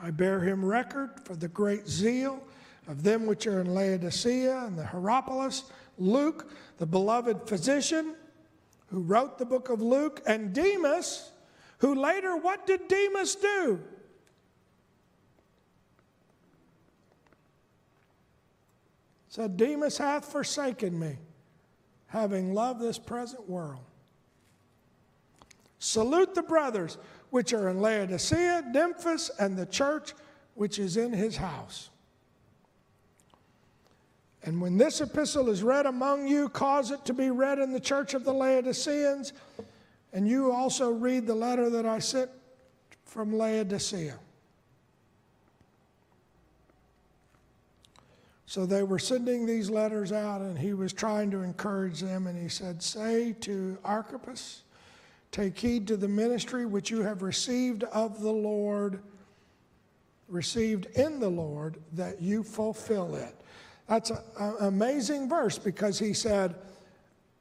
I 0.00 0.12
bear 0.12 0.38
him 0.38 0.64
record 0.64 1.10
for 1.24 1.34
the 1.34 1.48
great 1.48 1.88
zeal 1.88 2.40
of 2.88 3.02
them 3.02 3.26
which 3.26 3.46
are 3.46 3.60
in 3.60 3.74
Laodicea 3.74 4.64
and 4.66 4.76
the 4.76 4.84
Hierapolis, 4.84 5.64
Luke, 5.98 6.50
the 6.78 6.86
beloved 6.86 7.48
physician, 7.48 8.14
who 8.88 9.00
wrote 9.00 9.38
the 9.38 9.44
book 9.44 9.68
of 9.68 9.80
Luke, 9.80 10.22
and 10.26 10.52
Demas, 10.52 11.30
who 11.78 11.94
later, 11.94 12.36
what 12.36 12.66
did 12.66 12.88
Demas 12.88 13.34
do? 13.36 13.80
Said, 19.28 19.56
Demas 19.56 19.96
hath 19.96 20.24
forsaken 20.24 20.98
me, 20.98 21.16
having 22.08 22.52
loved 22.52 22.80
this 22.80 22.98
present 22.98 23.48
world. 23.48 23.84
Salute 25.78 26.34
the 26.34 26.42
brothers 26.42 26.98
which 27.30 27.52
are 27.52 27.68
in 27.68 27.80
Laodicea, 27.80 28.64
Nymphas, 28.74 29.30
and 29.38 29.56
the 29.56 29.66
church 29.66 30.14
which 30.54 30.78
is 30.78 30.96
in 30.96 31.12
his 31.12 31.36
house. 31.36 31.90
And 34.44 34.60
when 34.60 34.78
this 34.78 35.00
epistle 35.00 35.50
is 35.50 35.62
read 35.62 35.86
among 35.86 36.26
you, 36.26 36.48
cause 36.48 36.90
it 36.90 37.04
to 37.04 37.12
be 37.12 37.30
read 37.30 37.58
in 37.58 37.72
the 37.72 37.80
church 37.80 38.14
of 38.14 38.24
the 38.24 38.32
Laodiceans. 38.32 39.32
And 40.12 40.26
you 40.26 40.50
also 40.50 40.90
read 40.90 41.26
the 41.26 41.34
letter 41.34 41.68
that 41.70 41.84
I 41.84 41.98
sent 41.98 42.30
from 43.04 43.36
Laodicea. 43.36 44.18
So 48.46 48.66
they 48.66 48.82
were 48.82 48.98
sending 48.98 49.46
these 49.46 49.70
letters 49.70 50.10
out, 50.10 50.40
and 50.40 50.58
he 50.58 50.72
was 50.72 50.92
trying 50.92 51.30
to 51.30 51.42
encourage 51.42 52.00
them. 52.00 52.26
And 52.26 52.36
he 52.36 52.48
said, 52.48 52.82
Say 52.82 53.36
to 53.42 53.78
Archippus, 53.84 54.62
take 55.30 55.56
heed 55.56 55.86
to 55.86 55.96
the 55.96 56.08
ministry 56.08 56.66
which 56.66 56.90
you 56.90 57.02
have 57.02 57.22
received 57.22 57.84
of 57.84 58.20
the 58.20 58.32
Lord, 58.32 59.00
received 60.26 60.86
in 60.96 61.20
the 61.20 61.28
Lord, 61.28 61.76
that 61.92 62.20
you 62.20 62.42
fulfill 62.42 63.14
it. 63.14 63.39
That's 63.90 64.10
an 64.10 64.54
amazing 64.60 65.28
verse 65.28 65.58
because 65.58 65.98
he 65.98 66.14
said, 66.14 66.54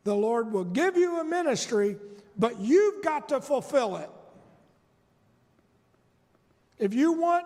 The 0.03 0.15
Lord 0.15 0.51
will 0.51 0.63
give 0.63 0.97
you 0.97 1.19
a 1.19 1.23
ministry, 1.23 1.95
but 2.39 2.59
you've 2.59 3.03
got 3.03 3.29
to 3.29 3.39
fulfill 3.39 3.97
it. 3.97 4.09
If 6.79 6.95
you 6.95 7.11
want, 7.11 7.45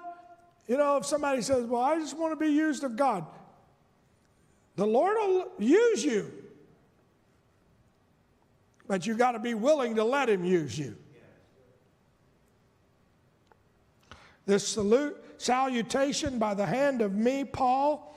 you 0.70 0.78
know, 0.78 0.95
if 0.95 1.06
somebody 1.06 1.41
says, 1.41 1.66
Well, 1.66 1.82
I 1.82 1.99
just 1.99 2.18
want 2.18 2.32
to 2.32 2.38
be 2.38 2.54
used 2.54 2.86
of 2.86 2.95
God, 2.95 3.26
the 4.78 4.88
Lord 4.88 5.18
will 5.18 5.51
use 5.60 6.06
you. 6.06 6.32
But 8.88 9.06
you've 9.06 9.18
got 9.18 9.34
to 9.34 9.39
be 9.39 9.54
willing 9.54 9.95
to 9.95 10.06
let 10.06 10.30
Him 10.30 10.45
use 10.45 10.80
you. 10.80 10.95
This 14.45 14.66
salute, 14.66 15.22
salutation 15.39 16.39
by 16.39 16.54
the 16.54 16.66
hand 16.66 17.01
of 17.01 17.14
me, 17.14 17.43
Paul 17.43 18.14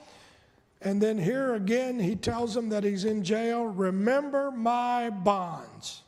and 0.81 1.01
then 1.01 1.17
here 1.17 1.55
again, 1.55 1.99
he 1.99 2.15
tells 2.15 2.53
them 2.53 2.69
that 2.69 2.83
he's 2.83 3.05
in 3.05 3.23
jail. 3.23 3.65
Remember 3.65 4.51
my 4.51 5.09
bonds. 5.09 6.03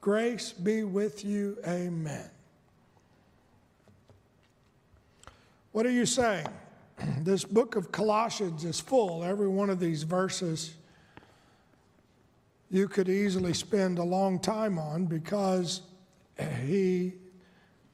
Grace 0.00 0.52
be 0.52 0.82
with 0.82 1.24
you. 1.24 1.56
Amen. 1.66 2.28
What 5.72 5.86
are 5.86 5.90
you 5.90 6.06
saying? 6.06 6.48
This 7.20 7.44
book 7.44 7.76
of 7.76 7.92
Colossians 7.92 8.64
is 8.64 8.80
full. 8.80 9.22
Every 9.22 9.46
one 9.46 9.70
of 9.70 9.78
these 9.78 10.02
verses 10.02 10.74
you 12.70 12.88
could 12.88 13.08
easily 13.08 13.54
spend 13.54 13.98
a 13.98 14.02
long 14.02 14.40
time 14.40 14.78
on 14.78 15.06
because 15.06 15.82
he 16.64 17.14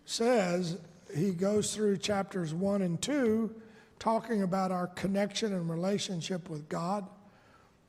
says, 0.05 0.78
he 1.14 1.32
goes 1.32 1.74
through 1.74 1.99
chapters 1.99 2.55
1 2.55 2.82
and 2.82 3.01
2 3.01 3.55
talking 4.05 4.42
about 4.42 4.70
our 4.70 4.88
connection 4.88 5.55
and 5.55 5.70
relationship 5.70 6.50
with 6.50 6.68
God. 6.68 7.07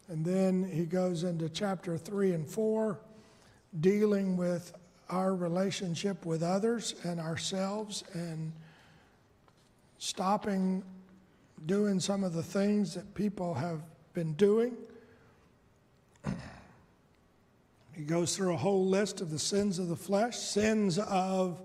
And 0.07 0.23
then 0.23 0.63
he 0.63 0.85
goes 0.85 1.25
into 1.25 1.49
chapter 1.49 1.97
3 1.97 2.31
and 2.31 2.47
4, 2.47 2.97
dealing 3.81 4.37
with 4.37 4.73
our 5.09 5.35
relationship 5.35 6.25
with 6.25 6.41
others 6.41 6.95
and 7.03 7.19
ourselves 7.19 8.05
and 8.13 8.53
stopping 9.97 10.83
doing 11.65 11.99
some 11.99 12.23
of 12.23 12.31
the 12.31 12.43
things 12.43 12.93
that 12.93 13.13
people 13.13 13.53
have 13.53 13.81
been 14.13 14.31
doing. 14.35 14.77
He 17.91 18.03
goes 18.03 18.37
through 18.37 18.53
a 18.53 18.57
whole 18.57 18.85
list 18.85 19.19
of 19.19 19.31
the 19.31 19.39
sins 19.39 19.79
of 19.79 19.89
the 19.89 19.97
flesh, 19.97 20.37
sins 20.37 20.97
of 20.97 21.61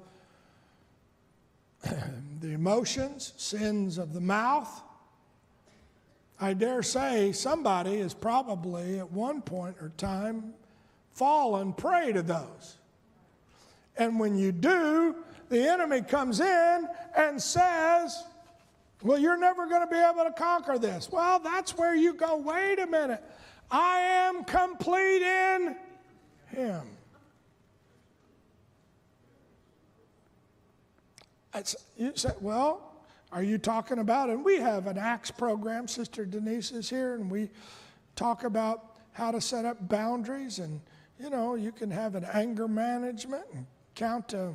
the 2.40 2.52
emotions, 2.52 3.32
sins 3.36 3.98
of 3.98 4.14
the 4.14 4.20
mouth. 4.20 4.82
I 6.40 6.54
dare 6.54 6.82
say 6.82 7.32
somebody 7.32 7.98
has 8.00 8.14
probably 8.14 8.98
at 8.98 9.12
one 9.12 9.42
point 9.42 9.76
or 9.80 9.92
time 9.96 10.54
fallen 11.12 11.74
prey 11.74 12.12
to 12.12 12.22
those. 12.22 12.78
And 13.96 14.18
when 14.18 14.38
you 14.38 14.52
do, 14.52 15.16
the 15.50 15.68
enemy 15.68 16.00
comes 16.00 16.40
in 16.40 16.88
and 17.14 17.40
says, 17.40 18.24
Well, 19.02 19.18
you're 19.18 19.36
never 19.36 19.66
going 19.66 19.86
to 19.86 19.92
be 19.92 20.00
able 20.00 20.24
to 20.24 20.32
conquer 20.32 20.78
this. 20.78 21.10
Well, 21.12 21.40
that's 21.40 21.76
where 21.76 21.94
you 21.94 22.14
go, 22.14 22.36
wait 22.36 22.78
a 22.78 22.86
minute. 22.86 23.22
I 23.70 23.98
am 23.98 24.44
complete 24.44 25.22
in 25.22 25.76
Him. 26.46 26.82
You 31.96 32.12
say, 32.14 32.30
well, 32.40 32.90
are 33.32 33.42
you 33.42 33.58
talking 33.58 33.98
about? 33.98 34.30
And 34.30 34.44
we 34.44 34.56
have 34.56 34.86
an 34.86 34.98
ACTS 34.98 35.30
program. 35.30 35.86
Sister 35.86 36.24
Denise 36.24 36.72
is 36.72 36.90
here, 36.90 37.14
and 37.14 37.30
we 37.30 37.50
talk 38.16 38.44
about 38.44 38.96
how 39.12 39.30
to 39.30 39.40
set 39.40 39.64
up 39.64 39.88
boundaries. 39.88 40.58
And, 40.58 40.80
you 41.18 41.30
know, 41.30 41.54
you 41.54 41.72
can 41.72 41.90
have 41.90 42.14
an 42.14 42.26
anger 42.32 42.68
management 42.68 43.44
and 43.54 43.66
count 43.94 44.28
to 44.30 44.54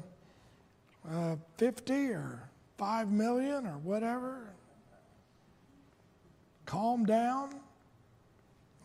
uh, 1.09 1.35
50 1.57 1.93
or 2.09 2.49
5 2.77 3.11
million 3.11 3.65
or 3.65 3.77
whatever. 3.77 4.49
Calm 6.65 7.05
down. 7.05 7.61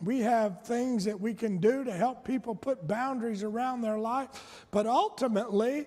We 0.03 0.19
have 0.19 0.63
things 0.63 1.05
that 1.05 1.19
we 1.19 1.33
can 1.33 1.57
do 1.57 1.83
to 1.83 1.91
help 1.91 2.25
people 2.25 2.55
put 2.55 2.87
boundaries 2.87 3.43
around 3.43 3.81
their 3.81 3.99
life. 3.99 4.65
But 4.71 4.87
ultimately, 4.87 5.85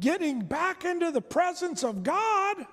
getting 0.00 0.40
back 0.40 0.84
into 0.84 1.10
the 1.10 1.20
presence 1.20 1.82
of 1.84 2.02
God 2.02 2.66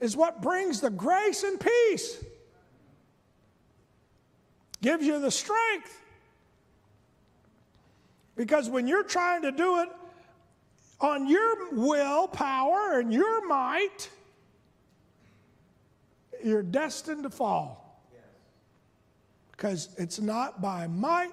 is 0.00 0.16
what 0.16 0.42
brings 0.42 0.80
the 0.80 0.90
grace 0.90 1.42
and 1.44 1.58
peace, 1.58 2.22
gives 4.82 5.06
you 5.06 5.18
the 5.18 5.30
strength. 5.30 6.00
Because 8.36 8.68
when 8.68 8.86
you're 8.86 9.04
trying 9.04 9.42
to 9.42 9.52
do 9.52 9.80
it 9.80 9.88
on 11.00 11.28
your 11.28 11.72
will, 11.72 12.26
power, 12.28 12.98
and 12.98 13.12
your 13.12 13.46
might, 13.46 14.10
you're 16.42 16.62
destined 16.62 17.22
to 17.22 17.30
fall. 17.30 18.02
Because 19.52 19.88
it's 19.96 20.20
not 20.20 20.60
by 20.60 20.86
might, 20.88 21.32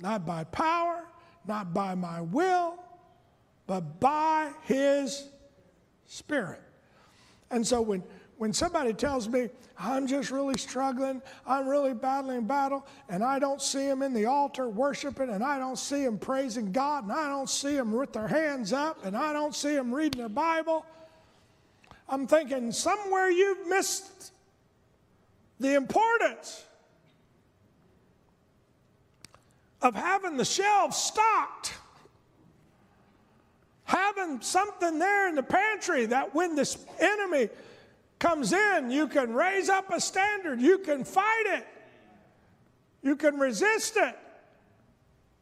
not 0.00 0.26
by 0.26 0.44
power, 0.44 1.02
not 1.46 1.74
by 1.74 1.94
my 1.94 2.20
will, 2.20 2.74
but 3.66 4.00
by 4.00 4.52
His 4.62 5.28
Spirit. 6.06 6.60
And 7.50 7.66
so 7.66 7.82
when, 7.82 8.02
when 8.38 8.52
somebody 8.52 8.92
tells 8.92 9.28
me, 9.28 9.48
I'm 9.78 10.06
just 10.06 10.30
really 10.30 10.56
struggling, 10.58 11.22
I'm 11.46 11.66
really 11.66 11.94
battling 11.94 12.46
battle, 12.46 12.86
and 13.08 13.22
I 13.24 13.38
don't 13.38 13.60
see 13.60 13.86
them 13.86 14.02
in 14.02 14.12
the 14.12 14.26
altar 14.26 14.68
worshiping, 14.68 15.30
and 15.30 15.42
I 15.42 15.58
don't 15.58 15.78
see 15.78 16.04
them 16.04 16.18
praising 16.18 16.72
God, 16.72 17.04
and 17.04 17.12
I 17.12 17.28
don't 17.28 17.50
see 17.50 17.74
them 17.74 17.92
with 17.92 18.12
their 18.12 18.28
hands 18.28 18.72
up, 18.72 19.04
and 19.04 19.16
I 19.16 19.32
don't 19.32 19.54
see 19.54 19.74
them 19.74 19.92
reading 19.92 20.20
their 20.20 20.28
Bible, 20.28 20.84
I'm 22.08 22.26
thinking 22.26 22.72
somewhere 22.72 23.30
you've 23.30 23.66
missed 23.68 24.32
the 25.58 25.74
importance 25.74 26.64
of 29.82 29.94
having 29.96 30.36
the 30.36 30.44
shelves 30.44 30.96
stocked, 30.96 31.74
having 33.84 34.40
something 34.40 34.98
there 34.98 35.28
in 35.28 35.34
the 35.34 35.42
pantry 35.42 36.06
that 36.06 36.34
when 36.34 36.54
this 36.54 36.78
enemy 37.00 37.48
comes 38.18 38.52
in, 38.52 38.90
you 38.90 39.08
can 39.08 39.34
raise 39.34 39.68
up 39.68 39.92
a 39.92 40.00
standard, 40.00 40.60
you 40.60 40.78
can 40.78 41.04
fight 41.04 41.44
it, 41.46 41.66
you 43.02 43.16
can 43.16 43.38
resist 43.38 43.96
it. 43.96 44.16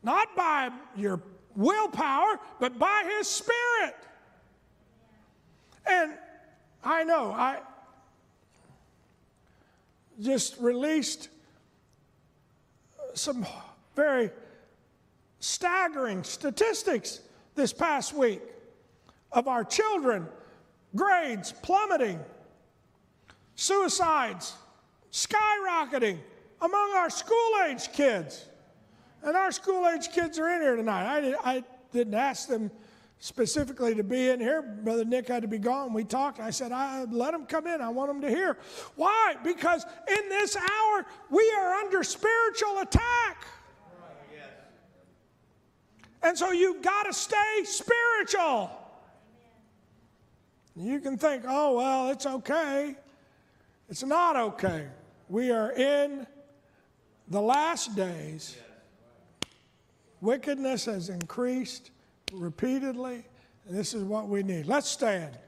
Not 0.02 0.34
by 0.34 0.70
your 0.96 1.20
willpower, 1.54 2.40
but 2.58 2.78
by 2.78 3.04
His 3.18 3.28
Spirit. 3.28 3.96
And 5.86 6.12
I 6.82 7.04
know, 7.04 7.32
I 7.32 7.58
just 10.18 10.58
released 10.58 11.28
some 13.12 13.44
very 14.00 14.30
staggering 15.40 16.24
statistics 16.24 17.20
this 17.54 17.70
past 17.70 18.14
week 18.14 18.40
of 19.30 19.46
our 19.46 19.62
children, 19.62 20.26
grades 20.96 21.52
plummeting, 21.52 22.18
suicides 23.56 24.54
skyrocketing 25.12 26.18
among 26.62 26.92
our 26.94 27.10
school 27.10 27.50
age 27.68 27.92
kids. 27.92 28.46
And 29.22 29.36
our 29.36 29.52
school 29.52 29.86
age 29.86 30.10
kids 30.12 30.38
are 30.38 30.48
in 30.48 30.62
here 30.62 30.76
tonight. 30.76 31.36
I, 31.44 31.56
I 31.56 31.64
didn't 31.92 32.14
ask 32.14 32.48
them 32.48 32.70
specifically 33.18 33.94
to 33.96 34.02
be 34.02 34.30
in 34.30 34.40
here. 34.40 34.62
Brother 34.62 35.04
Nick 35.04 35.28
had 35.28 35.42
to 35.42 35.48
be 35.48 35.58
gone. 35.58 35.92
We 35.92 36.04
talked. 36.04 36.40
I 36.40 36.48
said, 36.48 36.72
I 36.72 37.04
let 37.04 37.32
them 37.32 37.44
come 37.44 37.66
in. 37.66 37.82
I 37.82 37.90
want 37.90 38.08
them 38.08 38.22
to 38.22 38.30
hear. 38.30 38.56
Why? 38.96 39.34
Because 39.44 39.84
in 40.08 40.28
this 40.30 40.56
hour, 40.56 41.04
we 41.28 41.52
are 41.58 41.74
under 41.74 42.02
spiritual 42.02 42.78
attack. 42.78 43.46
And 46.22 46.36
so 46.36 46.52
you've 46.52 46.82
got 46.82 47.04
to 47.04 47.12
stay 47.12 47.64
spiritual. 47.64 48.70
You 50.76 51.00
can 51.00 51.16
think, 51.16 51.44
oh, 51.46 51.76
well, 51.76 52.10
it's 52.10 52.26
okay. 52.26 52.94
It's 53.88 54.04
not 54.04 54.36
okay. 54.36 54.86
We 55.28 55.50
are 55.50 55.72
in 55.72 56.26
the 57.28 57.40
last 57.40 57.96
days. 57.96 58.56
Wickedness 60.20 60.84
has 60.84 61.08
increased 61.08 61.90
repeatedly, 62.32 63.24
and 63.66 63.76
this 63.76 63.94
is 63.94 64.02
what 64.04 64.28
we 64.28 64.42
need. 64.42 64.66
Let's 64.66 64.88
stand. 64.88 65.38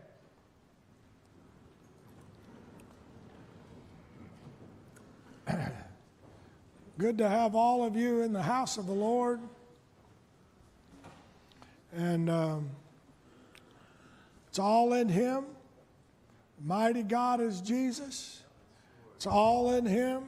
Good 6.99 7.19
to 7.19 7.29
have 7.29 7.55
all 7.55 7.85
of 7.85 7.97
you 7.97 8.23
in 8.23 8.33
the 8.33 8.43
house 8.43 8.79
of 8.79 8.87
the 8.87 8.93
Lord. 8.93 9.41
And 11.93 12.31
um, 12.31 12.71
it's 14.49 14.59
all 14.59 14.95
in 14.95 15.09
Him. 15.09 15.45
Mighty 16.65 17.03
God 17.03 17.41
is 17.41 17.61
Jesus. 17.61 18.43
It's 19.17 19.27
all 19.27 19.75
in 19.75 19.85
Him. 19.85 20.25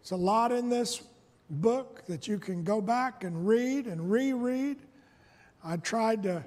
It's 0.00 0.10
a 0.10 0.16
lot 0.16 0.52
in 0.52 0.68
this 0.68 1.02
book 1.50 2.04
that 2.06 2.26
you 2.26 2.38
can 2.38 2.64
go 2.64 2.80
back 2.80 3.24
and 3.24 3.46
read 3.46 3.86
and 3.86 4.10
reread. 4.10 4.78
I 5.64 5.76
tried 5.76 6.22
to 6.24 6.44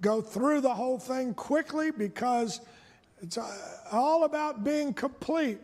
go 0.00 0.20
through 0.20 0.60
the 0.60 0.74
whole 0.74 0.98
thing 0.98 1.34
quickly 1.34 1.90
because 1.90 2.60
it's 3.20 3.38
uh, 3.38 3.50
all 3.90 4.24
about 4.24 4.64
being 4.64 4.92
complete. 4.92 5.58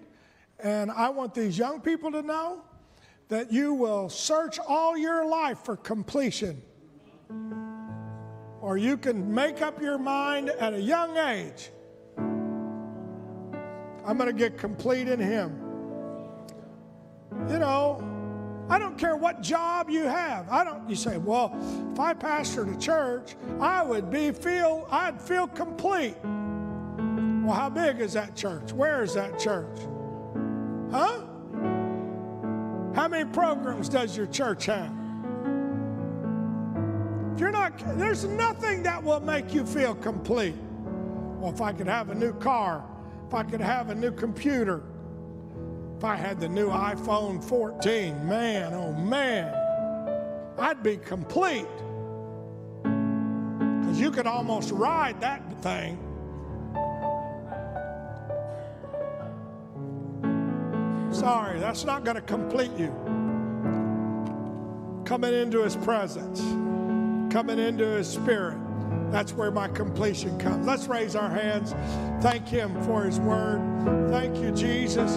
And 0.61 0.91
I 0.91 1.09
want 1.11 1.35
these 1.35 1.59
young 1.59 1.81
people 1.81 2.11
to 2.13 2.23
know 2.23 2.63
that 3.29 3.53
you 3.53 3.75
will 3.75 4.09
search 4.09 4.59
all 4.59 4.97
your 4.97 5.27
life 5.27 5.59
for 5.59 5.77
completion. 5.77 6.63
Or 8.69 8.77
you 8.77 8.99
can 8.99 9.35
make 9.35 9.63
up 9.63 9.81
your 9.81 9.97
mind 9.97 10.51
at 10.51 10.75
a 10.75 10.79
young 10.79 11.17
age 11.17 11.71
I'm 14.07 14.19
going 14.19 14.27
to 14.27 14.35
get 14.35 14.59
complete 14.59 15.09
in 15.09 15.19
Him. 15.19 15.59
You 17.49 17.59
know, 17.59 18.67
I 18.69 18.79
don't 18.79 18.99
care 18.99 19.17
what 19.17 19.41
job 19.41 19.89
you 19.89 20.03
have. 20.03 20.51
I 20.51 20.65
don't. 20.65 20.87
You 20.87 20.97
say, 20.97 21.17
well, 21.17 21.57
if 21.95 21.99
I 21.99 22.13
pastored 22.13 22.75
a 22.75 22.79
church, 22.79 23.37
I 23.59 23.83
would 23.83 24.11
be 24.11 24.33
feel. 24.33 24.87
I'd 24.91 25.19
feel 25.19 25.47
complete. 25.47 26.17
Well, 26.23 27.55
how 27.55 27.71
big 27.71 28.01
is 28.01 28.13
that 28.13 28.37
church? 28.37 28.75
Where 28.75 29.03
is 29.03 29.15
that 29.15 29.39
church? 29.39 29.79
Huh? 30.91 31.23
How 32.95 33.09
many 33.09 33.31
programs 33.31 33.89
does 33.89 34.15
your 34.15 34.27
church 34.27 34.67
have? 34.67 35.08
You're 37.39 37.53
not, 37.53 37.73
there's 37.97 38.25
nothing 38.25 38.83
that 38.83 39.03
will 39.03 39.21
make 39.21 39.55
you 39.55 39.65
feel 39.65 39.95
complete. 39.95 40.57
Well, 41.39 41.53
if 41.53 41.61
I 41.61 41.73
could 41.73 41.87
have 41.87 42.11
a 42.11 42.15
new 42.15 42.33
car, 42.33 42.85
if 43.29 43.35
I 43.35 43.45
could 43.45 43.61
have 43.61 43.91
a 43.91 43.95
new 43.95 44.11
computer, 44.11 44.83
if 45.97 46.03
I 46.03 46.17
had 46.17 46.41
the 46.41 46.49
new 46.49 46.69
iPhone 46.69 47.43
14, 47.43 48.27
man, 48.27 48.75
oh 48.75 48.93
man, 48.93 49.55
I'd 50.59 50.83
be 50.83 50.97
complete. 50.97 51.67
Because 52.83 54.01
you 54.01 54.11
could 54.11 54.27
almost 54.27 54.73
ride 54.73 55.21
that 55.21 55.43
thing. 55.63 55.97
Sorry, 61.13 61.61
that's 61.61 61.85
not 61.85 62.05
going 62.05 62.17
to 62.17 62.23
complete 62.23 62.73
you. 62.77 62.93
Coming 65.05 65.35
into 65.35 65.63
his 65.63 65.77
presence, 65.77 66.43
coming 67.31 67.59
into 67.59 67.85
his 67.85 68.09
spirit. 68.09 68.59
That's 69.11 69.33
where 69.33 69.51
my 69.51 69.69
completion 69.69 70.39
comes. 70.39 70.67
Let's 70.67 70.87
raise 70.87 71.17
our 71.17 71.31
hands. 71.31 71.73
Thank 72.23 72.47
Him 72.47 72.83
for 72.85 73.05
His 73.05 73.19
word. 73.19 73.61
Thank 74.11 74.37
you, 74.37 74.51
Jesus. 74.53 75.17